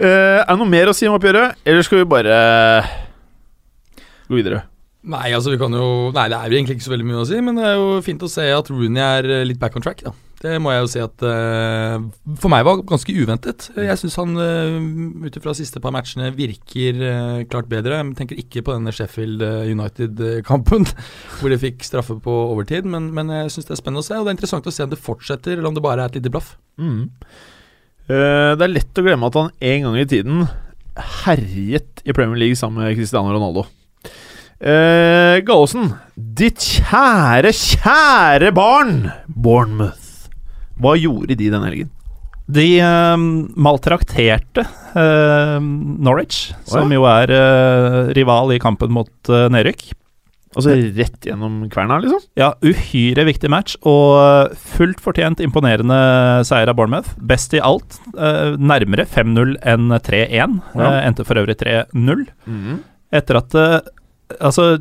Eh, 0.00 0.40
er 0.40 0.48
det 0.48 0.56
noe 0.56 0.68
mer 0.68 0.88
å 0.88 0.94
si 0.96 1.04
om 1.04 1.12
oppgjøret, 1.18 1.58
eller 1.68 1.84
skal 1.84 2.00
vi 2.00 2.08
bare 2.08 2.36
gå 4.30 4.38
videre? 4.38 4.62
Nei, 5.12 5.26
altså 5.36 5.52
vi 5.52 5.58
kan 5.60 5.72
jo 5.72 6.10
Nei, 6.12 6.26
det 6.28 6.36
er 6.36 6.52
jo 6.52 6.56
egentlig 6.58 6.76
ikke 6.76 6.86
så 6.86 6.92
veldig 6.92 7.06
mye 7.08 7.20
å 7.20 7.26
si, 7.28 7.40
men 7.44 7.56
det 7.60 7.66
er 7.68 7.76
jo 7.76 8.00
fint 8.04 8.24
å 8.24 8.30
se 8.32 8.46
at 8.52 8.68
Rooney 8.72 9.00
er 9.04 9.28
eh, 9.28 9.44
litt 9.48 9.60
back 9.60 9.76
on 9.76 9.84
track, 9.84 10.00
da. 10.06 10.12
Det 10.40 10.54
må 10.62 10.70
jeg 10.72 10.80
jo 10.80 10.88
si 10.88 11.00
at 11.04 11.22
uh, 11.26 12.00
for 12.40 12.48
meg 12.48 12.64
var 12.64 12.80
ganske 12.88 13.12
uventet. 13.12 13.66
Jeg 13.76 14.00
syns 14.00 14.16
han 14.16 14.32
uh, 14.40 15.26
ut 15.26 15.36
ifra 15.36 15.52
siste 15.56 15.82
par 15.84 15.92
matchene 15.92 16.30
virker 16.32 17.02
uh, 17.02 17.42
klart 17.50 17.68
bedre. 17.68 17.98
Jeg 17.98 18.16
tenker 18.16 18.40
ikke 18.40 18.62
på 18.64 18.72
denne 18.72 18.94
Sheffield 18.96 19.44
United-kampen 19.68 20.88
hvor 21.42 21.52
de 21.52 21.60
fikk 21.60 21.84
straffe 21.84 22.16
på 22.24 22.38
overtid, 22.54 22.88
men, 22.88 23.10
men 23.16 23.34
jeg 23.36 23.52
syns 23.52 23.68
det 23.68 23.76
er 23.76 23.82
spennende 23.82 24.04
å 24.04 24.08
se. 24.08 24.16
Og 24.16 24.24
det 24.24 24.32
er 24.32 24.38
interessant 24.38 24.70
å 24.70 24.74
se 24.74 24.88
om 24.88 24.94
det 24.94 25.02
fortsetter, 25.04 25.58
eller 25.58 25.68
om 25.68 25.76
det 25.76 25.84
bare 25.84 26.06
er 26.06 26.14
et 26.14 26.16
lite 26.22 26.32
blaff. 26.32 26.54
Mm. 26.80 27.04
Uh, 28.08 28.56
det 28.56 28.64
er 28.64 28.76
lett 28.78 28.96
å 29.02 29.04
glemme 29.04 29.28
at 29.28 29.36
han 29.42 29.52
en 29.60 29.88
gang 29.90 30.00
i 30.00 30.08
tiden 30.08 30.46
herjet 31.26 32.00
i 32.08 32.16
Premier 32.16 32.40
League 32.40 32.56
sammen 32.56 32.80
med 32.80 32.96
Cristiano 32.96 33.36
Ronaldo. 33.36 33.68
Uh, 34.60 35.36
Gallosen, 35.44 35.92
ditt 36.16 36.64
kjære, 36.64 37.52
kjære 37.52 38.54
barn, 38.56 39.10
Bournemouth. 39.28 39.99
Hva 40.80 40.96
gjorde 40.98 41.36
de 41.36 41.50
denne 41.52 41.68
helgen? 41.68 41.90
De 42.50 42.66
eh, 42.82 43.16
maltrakterte 43.62 44.64
eh, 44.98 45.56
Norwich, 45.62 46.50
som 46.66 46.90
jo 46.90 47.04
er 47.06 47.30
eh, 47.30 47.98
rival 48.16 48.50
i 48.56 48.60
kampen 48.62 48.90
mot 48.94 49.12
uh, 49.30 49.46
nedrykk. 49.52 49.92
Altså 50.58 50.72
rett 50.74 51.28
gjennom 51.28 51.60
kverna, 51.70 52.00
liksom? 52.02 52.24
Ja, 52.34 52.48
uhyre 52.66 53.22
viktig 53.28 53.46
match, 53.52 53.76
og 53.86 54.50
fullt 54.74 54.98
fortjent 54.98 55.38
imponerende 55.44 55.94
seier 56.48 56.72
av 56.72 56.74
Bournemouth. 56.80 57.12
Best 57.22 57.54
i 57.54 57.60
alt. 57.62 58.00
eh, 58.18 58.56
nærmere 58.58 59.06
5-0 59.06 59.54
enn 59.62 59.94
3-1. 59.94 60.58
Ja. 60.74 60.88
Eh, 60.88 61.06
endte 61.06 61.26
for 61.28 61.38
øvrig 61.38 61.54
3-0. 61.60 62.26
Mhm. 62.50 62.80
Etter 63.14 63.38
at 63.38 63.54
eh, 63.54 63.78
altså 64.40 64.72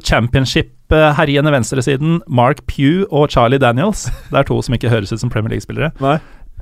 championship-herjende 0.89 1.51
venstresiden 1.53 2.21
Mark 2.27 2.65
Pugh 2.67 3.05
og 3.11 3.29
Charlie 3.29 3.59
Daniels 3.59 4.07
Det 4.31 4.39
er 4.39 4.43
to 4.47 4.59
som 4.61 4.73
ikke 4.75 4.89
høres 4.89 5.11
ut 5.13 5.19
som 5.21 5.29
Premier 5.29 5.51
League-spillere. 5.53 5.91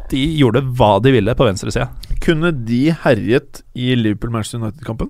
De 0.10 0.22
gjorde 0.40 0.62
hva 0.78 1.00
de 1.04 1.12
ville 1.12 1.34
på 1.36 1.46
venstresida. 1.48 1.90
Kunne 2.24 2.52
de 2.66 2.92
herjet 3.04 3.62
i 3.76 3.94
Liverpool-Manchester 3.96 4.60
United-kampen? 4.62 5.10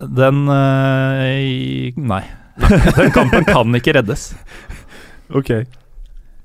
Den 0.00 0.46
øh, 0.48 1.96
Nei. 1.96 2.22
Den 2.96 3.10
kampen 3.12 3.44
kan 3.44 3.74
ikke 3.76 3.92
reddes. 3.96 4.30
Ok 5.34 5.50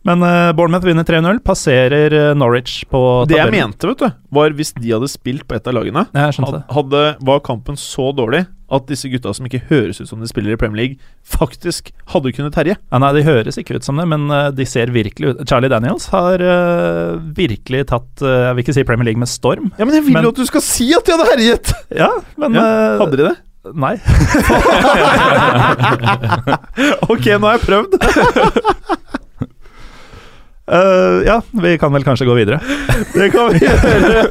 Men 0.04 0.24
uh, 0.26 0.52
Bournemouth 0.58 0.84
vinner 0.88 1.04
3-0, 1.06 1.38
passerer 1.46 2.12
uh, 2.32 2.36
Norwich 2.36 2.86
på 2.90 3.00
Det 3.30 3.38
jeg 3.38 3.52
mente, 3.54 3.86
vet 3.88 4.00
du, 4.02 4.08
var 4.34 4.56
hvis 4.58 4.74
de 4.80 4.92
hadde 4.96 5.08
spilt 5.12 5.46
på 5.48 5.56
et 5.60 5.68
av 5.70 5.76
lagene, 5.78 6.08
Ja, 6.16 6.26
Jeg 6.30 6.40
skjønte 6.40 6.52
had- 6.52 6.58
det. 6.64 6.76
hadde, 6.76 7.04
var 7.30 7.44
kampen 7.46 7.78
så 7.80 8.10
dårlig 8.18 8.46
at 8.72 8.88
disse 8.90 9.10
gutta 9.12 9.34
som 9.36 9.46
ikke 9.50 9.62
høres 9.70 10.00
ut 10.02 10.08
som 10.10 10.20
de 10.24 10.28
spiller 10.30 10.52
i 10.56 10.60
Premier 10.60 10.80
League, 10.82 10.96
faktisk 11.28 11.92
hadde 12.14 12.32
kunnet 12.36 12.56
herje. 12.56 12.76
Ja, 12.80 12.98
nei, 13.04 13.12
De 13.18 13.24
høres 13.28 13.58
ikke 13.60 13.76
ut 13.78 13.86
som 13.88 13.96
det, 14.00 14.06
men 14.08 14.22
eh, 14.32 14.50
de 14.56 14.66
ser 14.70 14.88
virkelig 14.96 15.26
ut 15.36 15.44
Charlie 15.50 15.72
Daniels 15.72 16.06
har 16.14 16.38
uh, 16.42 17.20
virkelig 17.36 17.84
tatt 17.92 18.12
uh, 18.24 18.30
Jeg 18.48 18.54
vil 18.56 18.64
ikke 18.66 18.78
si 18.80 18.88
Premier 18.88 19.08
League 19.12 19.20
med 19.22 19.30
storm. 19.32 19.66
Ja, 19.78 19.84
Men 19.86 19.96
jeg 20.00 20.04
vil 20.08 20.14
Men- 20.16 20.26
jo 20.30 20.34
at 20.34 20.40
du 20.42 20.46
skal 20.48 20.64
si 20.66 20.88
at 20.96 21.04
de 21.06 21.12
hadde 21.18 21.30
herjet! 21.34 21.66
Ja, 21.92 22.10
men 22.40 22.56
Ja, 22.56 22.66
hadde 23.04 23.18
de 23.20 23.24
det? 23.30 23.38
Nei. 23.78 23.94
ok, 27.14 27.26
nå 27.38 27.46
har 27.46 27.54
jeg 27.60 27.66
prøvd. 27.68 27.92
Eh, 30.72 31.24
ja, 31.28 31.42
vi 31.52 31.78
kan 31.78 31.92
vel 31.94 32.06
kanskje 32.08 32.28
gå 32.30 32.36
videre. 32.38 32.62
Det 33.16 33.32
kan 33.34 33.52
vi 33.52 33.66
gjøre. 33.66 34.24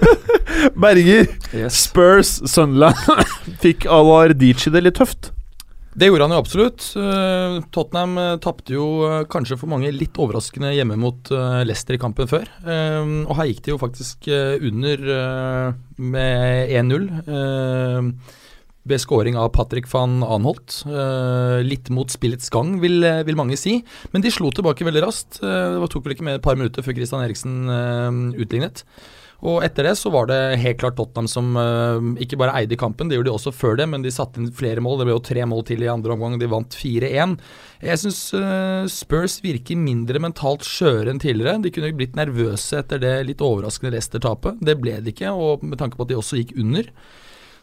Berger, 0.80 1.28
Spurs, 1.72 2.38
Sunderland 2.48 3.28
fikk 3.62 3.86
Alar 3.88 4.32
Dici 4.36 4.72
det 4.72 4.82
litt 4.86 4.98
tøft. 5.00 5.30
Det 6.00 6.06
gjorde 6.06 6.28
han 6.28 6.32
jo 6.36 6.40
absolutt. 6.40 6.84
Eh, 6.96 7.56
Tottenham 7.74 8.14
uh, 8.16 8.36
tapte 8.40 8.72
jo 8.76 8.86
eh, 9.08 9.24
kanskje 9.28 9.58
for 9.58 9.68
mange 9.72 9.90
litt 9.92 10.16
overraskende 10.22 10.70
hjemme 10.72 10.96
mot 11.00 11.32
eh, 11.34 11.60
Leicester 11.66 11.98
i 11.98 12.00
kampen 12.00 12.30
før. 12.30 12.46
Eh, 12.62 13.10
og 13.26 13.34
her 13.40 13.50
gikk 13.50 13.64
de 13.66 13.74
jo 13.74 13.80
faktisk 13.80 14.30
eh, 14.30 14.54
under 14.70 15.02
eh, 15.16 15.80
med 16.14 16.70
1-0. 16.78 17.10
Ved 18.90 19.00
scoring 19.02 19.38
av 19.38 19.52
Patrick 19.54 19.86
van 19.92 20.20
Anholt. 20.26 20.82
Eh, 20.88 21.60
litt 21.66 21.90
mot 21.94 22.10
spillets 22.10 22.50
gang, 22.52 22.78
vil, 22.82 23.02
eh, 23.04 23.22
vil 23.26 23.38
mange 23.38 23.58
si. 23.58 23.84
Men 24.12 24.22
de 24.22 24.30
slo 24.30 24.50
tilbake 24.50 24.86
veldig 24.86 25.04
raskt. 25.06 25.42
Eh, 25.42 25.78
det 25.80 25.90
tok 25.90 26.04
vel 26.04 26.16
ikke 26.16 26.26
mer 26.26 26.38
et 26.38 26.42
par 26.42 26.56
minutter 26.56 26.82
før 26.82 26.94
Christian 26.94 27.22
Eriksen 27.22 28.34
utlignet. 28.34 28.84
Og 29.40 29.62
etter 29.64 29.84
det 29.84 29.96
så 29.96 30.10
var 30.12 30.26
det 30.28 30.58
helt 30.60 30.76
klart 30.82 30.96
Tottenham 30.98 31.26
som 31.26 31.56
uh, 31.56 31.96
ikke 32.20 32.36
bare 32.36 32.52
eide 32.60 32.76
kampen, 32.76 33.08
det 33.08 33.16
gjorde 33.16 33.30
de 33.30 33.32
også 33.32 33.54
før 33.56 33.78
det, 33.78 33.86
men 33.88 34.02
de 34.02 34.10
satte 34.12 34.36
inn 34.36 34.52
flere 34.52 34.82
mål. 34.84 34.98
Det 34.98 35.06
ble 35.06 35.14
jo 35.14 35.22
tre 35.24 35.46
mål 35.48 35.64
til 35.64 35.80
i 35.80 35.88
andre 35.88 36.12
omgang, 36.12 36.36
de 36.36 36.44
vant 36.46 36.68
4-1. 36.68 37.38
Jeg 37.80 38.02
syns 38.02 38.20
Spurs 38.92 39.38
virker 39.40 39.80
mindre 39.80 40.20
mentalt 40.20 40.60
skjøre 40.68 41.08
enn 41.08 41.22
tidligere. 41.22 41.56
De 41.64 41.72
kunne 41.72 41.94
blitt 41.96 42.20
nervøse 42.20 42.82
etter 42.82 43.00
det 43.00 43.14
litt 43.30 43.40
overraskende 43.40 43.94
Leicester-tapet. 43.94 44.60
Det 44.60 44.76
ble 44.76 45.00
de 45.00 45.14
ikke, 45.14 45.32
og 45.32 45.64
med 45.64 45.80
tanke 45.80 45.96
på 45.96 46.04
at 46.04 46.12
de 46.12 46.20
også 46.20 46.42
gikk 46.42 46.52
under. 46.60 46.92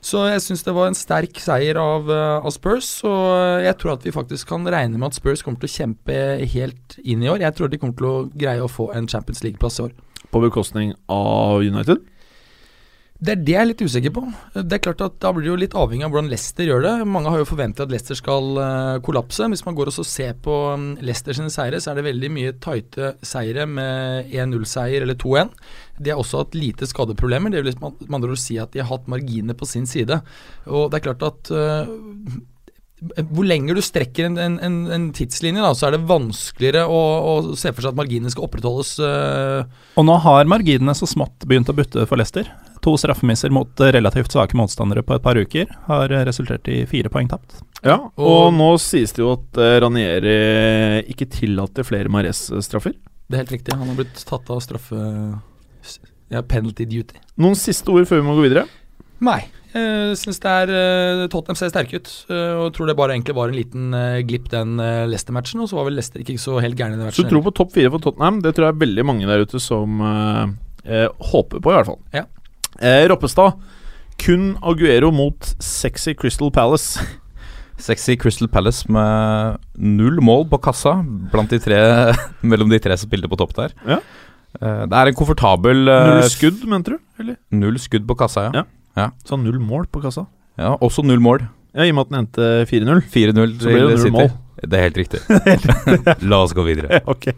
Så 0.08 0.22
jeg 0.30 0.40
syns 0.44 0.64
det 0.64 0.72
var 0.76 0.88
en 0.88 0.96
sterk 0.96 1.40
seier 1.42 1.76
av, 1.82 2.08
eh, 2.14 2.38
av 2.40 2.54
Spurs, 2.56 2.88
og 3.08 3.64
jeg 3.66 3.76
tror 3.82 3.98
at 3.98 4.06
vi 4.08 4.14
faktisk 4.16 4.54
kan 4.54 4.64
regne 4.64 4.96
med 4.96 5.10
at 5.10 5.18
Spurs 5.18 5.44
kommer 5.44 5.60
til 5.60 5.68
å 5.68 5.74
kjempe 5.74 6.20
helt 6.54 6.96
inn 7.04 7.26
i 7.26 7.28
år. 7.28 7.44
Jeg 7.44 7.58
tror 7.58 7.72
de 7.72 7.80
kommer 7.82 7.98
til 7.98 8.08
å 8.08 8.28
greie 8.32 8.64
å 8.64 8.72
få 8.72 8.94
en 8.96 9.10
Champions 9.12 9.44
League-plass 9.44 9.82
i 9.82 9.90
år. 9.90 9.98
På 10.32 10.40
bekostning 10.44 10.94
av 11.12 11.60
United. 11.60 12.06
Det 13.18 13.34
er 13.34 13.40
det 13.42 13.54
jeg 13.54 13.60
er 13.64 13.68
litt 13.72 13.82
usikker 13.82 14.14
på. 14.14 14.22
Det 14.54 14.76
er 14.78 14.82
klart 14.84 15.00
at 15.02 15.16
Da 15.24 15.32
blir 15.34 15.48
det 15.48 15.50
jo 15.50 15.58
litt 15.58 15.76
avhengig 15.78 16.06
av 16.06 16.12
hvordan 16.14 16.30
Leicester 16.30 16.68
gjør 16.68 16.84
det. 16.86 16.94
Mange 17.10 17.32
har 17.34 17.42
jo 17.42 17.48
forventet 17.50 17.88
at 17.88 17.94
Leicester 17.94 18.20
skal 18.20 18.60
eh, 18.62 18.98
kollapse. 19.06 19.48
Hvis 19.50 19.66
man 19.66 19.78
går 19.78 19.90
og 19.90 20.06
ser 20.06 20.36
på 20.46 20.58
um, 20.78 20.92
Leicester 21.02 21.38
sine 21.38 21.50
seire, 21.54 21.80
så 21.82 21.92
er 21.92 21.98
det 21.98 22.06
veldig 22.12 22.30
mye 22.36 22.54
tighte 22.62 23.16
seire 23.26 23.66
med 23.70 24.30
1-0-seier 24.30 25.06
eller 25.06 25.18
2-1. 25.18 25.50
De 25.98 26.14
har 26.14 26.22
også 26.22 26.44
hatt 26.44 26.58
lite 26.58 26.90
skadeproblemer. 26.90 27.56
Det 27.56 27.66
vil 27.66 27.80
med 27.82 28.14
andre 28.20 28.36
ord 28.36 28.44
si 28.44 28.60
at 28.62 28.76
de 28.76 28.84
har 28.84 28.92
hatt 28.92 29.10
marginer 29.10 29.58
på 29.58 29.66
sin 29.70 29.90
side. 29.90 30.22
Og 30.70 30.92
det 30.92 31.00
er 31.00 31.08
klart 31.10 31.26
at 31.26 31.52
eh, 31.58 31.98
hvor 32.98 33.46
lenger 33.46 33.78
du 33.78 33.82
strekker 33.86 34.26
en, 34.26 34.38
en, 34.42 34.56
en, 34.66 34.78
en 34.96 35.04
tidslinje, 35.14 35.62
da, 35.62 35.70
så 35.78 35.86
er 35.88 35.94
det 35.98 36.08
vanskeligere 36.10 36.88
å, 36.90 37.02
å 37.30 37.34
se 37.60 37.70
for 37.70 37.86
seg 37.86 37.92
at 37.94 38.00
marginene 38.00 38.32
skal 38.34 38.48
opprettholdes. 38.48 38.96
eh, 39.06 39.84
Og 40.02 40.08
nå 40.08 40.16
har 40.24 40.50
marginene 40.50 40.96
så 40.98 41.06
smått 41.10 41.46
begynt 41.46 41.70
å 41.70 41.76
butte 41.78 42.08
for 42.10 42.18
Leicester. 42.18 42.50
To 42.82 42.96
straffemisser 42.98 43.54
mot 43.54 43.70
eh, 43.86 43.92
relativt 43.94 44.34
svake 44.34 44.58
motstandere 44.58 45.04
på 45.06 45.14
et 45.18 45.24
par 45.26 45.38
uker 45.38 45.70
har 45.92 46.10
eh, 46.10 46.24
resultert 46.26 46.66
i 46.74 46.80
fire 46.90 47.12
poeng 47.14 47.30
tapt. 47.30 47.60
Ja, 47.86 48.00
og, 48.16 48.32
Og- 48.48 48.56
nå 48.58 48.72
sies 48.82 49.14
det 49.14 49.22
jo 49.22 49.36
at 49.36 49.62
Ranieri 49.84 51.04
ikke 51.14 51.30
tillater 51.38 51.86
flere 51.86 52.10
Mares-straffer. 52.10 52.98
Det 53.28 53.36
er 53.38 53.44
helt 53.44 53.54
riktig. 53.60 53.76
Han 53.78 53.92
har 53.92 54.00
blitt 54.02 54.26
tatt 54.26 54.50
av 54.50 54.64
straffe... 54.66 54.98
Ja, 56.34 56.42
penalty 56.44 56.84
duty. 56.90 57.22
Noen 57.40 57.56
siste 57.56 57.88
ord 57.94 58.08
før 58.10 58.20
vi 58.20 58.26
må 58.28 58.34
gå 58.36 58.42
videre? 58.50 58.66
Nei. 59.24 59.46
Jeg 59.74 60.18
syns 60.22 60.40
det 60.44 60.52
er 60.64 60.72
eh, 60.74 61.24
Tottenham 61.32 61.58
ser 61.60 61.72
sterke 61.74 62.00
ut. 62.00 62.10
eh, 62.32 62.54
og 62.62 62.72
tror 62.76 62.88
det 62.90 62.96
bare 62.98 63.14
egentlig 63.16 63.36
var 63.38 63.52
en 63.52 63.58
liten 63.58 63.94
eh, 63.94 64.22
glipp, 64.28 64.48
den 64.54 64.80
eh, 64.80 65.04
Leicester-matchen. 65.12 65.62
Og 65.64 65.70
så 65.70 65.78
var 65.80 65.90
vel 65.90 65.98
Leicester 66.00 66.24
ikke 66.24 66.38
så 66.42 66.58
helt 66.64 66.78
gærne 66.80 66.96
i 66.96 67.02
den 67.02 67.12
Så 67.12 67.26
du 67.28 67.32
tror 67.34 67.44
på 67.50 67.54
topp 67.60 67.74
fire 67.76 67.92
for 67.94 68.04
Tottenham? 68.04 68.42
Det 68.46 68.56
tror 68.56 68.70
jeg 68.70 68.76
er 68.76 68.82
veldig 68.86 69.06
mange 69.06 69.28
der 69.30 69.44
ute 69.46 69.60
som 69.62 70.02
eh, 70.02 70.44
eh, 70.88 71.08
håper 71.32 71.60
på, 71.62 71.74
i 71.74 71.78
hvert 71.80 71.90
fall. 71.92 72.00
Ja. 72.16 72.26
Eh, 72.80 73.06
Roppestad. 73.12 73.58
Kun 74.18 74.56
Aguero 74.66 75.12
mot 75.14 75.52
sexy 75.62 76.16
Crystal 76.18 76.52
Palace. 76.52 77.02
Sexy 77.78 78.16
Crystal 78.18 78.48
Palace 78.50 78.88
med 78.90 79.60
null 79.78 80.18
mål 80.26 80.48
på 80.50 80.58
kassa 80.66 80.96
blant 81.30 81.52
de 81.54 81.60
tre, 81.62 81.78
mellom 82.42 82.72
de 82.74 82.80
tre 82.82 82.96
som 82.98 83.06
spilte 83.06 83.30
på 83.30 83.38
topp 83.38 83.54
der. 83.60 83.76
Ja. 83.86 84.00
Eh, 84.58 84.82
det 84.90 84.98
er 84.98 85.12
en 85.12 85.18
komfortabel 85.20 85.84
eh, 85.86 86.08
Null 86.10 86.32
skudd, 86.34 86.64
mente 86.72 86.96
du? 86.96 86.98
Eller? 87.22 87.38
Null 87.54 87.78
skudd 87.84 88.08
på 88.10 88.18
kassa, 88.18 88.48
ja. 88.48 88.64
Ja. 88.64 88.66
Så 89.28 89.38
null 89.40 89.60
mål 89.64 89.88
på 89.92 90.02
kassa? 90.04 90.26
ja. 90.58 90.74
Også 90.82 91.04
null 91.06 91.22
mål. 91.24 91.44
Ja, 91.78 91.86
I 91.86 91.92
og 91.94 92.00
med 92.00 92.08
at 92.08 92.14
den 92.14 92.20
endte 92.24 92.48
4-0. 92.70 93.04
4-0 93.14 93.52
Så 93.62 93.70
blir 93.70 93.84
det 93.84 93.90
null 93.92 94.00
City. 94.02 94.16
mål. 94.16 94.32
Det 94.58 94.78
er 94.80 94.88
helt 94.88 94.98
riktig. 94.98 95.20
La 96.32 96.40
oss 96.42 96.56
gå 96.58 96.66
videre. 96.66 97.02
ok. 97.14 97.30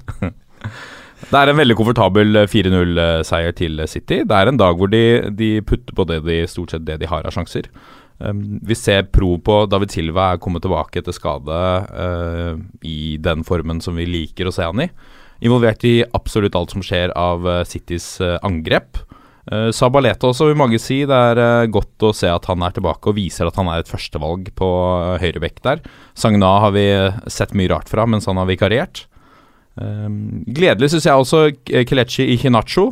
Det 1.29 1.35
er 1.35 1.51
en 1.51 1.57
veldig 1.59 1.75
komfortabel 1.75 2.39
eh, 2.39 2.47
4-0-seier 2.47 3.51
til 3.57 3.81
City. 3.91 4.21
Det 4.23 4.35
er 4.37 4.49
en 4.49 4.57
dag 4.57 4.77
hvor 4.79 4.87
de, 4.89 5.01
de 5.35 5.49
putter 5.67 5.93
på 5.97 6.05
det 6.07 6.21
de, 6.23 6.37
stort 6.47 6.71
sett 6.71 6.85
det 6.87 6.95
de 7.01 7.09
har 7.11 7.27
av 7.27 7.35
sjanser. 7.35 7.67
Um, 8.23 8.59
vi 8.63 8.75
ser 8.75 9.03
pro 9.11 9.33
på 9.43 9.61
David 9.71 9.91
Silva 9.93 10.29
er 10.33 10.39
kommet 10.43 10.63
tilbake 10.63 10.99
etter 10.99 11.15
skade 11.15 11.59
uh, 11.91 12.55
i 12.87 13.17
den 13.19 13.45
formen 13.47 13.83
som 13.83 13.99
vi 13.99 14.07
liker 14.07 14.47
å 14.49 14.55
se 14.55 14.65
han 14.67 14.79
i. 14.83 14.89
Involvert 15.43 15.83
i 15.87 16.01
absolutt 16.17 16.55
alt 16.59 16.73
som 16.73 16.83
skjer 16.83 17.13
av 17.19 17.45
uh, 17.47 17.61
Citys 17.67 18.07
uh, 18.23 18.37
angrep. 18.47 19.03
Uh, 19.49 19.69
Sabaleta 19.73 20.29
også, 20.29 20.49
vil 20.49 20.59
mange 20.59 20.79
si. 20.81 21.01
Det 21.09 21.19
er 21.33 21.41
uh, 21.41 21.69
godt 21.71 22.05
å 22.05 22.13
se 22.15 22.29
at 22.29 22.45
han 22.49 22.63
er 22.65 22.75
tilbake 22.75 23.09
og 23.11 23.17
viser 23.17 23.49
at 23.49 23.57
han 23.59 23.69
er 23.71 23.83
et 23.83 23.91
førstevalg 23.91 24.51
på 24.57 24.69
uh, 24.69 25.17
høyrebekk 25.21 25.61
der. 25.65 25.83
Sagna 26.17 26.55
har 26.65 26.75
vi 26.75 26.87
sett 27.31 27.55
mye 27.57 27.71
rart 27.73 27.89
fra 27.91 28.05
mens 28.09 28.29
han 28.29 28.41
har 28.41 28.49
vikariert. 28.49 29.05
Um, 29.79 30.43
gledelig 30.43 30.91
syns 30.91 31.07
jeg 31.07 31.21
også 31.23 31.45
Kelechi 31.87 32.25
Ichinacho, 32.33 32.89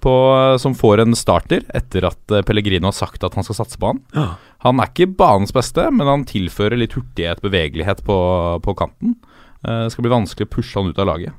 på, 0.00 0.14
som 0.58 0.74
får 0.78 1.02
en 1.02 1.16
starter 1.18 1.64
etter 1.74 2.06
at 2.08 2.34
eh, 2.34 2.44
Pellegrino 2.46 2.90
har 2.90 2.96
sagt 2.96 3.24
at 3.26 3.34
han 3.34 3.46
skal 3.46 3.60
satse 3.60 3.80
på 3.80 3.92
han. 3.92 4.02
Ja. 4.14 4.28
Han 4.66 4.82
er 4.82 4.90
ikke 4.90 5.10
banens 5.18 5.54
beste, 5.54 5.88
men 5.94 6.10
han 6.10 6.26
tilfører 6.28 6.78
litt 6.78 6.94
hurtighet, 6.98 7.42
bevegelighet 7.44 8.04
på, 8.06 8.18
på 8.64 8.76
kanten. 8.78 9.16
Eh, 9.64 9.86
det 9.86 9.94
skal 9.94 10.06
bli 10.06 10.14
vanskelig 10.14 10.48
å 10.48 10.54
pushe 10.54 10.78
han 10.78 10.92
ut 10.92 11.02
av 11.02 11.10
laget. 11.10 11.34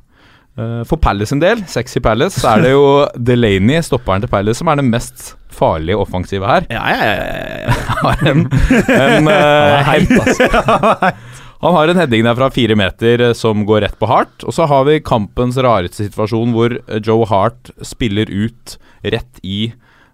Eh, 0.59 0.83
for 0.89 0.99
Palace 1.01 1.35
en 1.35 1.43
del, 1.43 1.63
sexy 1.71 2.01
Palace, 2.03 2.41
så 2.41 2.55
er 2.55 2.67
det 2.67 2.75
jo 2.75 2.85
Delaney, 3.31 3.79
stopperen 3.85 4.25
til 4.25 4.31
Palace, 4.31 4.59
som 4.59 4.71
er 4.71 4.81
den 4.81 4.91
mest 4.91 5.33
farlige 5.59 5.99
offensive 5.99 6.47
her. 6.47 6.67
Ja, 6.71 6.85
ja, 6.93 7.09
ja. 7.09 7.75
Har 8.03 8.23
en, 8.31 8.45
en 8.47 9.27
heit, 9.89 10.15
altså. 10.19 11.15
Han 11.59 11.75
har 11.75 11.91
en 11.91 11.99
heading 11.99 12.23
der 12.23 12.37
fra 12.39 12.47
fire 12.55 12.75
meter 12.79 13.25
eh, 13.29 13.35
som 13.35 13.65
går 13.67 13.83
rett 13.83 13.99
på 13.99 14.07
Hart. 14.07 14.45
Og 14.47 14.55
så 14.55 14.67
har 14.69 14.85
vi 14.87 15.01
kampens 15.03 15.59
rareste 15.59 16.05
situasjon 16.05 16.55
hvor 16.55 16.77
eh, 16.79 17.01
Joe 17.03 17.27
Hart 17.27 17.73
spiller 17.83 18.31
ut 18.31 18.77
rett 19.03 19.41
i 19.43 19.71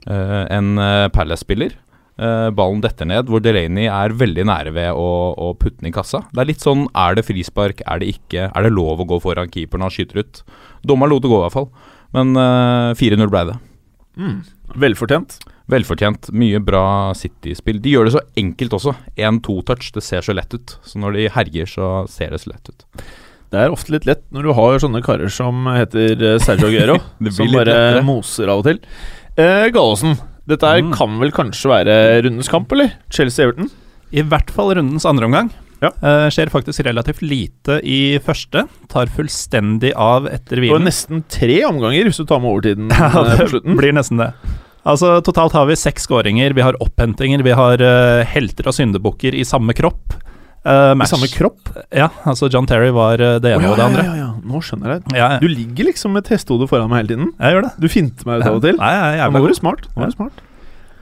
uh, 0.10 0.46
en 0.54 0.76
uh, 0.78 1.06
Palace-spiller. 1.14 1.74
Eh, 2.16 2.50
ballen 2.56 2.80
detter 2.84 3.08
ned, 3.10 3.28
hvor 3.28 3.42
Delaney 3.44 3.90
er 3.92 4.16
veldig 4.16 4.46
nære 4.48 4.72
ved 4.76 4.96
å, 4.96 5.08
å 5.36 5.50
putte 5.60 5.82
den 5.82 5.90
i 5.90 5.96
kassa. 5.96 6.24
Det 6.32 6.44
er 6.44 6.48
litt 6.48 6.64
sånn 6.64 6.86
er 6.96 7.18
det 7.18 7.26
frispark, 7.28 7.84
er 7.84 8.00
det 8.00 8.14
ikke? 8.14 8.48
Er 8.48 8.68
det 8.68 8.72
lov 8.72 9.04
å 9.04 9.08
gå 9.10 9.20
foran 9.24 9.52
keeperen 9.52 9.84
og 9.84 9.90
han 9.90 9.96
skyter 9.98 10.24
ut? 10.24 10.44
Dommeren 10.88 11.12
lot 11.12 11.26
det 11.26 11.32
gå, 11.34 11.42
i 11.42 11.46
hvert 11.48 11.58
fall. 11.58 11.68
Men 12.16 12.32
uh, 12.40 12.96
4-0 12.96 13.28
ble 13.34 13.42
det. 13.50 13.58
Mm. 14.16 14.38
Velfortjent. 14.80 15.36
Velfortjent. 15.72 16.30
Mye 16.32 16.62
bra 16.64 16.86
City-spill. 17.18 17.82
De 17.84 17.92
gjør 17.92 18.08
det 18.08 18.16
så 18.16 18.24
enkelt 18.40 18.78
også. 18.78 18.96
1-2-touch, 19.20 19.92
det 19.98 20.04
ser 20.06 20.24
så 20.24 20.36
lett 20.38 20.56
ut. 20.56 20.78
Så 20.88 21.02
når 21.02 21.18
de 21.18 21.30
herjer, 21.36 21.68
så 21.68 21.90
ser 22.12 22.32
det 22.32 22.40
så 22.46 22.54
lett 22.54 22.72
ut. 22.72 22.88
Det 23.52 23.60
er 23.62 23.74
ofte 23.74 23.94
litt 23.94 24.08
lett 24.08 24.24
når 24.34 24.48
du 24.48 24.54
har 24.58 24.80
sånne 24.82 25.04
karer 25.06 25.32
som 25.32 25.68
heter 25.70 26.16
eh, 26.18 26.40
Sergio 26.44 26.72
Guerro, 26.74 26.96
som 27.36 27.52
bare 27.54 27.68
lettere. 27.70 28.06
moser 28.08 28.52
av 28.52 28.64
og 28.64 28.68
til. 28.68 28.80
Eh, 29.36 29.68
Gallosen, 29.76 30.16
dette 30.48 30.62
her 30.70 30.82
Mm. 30.82 30.94
kan 30.94 31.20
vel 31.20 31.32
kanskje 31.32 31.70
være 31.72 31.96
rundens 32.26 32.50
kamp, 32.52 32.72
eller? 32.72 32.92
Chelsea-Everton? 33.10 33.70
I 34.14 34.22
hvert 34.22 34.52
fall 34.54 34.74
rundens 34.78 35.06
andre 35.10 35.26
omgang. 35.26 35.50
Ja. 35.82 35.90
Uh, 36.02 36.30
skjer 36.32 36.50
faktisk 36.50 36.86
relativt 36.86 37.22
lite 37.22 37.80
i 37.84 38.18
første. 38.24 38.64
Tar 38.90 39.08
fullstendig 39.12 39.92
av 40.00 40.26
etter 40.32 40.62
Det 40.62 40.70
var 40.72 40.80
nesten 40.86 41.24
tre 41.28 41.58
omganger, 41.68 42.06
hvis 42.08 42.18
du 42.22 42.26
tar 42.26 42.40
med 42.40 42.50
overtiden 42.54 42.90
Ja, 42.96 43.10
eh, 43.12 43.34
det 43.36 43.40
på 43.44 43.50
slutten. 43.56 43.76
blir 43.78 43.94
nesten 43.98 44.18
det. 44.22 44.30
Altså 44.86 45.16
Totalt 45.26 45.52
har 45.58 45.66
vi 45.66 45.76
seks 45.76 46.06
skåringer, 46.08 46.54
vi 46.54 46.62
har 46.62 46.78
opphentinger, 46.80 47.44
vi 47.44 47.52
har 47.58 47.82
uh, 47.82 48.24
helter 48.24 48.68
og 48.70 48.74
syndebukker 48.78 49.34
i 49.36 49.44
samme 49.44 49.74
kropp. 49.76 50.14
Eh, 50.66 50.92
I 50.98 51.06
samme 51.10 51.28
kropp? 51.30 51.70
Ja, 51.94 52.08
altså 52.26 52.50
John 52.50 52.66
Terry 52.66 52.90
var 52.96 53.22
eh, 53.22 53.36
det 53.44 53.52
ene 53.54 53.68
Å, 53.70 53.76
og 53.76 53.78
det 53.78 53.86
andre. 53.86 54.06
Ja, 54.08 54.16
ja, 54.18 54.24
ja. 54.26 54.32
Nå 54.50 54.62
skjønner 54.66 54.96
jeg. 54.96 55.04
Ja, 55.14 55.28
ja. 55.36 55.40
Du 55.44 55.48
ligger 55.52 55.92
liksom 55.92 56.16
med 56.18 56.26
testhodet 56.26 56.68
foran 56.72 56.90
meg 56.90 57.04
hele 57.04 57.12
tiden. 57.14 57.32
jeg 57.38 57.54
gjør 57.58 57.68
det. 57.68 57.72
Du 57.84 57.88
finter 57.92 58.26
meg 58.30 58.42
ut 58.42 58.50
av 58.50 58.58
og 58.58 58.66
til. 58.66 58.80
Nei, 58.82 58.92
jeg 58.98 59.20
Ja, 59.22 59.30
nå 59.30 59.42
var 59.46 59.54
du 59.54 59.58
smart. 59.60 59.86
Nå 59.94 60.02
var 60.02 60.10
du 60.12 60.16
smart. 60.18 60.42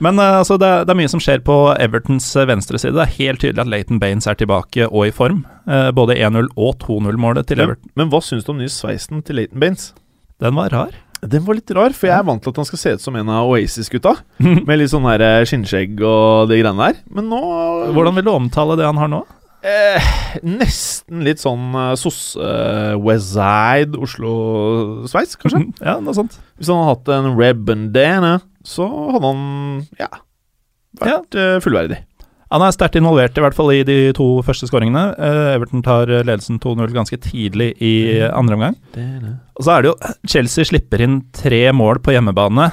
Men 0.03 0.19
uh, 0.19 0.41
altså, 0.41 0.57
det, 0.59 0.67
er- 0.67 0.83
det 0.83 0.91
er 0.91 0.99
mye 0.99 1.11
som 1.13 1.21
skjer 1.23 1.39
på 1.47 1.55
Evertons 1.79 2.27
venstre 2.49 2.79
side. 2.81 2.95
Det 2.97 3.05
er 3.05 3.13
helt 3.21 3.39
tydelig 3.45 3.63
at 3.63 3.69
Leighton 3.71 4.01
Baines 4.03 4.27
er 4.27 4.35
tilbake 4.35 4.89
og 4.89 5.05
i 5.07 5.13
form. 5.15 5.45
Uh, 5.69 5.91
både 5.95 6.17
1-0 6.19 6.49
og 6.59 6.75
2-0-målet 6.83 7.47
til 7.47 7.61
Ja. 7.63 7.69
Everton. 7.69 7.91
Men 7.95 8.11
hva 8.11 8.19
syns 8.25 8.43
du 8.43 8.51
om 8.51 8.59
ny 8.59 8.65
nye 8.67 8.73
sveisen 8.73 9.23
til 9.23 9.39
Leighton 9.39 9.63
Baines? 9.63 9.93
Den 10.43 10.57
var 10.59 10.73
rar. 10.75 10.91
Den 11.23 11.45
var 11.47 11.55
litt 11.55 11.71
rar, 11.71 11.93
for 11.95 12.09
jeg 12.09 12.17
er 12.19 12.25
vant 12.27 12.43
til 12.43 12.51
at 12.51 12.57
han 12.59 12.67
skal 12.67 12.81
se 12.81 12.91
ut 12.97 13.05
som 13.05 13.15
en 13.15 13.29
av 13.31 13.47
Oasis-gutta. 13.47 14.17
Med 14.67 14.75
litt 14.81 14.91
sånn 14.91 15.07
skinnskjegg 15.47 16.01
og 16.03 16.49
de 16.51 16.59
greiene 16.59 16.89
der. 16.89 16.99
Men 17.15 17.29
nå 17.31 17.39
Hvordan 17.95 18.17
vil 18.19 18.27
du 18.27 18.33
omtale 18.33 18.75
det 18.75 18.89
han 18.89 18.99
har 18.99 19.07
nå? 19.13 19.21
Eh, 19.63 20.11
Nesten 20.43 21.23
litt 21.25 21.41
sånn 21.43 21.71
uh, 21.75 21.93
sosse 21.99 22.39
uh, 22.39 22.93
Westside 23.01 23.97
Oslo-sveis, 23.99 25.37
kanskje. 25.41 25.65
Ja, 25.87 25.97
noe 26.03 26.15
sånt. 26.17 26.37
Hvis 26.59 26.71
han 26.71 26.81
hadde 26.83 26.93
hatt 26.93 27.13
en 27.15 27.33
red 27.39 27.63
bandana, 27.67 28.37
så 28.63 28.87
hadde 29.13 29.29
han 29.31 29.43
ja 29.99 30.11
vært 31.01 31.37
eh, 31.37 31.59
fullverdig. 31.63 31.99
Han 32.53 32.61
er 32.61 32.73
sterkt 32.75 32.99
involvert, 32.99 33.33
i 33.33 33.41
hvert 33.41 33.55
fall 33.57 33.71
i 33.73 33.79
de 33.87 33.95
to 34.13 34.27
første 34.45 34.67
skåringene. 34.69 35.07
Uh, 35.17 35.55
Everton 35.55 35.81
tar 35.81 36.05
ledelsen 36.11 36.59
2-0 36.61 36.91
ganske 36.93 37.17
tidlig 37.23 37.71
i 37.81 38.21
andre 38.27 38.57
omgang. 38.59 38.75
Og 39.57 39.65
så 39.65 39.73
er 39.73 39.81
det 39.81 39.89
jo 39.89 40.11
Chelsea 40.29 40.69
slipper 40.69 41.01
inn 41.01 41.15
tre 41.33 41.63
mål 41.73 42.03
på 42.05 42.13
hjemmebane. 42.13 42.67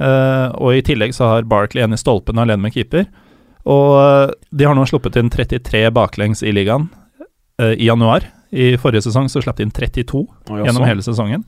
uh, 0.00 0.48
og 0.56 0.78
i 0.78 0.82
tillegg 0.84 1.12
så 1.16 1.28
har 1.34 1.48
Barkley 1.50 1.84
en 1.84 1.92
i 1.92 2.00
stolpen 2.00 2.40
alene 2.40 2.64
med 2.64 2.72
keeper. 2.72 3.04
Og 3.66 3.92
eh, 3.98 4.34
de 4.54 4.68
har 4.68 4.76
nå 4.78 4.86
sluppet 4.88 5.18
inn 5.18 5.30
33 5.32 5.88
baklengs 5.94 6.42
i 6.46 6.54
ligaen 6.54 6.88
eh, 7.60 7.74
i 7.74 7.88
januar. 7.88 8.28
I 8.54 8.74
forrige 8.80 9.08
sesong 9.08 9.28
så 9.30 9.42
slapp 9.42 9.58
de 9.58 9.66
inn 9.66 9.74
32 9.74 10.22
Oi, 10.22 10.60
gjennom 10.62 10.86
hele 10.86 11.04
sesongen. 11.04 11.42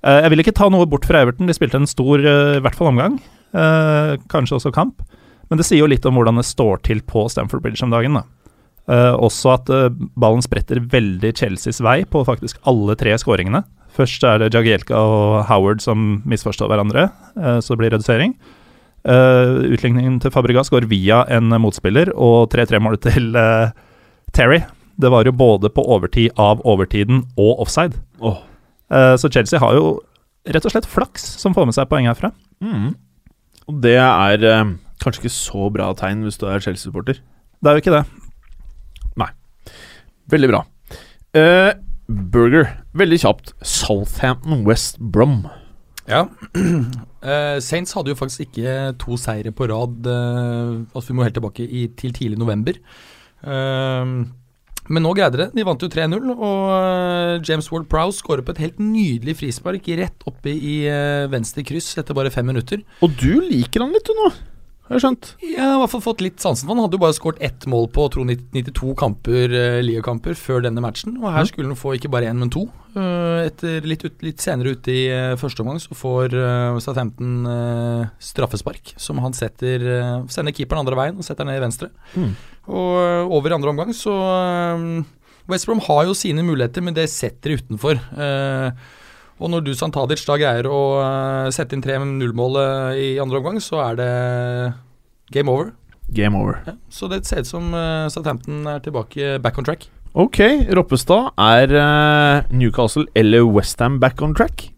Eh, 0.00 0.22
jeg 0.24 0.32
vil 0.32 0.44
ikke 0.44 0.56
ta 0.56 0.70
noe 0.72 0.88
bort 0.88 1.06
fra 1.08 1.22
Everton, 1.22 1.48
de 1.48 1.56
spilte 1.56 1.80
en 1.80 1.90
stor, 1.90 2.24
i 2.24 2.64
hvert 2.64 2.78
fall 2.78 2.92
omgang. 2.92 3.20
Kanskje 4.32 4.58
også 4.58 4.74
kamp. 4.74 5.04
Men 5.48 5.60
det 5.60 5.64
sier 5.64 5.80
jo 5.80 5.88
litt 5.88 6.04
om 6.08 6.16
hvordan 6.18 6.40
det 6.40 6.48
står 6.48 6.82
til 6.84 7.00
på 7.08 7.24
Stamford 7.32 7.64
Bridge 7.64 7.84
om 7.84 7.92
dagen. 7.92 8.18
da. 8.18 8.24
Også 9.16 9.54
at 9.54 9.70
ballen 10.20 10.44
spretter 10.44 10.80
veldig 10.92 11.30
Chelseas 11.36 11.80
vei 11.84 12.02
på 12.08 12.20
faktisk 12.28 12.60
alle 12.68 12.96
tre 13.00 13.14
skåringene. 13.20 13.62
Først 13.96 14.24
er 14.28 14.42
det 14.42 14.50
Jagielka 14.52 15.00
og 15.00 15.46
Howard 15.48 15.80
som 15.80 16.20
misforstår 16.28 16.68
hverandre, 16.68 17.08
så 17.64 17.72
det 17.72 17.80
blir 17.80 17.94
redusering. 17.96 18.36
Uh, 19.08 19.64
utligningen 19.72 20.18
til 20.20 20.32
Fabregas 20.34 20.68
går 20.72 20.88
via 20.90 21.22
en 21.32 21.48
motspiller, 21.62 22.10
og 22.12 22.50
3-3-målet 22.52 23.06
til 23.08 23.30
uh, 23.38 23.70
Terry 24.36 24.60
Det 25.00 25.08
var 25.14 25.24
jo 25.24 25.32
både 25.32 25.70
på 25.72 25.84
overtid 25.86 26.36
av 26.36 26.60
overtiden 26.68 27.24
og 27.38 27.62
offside. 27.64 27.96
Oh. 28.20 28.42
Uh, 28.92 29.16
så 29.16 29.30
Chelsea 29.32 29.60
har 29.62 29.78
jo 29.78 29.98
rett 30.48 30.64
og 30.64 30.74
slett 30.74 30.88
flaks 30.88 31.24
som 31.40 31.56
får 31.56 31.68
med 31.68 31.76
seg 31.76 31.88
poeng 31.88 32.08
herfra. 32.08 32.32
Mm. 32.60 32.92
Og 33.68 33.82
det 33.84 33.98
er 34.00 34.44
kanskje 35.02 35.24
ikke 35.24 35.34
så 35.34 35.68
bra 35.72 35.90
tegn 35.96 36.24
hvis 36.26 36.40
du 36.40 36.46
er 36.48 36.62
Chelsea-supporter. 36.64 37.20
Det 37.58 37.70
er 37.70 37.76
jo 37.76 37.82
ikke 37.82 37.94
det. 37.94 38.04
Nei. 39.20 39.28
Veldig 40.32 40.50
bra. 40.52 40.62
Eh, 41.36 41.72
Burger, 42.08 42.70
veldig 42.96 43.20
kjapt. 43.20 43.52
Southampton 43.62 44.64
West 44.68 44.98
Brom. 44.98 45.42
Ja. 46.08 46.26
Eh, 47.18 47.58
Saints 47.64 47.94
hadde 47.96 48.12
jo 48.12 48.18
faktisk 48.18 48.46
ikke 48.46 48.74
to 49.02 49.18
seire 49.18 49.52
på 49.54 49.68
rad. 49.70 50.02
Uh, 50.06 50.84
altså 50.94 51.12
Vi 51.12 51.16
må 51.18 51.26
helt 51.26 51.38
tilbake 51.38 51.66
i, 51.66 51.86
til 51.98 52.14
tidlig 52.14 52.38
november. 52.38 52.78
Uh, 53.42 54.26
men 54.88 55.04
nå 55.04 55.12
greide 55.16 55.40
det. 55.40 55.48
De 55.56 55.66
vant 55.68 55.82
jo 55.82 55.90
3-0, 55.92 56.30
og 56.32 57.44
James 57.44 57.66
Ward 57.72 57.90
Prowse 57.92 58.22
skårer 58.22 58.44
på 58.46 58.54
et 58.54 58.62
helt 58.64 58.78
nydelig 58.80 59.34
frispark 59.42 59.90
rett 60.00 60.24
oppe 60.30 60.54
i 60.54 60.78
venstre 61.28 61.60
kryss 61.68 61.90
etter 62.00 62.16
bare 62.16 62.32
fem 62.32 62.48
minutter. 62.48 62.80
Og 63.04 63.12
du 63.20 63.42
liker 63.50 63.84
han 63.84 63.92
litt, 63.92 64.08
du 64.08 64.16
nå. 64.16 64.30
Har 64.88 64.96
jeg 64.96 65.04
skjønt. 65.04 65.30
Jeg 65.44 65.60
har 65.60 65.74
i 65.76 65.80
hvert 65.82 65.92
fall 65.92 66.04
fått 66.04 66.22
litt 66.24 66.40
sansen 66.40 66.64
for 66.64 66.72
Han 66.72 66.86
hadde 66.86 66.96
jo 66.96 67.02
bare 67.02 67.16
skåret 67.16 67.42
ett 67.44 67.66
mål 67.68 67.90
på 67.92 68.06
tror 68.14 68.24
92 68.28 68.94
kamper, 68.98 69.52
eh, 69.52 69.80
ligakamper 69.84 70.38
før 70.38 70.64
denne 70.64 70.80
matchen. 70.84 71.18
Og 71.20 71.28
her 71.34 71.44
skulle 71.50 71.68
han 71.68 71.78
få 71.78 71.98
ikke 71.98 72.10
bare 72.12 72.30
én, 72.30 72.40
men 72.40 72.52
to. 72.52 72.64
Uh, 72.96 73.44
etter 73.44 73.84
litt, 73.86 74.02
ut, 74.02 74.16
litt 74.24 74.40
senere 74.42 74.72
ute 74.74 74.90
i 74.90 75.02
uh, 75.12 75.36
første 75.38 75.62
omgang 75.62 75.76
så 75.78 75.94
får 75.94 76.32
uh, 76.34 76.78
Southampton 76.82 77.44
uh, 77.46 78.08
straffespark, 78.18 78.94
som 78.98 79.20
han 79.22 79.36
setter 79.36 79.84
Sender 80.32 80.56
keeperen 80.56 80.82
andre 80.82 80.96
veien 80.98 81.20
og 81.20 81.26
setter 81.26 81.46
ned 81.46 81.60
i 81.60 81.62
venstre. 81.62 81.92
Mm. 82.16 82.32
Og 82.72 83.36
over 83.36 83.52
i 83.52 83.58
andre 83.58 83.70
omgang 83.76 83.92
så 83.94 84.16
uh, 84.16 85.04
West 85.48 85.68
Brom 85.68 85.80
har 85.86 86.04
jo 86.04 86.16
sine 86.16 86.44
muligheter, 86.44 86.84
men 86.84 86.96
det 86.96 87.08
setter 87.08 87.54
de 87.54 87.62
utenfor. 87.62 87.96
Eh, 87.96 88.88
og 89.38 89.50
når 89.52 89.64
Dusan 89.66 89.92
Tadic 89.94 90.24
da 90.26 90.36
greier 90.40 90.66
å 90.70 90.80
eh, 91.02 91.50
sette 91.54 91.76
inn 91.76 91.84
3-0-målet 91.84 92.98
i 92.98 93.08
andre 93.22 93.40
omgang, 93.40 93.60
så 93.62 93.80
er 93.84 93.98
det 93.98 94.08
game 95.34 95.52
over. 95.52 95.72
Game 96.14 96.38
over. 96.38 96.62
Ja, 96.66 96.74
så 96.90 97.08
det 97.12 97.24
ser 97.28 97.44
ut 97.44 97.50
som 97.50 97.72
uh, 97.76 98.08
Southampton 98.12 98.66
er 98.66 98.82
tilbake 98.84 99.36
back 99.44 99.60
on 99.60 99.68
track. 99.68 99.88
Ok, 100.18 100.40
Roppestad. 100.74 101.34
Er 101.38 101.74
eh, 101.76 102.48
Newcastle 102.50 103.06
eller 103.14 103.44
Westham 103.44 104.00
back 104.00 104.22
on 104.24 104.34
track? 104.34 104.70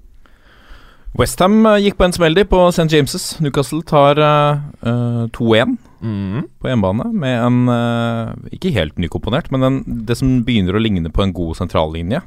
Westham 1.19 1.63
gikk 1.83 1.97
på 1.99 2.07
en 2.07 2.15
smell 2.15 2.37
på 2.51 2.65
St. 2.71 2.91
James'. 2.93 3.39
Newcastle 3.43 3.83
tar 3.87 4.19
eh, 4.19 4.67
eh, 4.83 5.25
2-1 5.39 5.79
Mm. 6.01 6.47
på 6.57 6.71
hjemmebane 6.71 7.11
med 7.13 7.43
en 7.45 7.69
uh, 7.69 8.31
Ikke 8.57 8.73
helt 8.73 8.97
nykomponert, 8.97 9.51
men 9.53 9.63
en, 9.67 9.75
det 10.09 10.17
som 10.17 10.39
begynner 10.47 10.79
å 10.79 10.81
ligne 10.81 11.11
på 11.13 11.21
en 11.21 11.35
god 11.37 11.59
sentrallinje. 11.59 12.23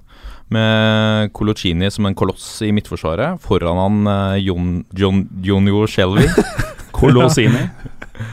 Med 0.54 1.32
Colocini 1.34 1.90
som 1.92 2.06
en 2.10 2.16
koloss 2.16 2.46
i 2.66 2.72
midtforsvaret. 2.76 3.42
Foran 3.44 3.80
han 3.82 4.08
uh, 4.08 4.38
Jon, 4.44 4.84
Jon, 4.94 5.26
Jonio 5.44 5.86
Shelby. 5.90 6.28
Colossini. 6.94 7.66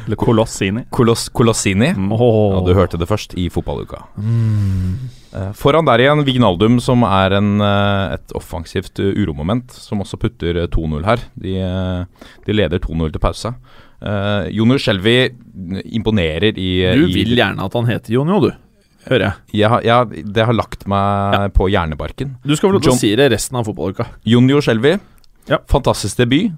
eller 0.06 0.16
Colossini. 0.20 0.82
Kolos, 0.92 1.28
Colossini. 1.32 1.88
Oh. 2.12 2.52
Ja, 2.54 2.60
du 2.66 2.74
hørte 2.76 2.98
det 3.00 3.08
først 3.08 3.32
i 3.40 3.46
fotballuka. 3.50 4.02
Eh, 4.20 5.50
Foran 5.56 5.86
der 5.88 6.02
igjen 6.04 6.20
Vignaldum, 6.26 6.76
som 6.82 7.02
er 7.08 7.36
en, 7.38 7.52
uh, 7.62 8.14
et 8.16 8.34
offensivt 8.36 8.98
uromoment, 9.00 9.70
som 9.72 10.02
også 10.04 10.18
putter 10.20 10.64
eh, 10.64 10.68
2-0 10.74 11.04
her. 11.06 11.22
De, 11.38 11.54
de 12.46 12.56
leder 12.56 12.82
2-0 12.82 13.12
til 13.14 13.22
pause. 13.22 13.54
Uh, 14.00 14.46
Jonio 14.52 14.78
Skjelvi 14.80 15.16
imponerer 15.96 16.56
i 16.56 16.70
Du 16.96 17.06
i- 17.08 17.12
vil 17.14 17.34
gjerne 17.36 17.64
at 17.66 17.74
han 17.76 17.88
heter 17.90 18.14
Jonio, 18.18 18.40
du. 18.46 18.50
Hører 19.08 19.24
jeg. 19.24 19.60
jeg, 19.62 19.84
jeg, 19.88 20.24
Det 20.34 20.44
har 20.46 20.56
lagt 20.56 20.86
meg 20.90 21.52
på 21.56 21.68
hjernebarken. 21.72 22.34
Du 22.44 22.52
skal 22.58 22.74
vel 22.74 22.98
si 22.98 23.14
det 23.16 23.30
resten 23.32 23.56
av 23.56 23.64
fotballuka. 23.68 24.10
Junior 24.28 24.60
Skjelvi, 24.64 24.98
Ja. 25.48 25.58
fantastisk 25.70 26.20
debut. 26.20 26.52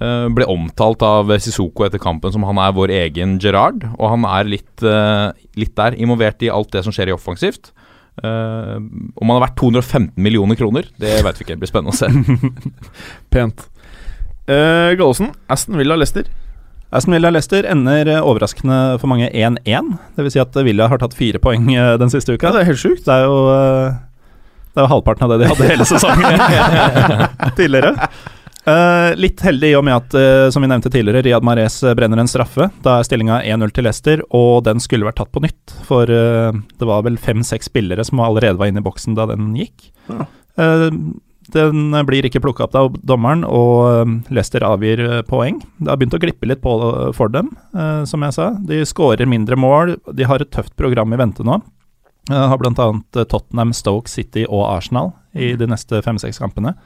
Eh, 0.00 0.28
ble 0.32 0.46
omtalt 0.48 1.02
av 1.04 1.28
Sissoko 1.42 1.84
etter 1.84 2.00
kampen 2.00 2.32
som 2.32 2.44
han 2.48 2.56
er 2.62 2.72
vår 2.72 2.94
egen 3.02 3.34
Gerard. 3.42 3.82
Og 3.98 4.08
han 4.14 4.24
er 4.24 4.48
litt, 4.48 4.82
eh, 4.82 5.32
litt 5.56 5.74
der, 5.76 5.92
involvert 5.98 6.40
i 6.42 6.48
alt 6.48 6.70
det 6.72 6.84
som 6.84 6.92
skjer 6.94 7.10
i 7.10 7.16
offensivt. 7.16 7.72
Eh, 8.22 8.76
om 8.76 9.28
han 9.28 9.36
har 9.40 9.48
vært 9.48 9.56
215 9.60 10.14
millioner 10.16 10.56
kroner, 10.56 10.88
det 10.98 11.22
vet 11.24 11.38
vi 11.38 11.44
ikke. 11.44 11.58
Det 11.58 11.64
blir 11.64 11.72
spennende 11.72 11.92
å 11.92 11.98
se. 11.98 12.08
Pent. 13.32 13.68
Uh, 14.48 14.90
Gallosen, 14.98 15.30
Aston 15.48 15.76
Villa 15.78 15.94
Leicester. 15.94 16.26
Aston 16.92 17.16
Villa 17.16 17.30
Leicester 17.32 17.64
ender 17.64 18.08
eh, 18.12 18.20
overraskende 18.20 18.98
for 19.00 19.08
mange 19.08 19.30
1-1. 19.32 19.94
Dvs. 20.18 20.34
Si 20.34 20.42
at 20.42 20.58
Villa 20.66 20.90
har 20.92 21.00
tatt 21.00 21.16
fire 21.16 21.40
poeng 21.40 21.70
eh, 21.72 21.94
den 22.00 22.12
siste 22.12 22.36
uka. 22.36 22.50
Ja, 22.50 22.58
det 22.58 22.64
er 22.66 22.70
helt 22.74 22.82
sjukt. 22.82 23.06
Det 23.06 23.16
er 23.16 23.24
jo 23.24 23.38
eh, 23.54 23.96
Det 24.74 24.82
er 24.82 24.86
jo 24.86 24.92
halvparten 24.92 25.26
av 25.26 25.32
det 25.32 25.40
de 25.42 25.50
hadde 25.54 25.72
hele 25.72 25.88
sesongen 25.88 26.46
tidligere. 27.58 27.96
Uh, 28.62 29.10
litt 29.18 29.40
heldig 29.42 29.72
i 29.72 29.74
og 29.74 29.82
med 29.82 29.96
at, 29.96 30.14
uh, 30.14 30.48
som 30.54 30.62
vi 30.62 30.68
nevnte 30.70 30.90
tidligere, 30.92 31.24
Riyad 31.26 31.42
Mahrez 31.42 31.80
eh, 31.82 31.96
brenner 31.98 32.20
en 32.22 32.30
straffe. 32.30 32.68
Da 32.84 33.00
er 33.00 33.08
stillinga 33.08 33.40
1-0 33.42 33.72
til 33.74 33.88
Leicester, 33.88 34.22
og 34.30 34.62
den 34.68 34.78
skulle 34.82 35.08
vært 35.08 35.18
tatt 35.18 35.32
på 35.34 35.42
nytt. 35.42 35.74
For 35.88 36.06
uh, 36.06 36.54
det 36.54 36.86
var 36.86 37.02
vel 37.08 37.18
fem-seks 37.18 37.72
spillere 37.72 38.06
som 38.06 38.22
allerede 38.22 38.60
var 38.60 38.70
inne 38.70 38.78
i 38.78 38.86
boksen 38.86 39.18
da 39.18 39.26
den 39.32 39.50
gikk. 39.58 39.90
Ja. 40.06 40.28
Eh, 41.54 41.68
den 41.72 42.06
blir 42.08 42.26
ikke 42.26 42.40
plukka 42.42 42.66
opp 42.66 42.76
av 42.78 42.96
dommeren, 43.06 43.44
og 43.44 43.74
eh, 43.90 44.14
Leicester 44.34 44.64
avgir 44.66 45.02
eh, 45.04 45.20
poeng. 45.28 45.60
Det 45.78 45.90
har 45.90 46.00
begynt 46.00 46.16
å 46.16 46.22
glippe 46.22 46.48
litt 46.48 46.62
på 46.64 46.74
for 47.16 47.32
dem, 47.32 47.52
eh, 47.76 48.02
som 48.08 48.24
jeg 48.26 48.36
sa. 48.36 48.52
De 48.68 48.82
skårer 48.88 49.28
mindre 49.28 49.58
mål. 49.58 49.96
De 50.12 50.26
har 50.28 50.42
et 50.42 50.52
tøft 50.52 50.74
program 50.80 51.12
i 51.12 51.20
vente 51.20 51.46
nå. 51.46 51.60
De 52.30 52.38
har 52.38 52.58
bl.a. 52.60 52.88
Tottenham, 53.26 53.72
Stoke 53.74 54.10
City 54.10 54.44
og 54.46 54.62
Arsenal 54.68 55.10
i 55.34 55.54
de 55.58 55.66
neste 55.66 55.98
fem-seks 56.04 56.38
kampene. 56.38 56.76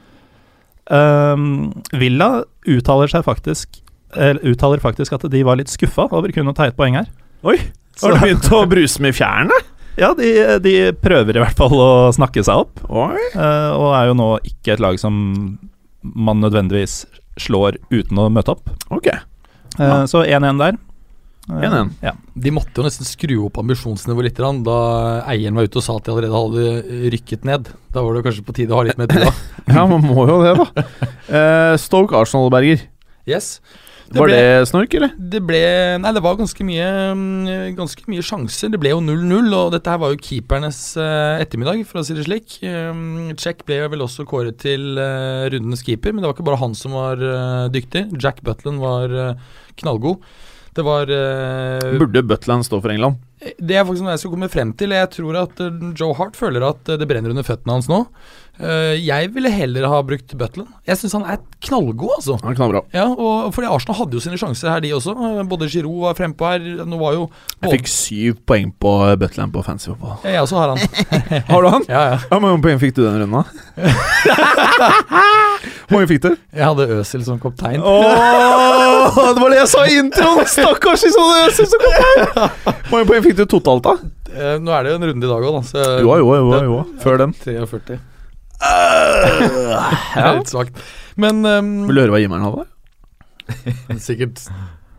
Villa 0.87 2.29
uttaler 2.65 3.11
seg 3.11 3.25
faktisk 3.27 3.83
uttaler 4.17 4.79
faktisk 4.81 5.13
at 5.13 5.25
de 5.29 5.41
var 5.45 5.59
litt 5.59 5.69
skuffa 5.69 6.07
over 6.15 6.31
kun 6.33 6.47
å 6.49 6.55
ta 6.57 6.69
ett 6.69 6.77
poeng 6.79 6.95
her. 6.97 7.09
Oi, 7.45 7.57
har 8.01 8.15
du 8.15 8.21
begynt 8.23 8.47
å 8.55 8.63
bruse 8.71 9.03
med 9.03 9.13
fjærene? 9.19 9.59
Ja, 9.97 10.11
de, 10.17 10.31
de 10.61 10.73
prøver 11.01 11.37
i 11.37 11.41
hvert 11.41 11.57
fall 11.57 11.73
å 11.81 11.91
snakke 12.15 12.43
seg 12.45 12.65
opp, 12.65 12.83
Oi. 12.85 13.17
uh, 13.33 13.71
og 13.73 13.93
er 13.97 14.11
jo 14.11 14.17
nå 14.19 14.27
ikke 14.45 14.75
et 14.75 14.83
lag 14.83 14.99
som 15.01 15.15
man 16.05 16.43
nødvendigvis 16.43 17.05
slår 17.41 17.79
uten 17.89 18.21
å 18.21 18.27
møte 18.33 18.53
opp. 18.53 18.69
Ok. 18.93 19.09
Ja. 19.77 20.03
Så 20.09 20.21
1-1 20.25 20.61
der. 20.61 20.77
Uh, 21.49 21.61
1-1. 21.63 21.89
Ja. 22.03 22.13
De 22.35 22.53
måtte 22.53 22.77
jo 22.77 22.85
nesten 22.85 23.07
skru 23.07 23.37
opp 23.47 23.57
ambisjonsnivået 23.61 24.29
litt 24.29 24.41
da 24.67 24.77
eieren 25.31 25.57
var 25.57 25.69
ute 25.69 25.79
og 25.81 25.85
sa 25.85 25.97
at 25.97 26.05
de 26.05 26.13
allerede 26.13 26.37
hadde 26.43 27.09
rykket 27.15 27.47
ned. 27.47 27.71
Da 27.93 28.03
var 28.05 28.17
det 28.17 28.25
kanskje 28.27 28.45
på 28.45 28.55
tide 28.57 28.75
å 28.75 28.81
ha 28.81 28.87
litt 28.87 29.01
mer 29.01 29.09
trua. 29.11 29.33
Ja, 29.67 29.81
man 29.83 30.05
må 30.05 30.23
jo 30.29 30.37
det, 30.45 30.53
da. 30.61 30.85
Eh, 31.37 31.73
Stoke 31.81 32.15
Arsenal, 32.15 32.47
Berger. 32.53 32.85
Yes. 33.27 33.57
Var 34.15 34.29
ble- 34.29 34.37
det 34.39 34.67
snork, 34.69 34.93
eller? 34.95 35.11
Det 35.19 35.41
ble 35.43 35.59
Nei, 35.99 36.11
det 36.15 36.21
var 36.23 36.37
ganske 36.39 36.63
mye 36.63 36.87
mm, 37.17 37.75
Ganske 37.75 38.05
mye 38.07 38.23
sjanser. 38.23 38.71
Det 38.71 38.79
ble 38.79 38.93
jo 38.93 39.01
0-0, 39.03 39.49
og 39.57 39.73
dette 39.75 39.91
her 39.91 39.99
var 39.99 40.13
jo 40.13 40.21
keepernes 40.23 40.79
eh, 41.01 41.43
ettermiddag, 41.43 41.83
for 41.89 41.99
å 41.99 42.05
si 42.07 42.15
det 42.15 42.23
slik. 42.27 42.57
Um, 42.63 43.33
Check 43.35 43.65
ble 43.67 43.81
vel 43.91 44.05
også 44.05 44.23
kåret 44.29 44.59
til 44.63 44.95
eh, 45.01 45.47
rundens 45.51 45.83
keeper, 45.83 46.15
men 46.15 46.23
det 46.23 46.29
var 46.31 46.37
ikke 46.37 46.47
bare 46.47 46.61
han 46.63 46.75
som 46.77 46.95
var 46.95 47.19
eh, 47.19 47.67
dyktig. 47.75 48.07
Jack 48.23 48.39
Butland 48.47 48.79
var 48.83 49.17
knallgod. 49.77 50.23
Det 50.77 50.85
var 50.85 51.09
Burde 51.97 52.21
Butland 52.23 52.63
stå 52.67 52.79
for 52.83 52.93
England? 52.93 53.17
Det 53.37 53.75
er 53.77 53.83
faktisk 53.85 54.01
noe 54.01 54.15
jeg 54.15 54.21
skal 54.23 54.31
komme 54.33 54.47
frem 54.49 54.71
til. 54.79 54.93
Jeg 54.97 55.09
tror 55.13 55.35
at 55.43 55.59
eh, 55.61 55.75
Joe 55.99 56.15
Hart 56.17 56.37
føler 56.39 56.63
at 56.65 56.89
eh, 56.89 56.97
det 56.97 57.05
brenner 57.09 57.29
under 57.35 57.45
føttene 57.45 57.75
hans 57.75 57.85
nå. 57.91 57.99
Eh, 58.57 58.95
jeg 59.05 59.29
ville 59.35 59.51
heller 59.53 59.85
ha 59.91 59.99
brukt 60.01 60.33
Butland. 60.39 60.71
Jeg 60.89 60.97
syns 60.97 61.13
han 61.19 61.27
er 61.29 61.37
knallgod, 61.67 62.15
altså. 62.15 62.39
Han 62.41 62.49
er 62.49 62.57
knallbra. 62.57 62.81
Ja, 62.97 63.05
og 63.13 63.51
fordi 63.53 63.69
Arsenal 63.69 63.99
hadde 63.99 64.17
jo 64.17 64.23
sine 64.25 64.39
sjanser 64.41 64.71
her, 64.73 64.81
de 64.81 64.89
også. 64.97 65.13
Både 65.51 65.69
Giroud 65.69 66.01
var 66.07 66.17
frempå 66.17 66.49
her. 66.49 66.65
Nå 66.89 66.97
var 66.97 67.13
jo 67.19 67.27
Jeg 67.61 67.75
fikk 67.75 67.91
syv 67.93 68.39
poeng 68.49 68.73
på 68.81 68.95
Butland 69.21 69.53
på 69.53 69.61
fancy 69.67 69.91
fotball. 69.93 70.17
Ja, 70.25 70.39
Jeg 70.39 70.47
også 70.47 70.63
har 70.63 70.73
han. 70.73 70.81
Har 71.51 71.61
du 71.61 71.69
han? 71.75 71.85
Ja, 71.93 72.01
ja. 72.15 72.17
Hvor 72.31 72.41
mange 72.41 72.63
poeng 72.65 72.81
fikk 72.81 72.97
du 72.97 73.03
den 73.05 73.21
runden, 73.21 73.37
da? 73.37 73.45
Hvor 75.87 75.97
mange 75.97 76.09
fikk 76.11 76.21
du? 76.23 76.29
Jeg 76.55 76.65
hadde 76.65 76.87
Øsil 76.97 77.23
som 77.27 77.39
kaptein. 77.41 77.81
Åh, 77.83 79.17
det 79.35 79.41
var 79.41 79.53
det 79.53 79.59
jeg 79.61 79.71
sa 79.71 79.85
i 79.87 79.97
introen! 80.01 80.45
Stakkars 80.49 81.05
de 81.05 81.11
sånne 81.15 81.39
Øsil 81.47 81.69
som 81.71 81.83
kaptein! 81.85 82.67
mange 82.91 83.07
poeng 83.09 83.25
fikk 83.25 83.37
du 83.39 83.45
totalt, 83.49 83.87
da? 83.87 83.97
Eh, 84.33 84.57
nå 84.61 84.73
er 84.75 84.85
det 84.85 84.93
jo 84.93 84.99
en 85.01 85.07
runde 85.11 85.27
i 85.27 85.31
dag 85.31 85.47
òg, 85.49 85.57
da. 85.59 85.63
Så 85.71 85.87
Jo, 86.03 86.15
jo, 86.21 86.37
jo, 86.37 86.61
jo. 86.67 86.79
Før 87.03 87.21
den. 87.23 87.35
43. 87.43 87.99
Det 88.57 90.23
er 90.23 90.39
litt 90.39 90.51
svakt. 90.51 90.81
Men 91.17 91.41
um, 91.45 91.73
Vil 91.89 91.97
du 91.97 92.03
høre 92.03 92.13
hva 92.15 92.21
gimmeren 92.21 92.45
hadde? 92.47 92.67
sikkert 94.03 94.41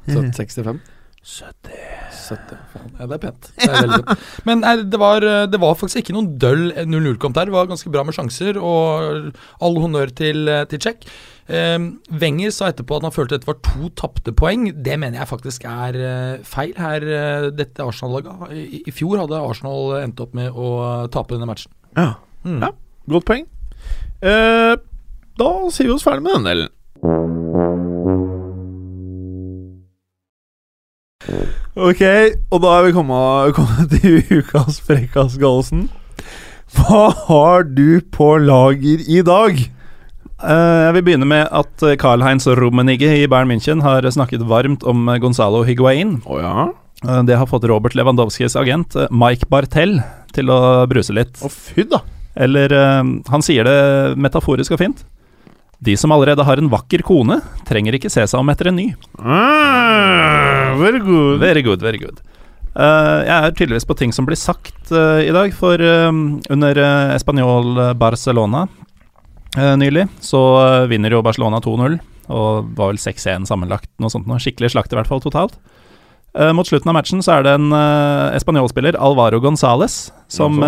65. 0.08 0.80
70. 1.28 1.97
Faen, 2.28 2.92
Ja, 2.98 3.06
det 3.06 3.16
er 3.16 3.22
pent. 3.22 3.48
Det 3.56 3.68
er 3.68 3.90
pent. 3.94 4.22
Men 4.48 4.62
nei, 4.64 4.74
det, 4.84 5.00
var, 5.00 5.24
eh, 5.24 5.46
det 5.50 5.60
var 5.62 5.78
faktisk 5.78 6.02
ikke 6.02 6.16
noen 6.16 6.34
døll 6.40 6.68
0-0-kamp 6.84 7.36
der. 7.36 7.48
Det 7.48 7.56
var 7.56 7.70
ganske 7.70 7.92
bra 7.94 8.04
med 8.06 8.16
sjanser, 8.16 8.60
og 8.60 9.32
all 9.64 9.80
honnør 9.82 10.12
til, 10.18 10.48
eh, 10.52 10.64
til 10.70 10.82
Czech. 10.84 11.08
Um, 11.48 11.94
Wenger 12.20 12.50
sa 12.52 12.66
etterpå 12.68 12.98
at 12.98 13.06
han 13.06 13.14
følte 13.14 13.38
dette 13.38 13.48
var 13.48 13.56
to 13.64 13.88
tapte 13.96 14.34
poeng. 14.36 14.66
Det 14.84 14.98
mener 15.00 15.22
jeg 15.22 15.30
faktisk 15.30 15.64
er 15.64 15.96
uh, 15.96 16.44
feil. 16.44 16.74
Her, 16.76 17.06
uh, 17.08 17.48
dette 17.56 17.80
Arsenal-laget 17.80 18.52
I, 18.52 18.82
I 18.84 18.92
fjor 18.92 19.22
hadde 19.22 19.40
Arsenal 19.40 19.96
endt 20.02 20.20
opp 20.20 20.36
med 20.36 20.52
å 20.52 21.08
tape 21.14 21.32
denne 21.32 21.48
matchen. 21.48 21.72
Ja. 21.96 22.18
Mm. 22.44 22.60
Ja. 22.66 22.74
Godt 23.08 23.30
poeng. 23.30 23.48
Uh, 24.20 24.76
da 25.38 25.52
sier 25.72 25.88
vi 25.88 25.94
oss 25.96 26.04
ferdig 26.04 26.26
med 26.26 26.36
den 26.36 26.50
delen. 26.50 26.74
Ok, 31.78 32.00
og 32.50 32.62
da 32.64 32.70
er 32.78 32.86
vi 32.88 32.94
kommet, 32.96 33.52
kommet 33.58 33.92
til 33.94 34.20
ukas 34.40 34.80
frekkas, 34.82 35.36
Gallosen. 35.38 35.86
Hva 36.74 37.04
har 37.28 37.64
du 37.70 38.00
på 38.12 38.32
lager 38.42 39.04
i 39.06 39.20
dag? 39.24 39.60
Eh, 40.38 40.80
jeg 40.84 40.96
vil 40.96 41.04
begynne 41.06 41.28
med 41.28 41.46
at 41.54 41.84
Carl-Heinz 42.02 42.48
Rummenigge 42.58 43.08
i 43.22 43.28
Bayern 43.30 43.48
München 43.50 43.80
har 43.82 44.04
snakket 44.14 44.42
varmt 44.50 44.84
om 44.86 45.06
eh, 45.08 45.20
Gonzalo 45.22 45.62
Higuain. 45.66 46.18
Oh, 46.26 46.40
ja? 46.42 46.68
Eh, 47.06 47.22
Det 47.30 47.38
har 47.38 47.48
fått 47.50 47.66
Robert 47.70 47.94
Lewandowskis 47.98 48.58
agent 48.58 48.96
eh, 48.98 49.08
Mike 49.14 49.48
Bartell 49.50 50.00
til 50.34 50.50
å 50.52 50.58
bruse 50.90 51.14
litt. 51.16 51.38
Å 51.46 51.50
fy 51.52 51.86
da. 51.88 52.02
Eller 52.38 52.74
eh, 52.74 53.14
han 53.32 53.46
sier 53.46 53.66
det 53.66 53.78
metaforisk 54.20 54.74
og 54.76 54.82
fint. 54.82 55.06
De 55.78 55.94
som 55.96 56.10
allerede 56.10 56.42
har 56.42 56.58
en 56.58 56.70
vakker 56.72 57.04
kone, 57.06 57.38
trenger 57.68 57.94
ikke 57.94 58.10
se 58.10 58.24
seg 58.26 58.40
om 58.40 58.50
etter 58.50 58.70
en 58.70 58.80
ny. 58.80 58.88
Ah, 59.22 60.74
very 60.80 60.98
good. 60.98 61.38
Very 61.38 61.62
good, 61.62 61.84
very 61.84 62.00
good. 62.02 62.18
Uh, 62.78 63.22
jeg 63.26 63.34
er 63.34 63.54
tydeligvis 63.54 63.86
på 63.88 63.96
ting 63.98 64.12
som 64.14 64.26
blir 64.26 64.38
sagt 64.38 64.90
uh, 64.90 65.22
i 65.22 65.32
dag, 65.34 65.54
for 65.54 65.78
uh, 65.78 66.10
under 66.50 66.82
uh, 66.82 67.14
Español 67.16 67.78
Barcelona 67.98 68.68
nylig, 69.58 70.04
så 70.22 70.38
vinner 70.86 71.10
jo 71.10 71.22
Barcelona 71.24 71.58
2-0, 71.64 71.94
og 72.30 72.66
var 72.76 72.90
vel 72.92 72.98
6-1 73.00 73.48
sammenlagt, 73.48 73.88
noe 73.98 74.12
sånt 74.12 74.28
noe. 74.28 74.36
Skikkelig 74.38 74.68
slakt 74.70 74.92
i 74.92 74.98
hvert 74.98 75.08
fall 75.08 75.22
totalt. 75.24 75.56
Mot 76.54 76.68
slutten 76.68 76.92
av 76.92 76.94
matchen 76.94 77.24
så 77.24 77.38
er 77.38 77.46
det 77.46 77.54
en 77.56 77.72
uh, 77.72 78.28
Español-spiller, 78.36 78.94
Alvaro 79.02 79.40
Gonzales, 79.42 80.12
som 80.30 80.60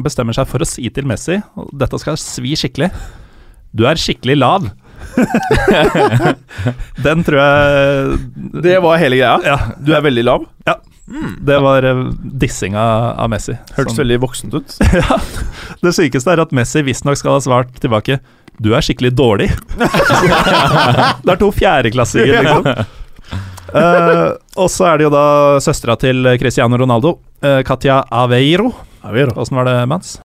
bestemmer 0.00 0.38
seg 0.38 0.48
for 0.48 0.64
å 0.64 0.68
si 0.70 0.86
til 0.94 1.10
Messi, 1.10 1.42
og 1.58 1.74
dette 1.76 2.00
skal 2.00 2.16
svi 2.22 2.54
skikkelig 2.56 2.88
Du 3.74 3.84
er 3.90 3.98
skikkelig 4.00 4.36
lav. 4.38 4.70
Den 7.04 7.22
tror 7.26 7.38
jeg 7.38 8.62
Det 8.64 8.78
var 8.82 8.98
hele 9.02 9.18
greia? 9.18 9.34
Ja, 9.44 9.58
Du 9.84 9.92
er 9.94 10.02
veldig 10.04 10.24
lav? 10.26 10.46
Ja, 10.66 10.78
det 11.44 11.58
var 11.60 11.84
eh, 11.84 11.98
dissinga 12.40 12.80
av 13.20 13.28
Messi. 13.28 13.52
Hørtes 13.76 13.92
Som- 13.92 14.00
veldig 14.00 14.16
voksent 14.22 14.54
ut. 14.56 14.76
ja. 15.02 15.18
Det 15.84 15.92
sykeste 15.92 16.32
er 16.32 16.40
at 16.46 16.54
Messi 16.56 16.80
visstnok 16.86 17.18
skal 17.20 17.36
ha 17.36 17.42
svart 17.44 17.74
tilbake 17.82 18.16
Du 18.56 18.70
er 18.72 18.80
skikkelig 18.86 19.12
dårlig. 19.18 19.50
det 19.76 21.34
er 21.34 21.40
to 21.42 21.50
fjerdeklassinger, 21.52 22.40
liksom. 22.40 22.86
Uh, 23.74 24.38
og 24.60 24.68
så 24.70 24.86
er 24.92 25.00
det 25.00 25.08
jo 25.08 25.12
da 25.12 25.26
søstera 25.64 25.96
til 25.98 26.22
Cristiano 26.38 26.78
Ronaldo, 26.78 27.16
eh, 27.42 27.60
Katja 27.66 28.00
Aveiro. 28.14 28.70
Åssen 29.04 29.58
var 29.58 29.66
det, 29.68 29.74
Mans? 29.90 30.14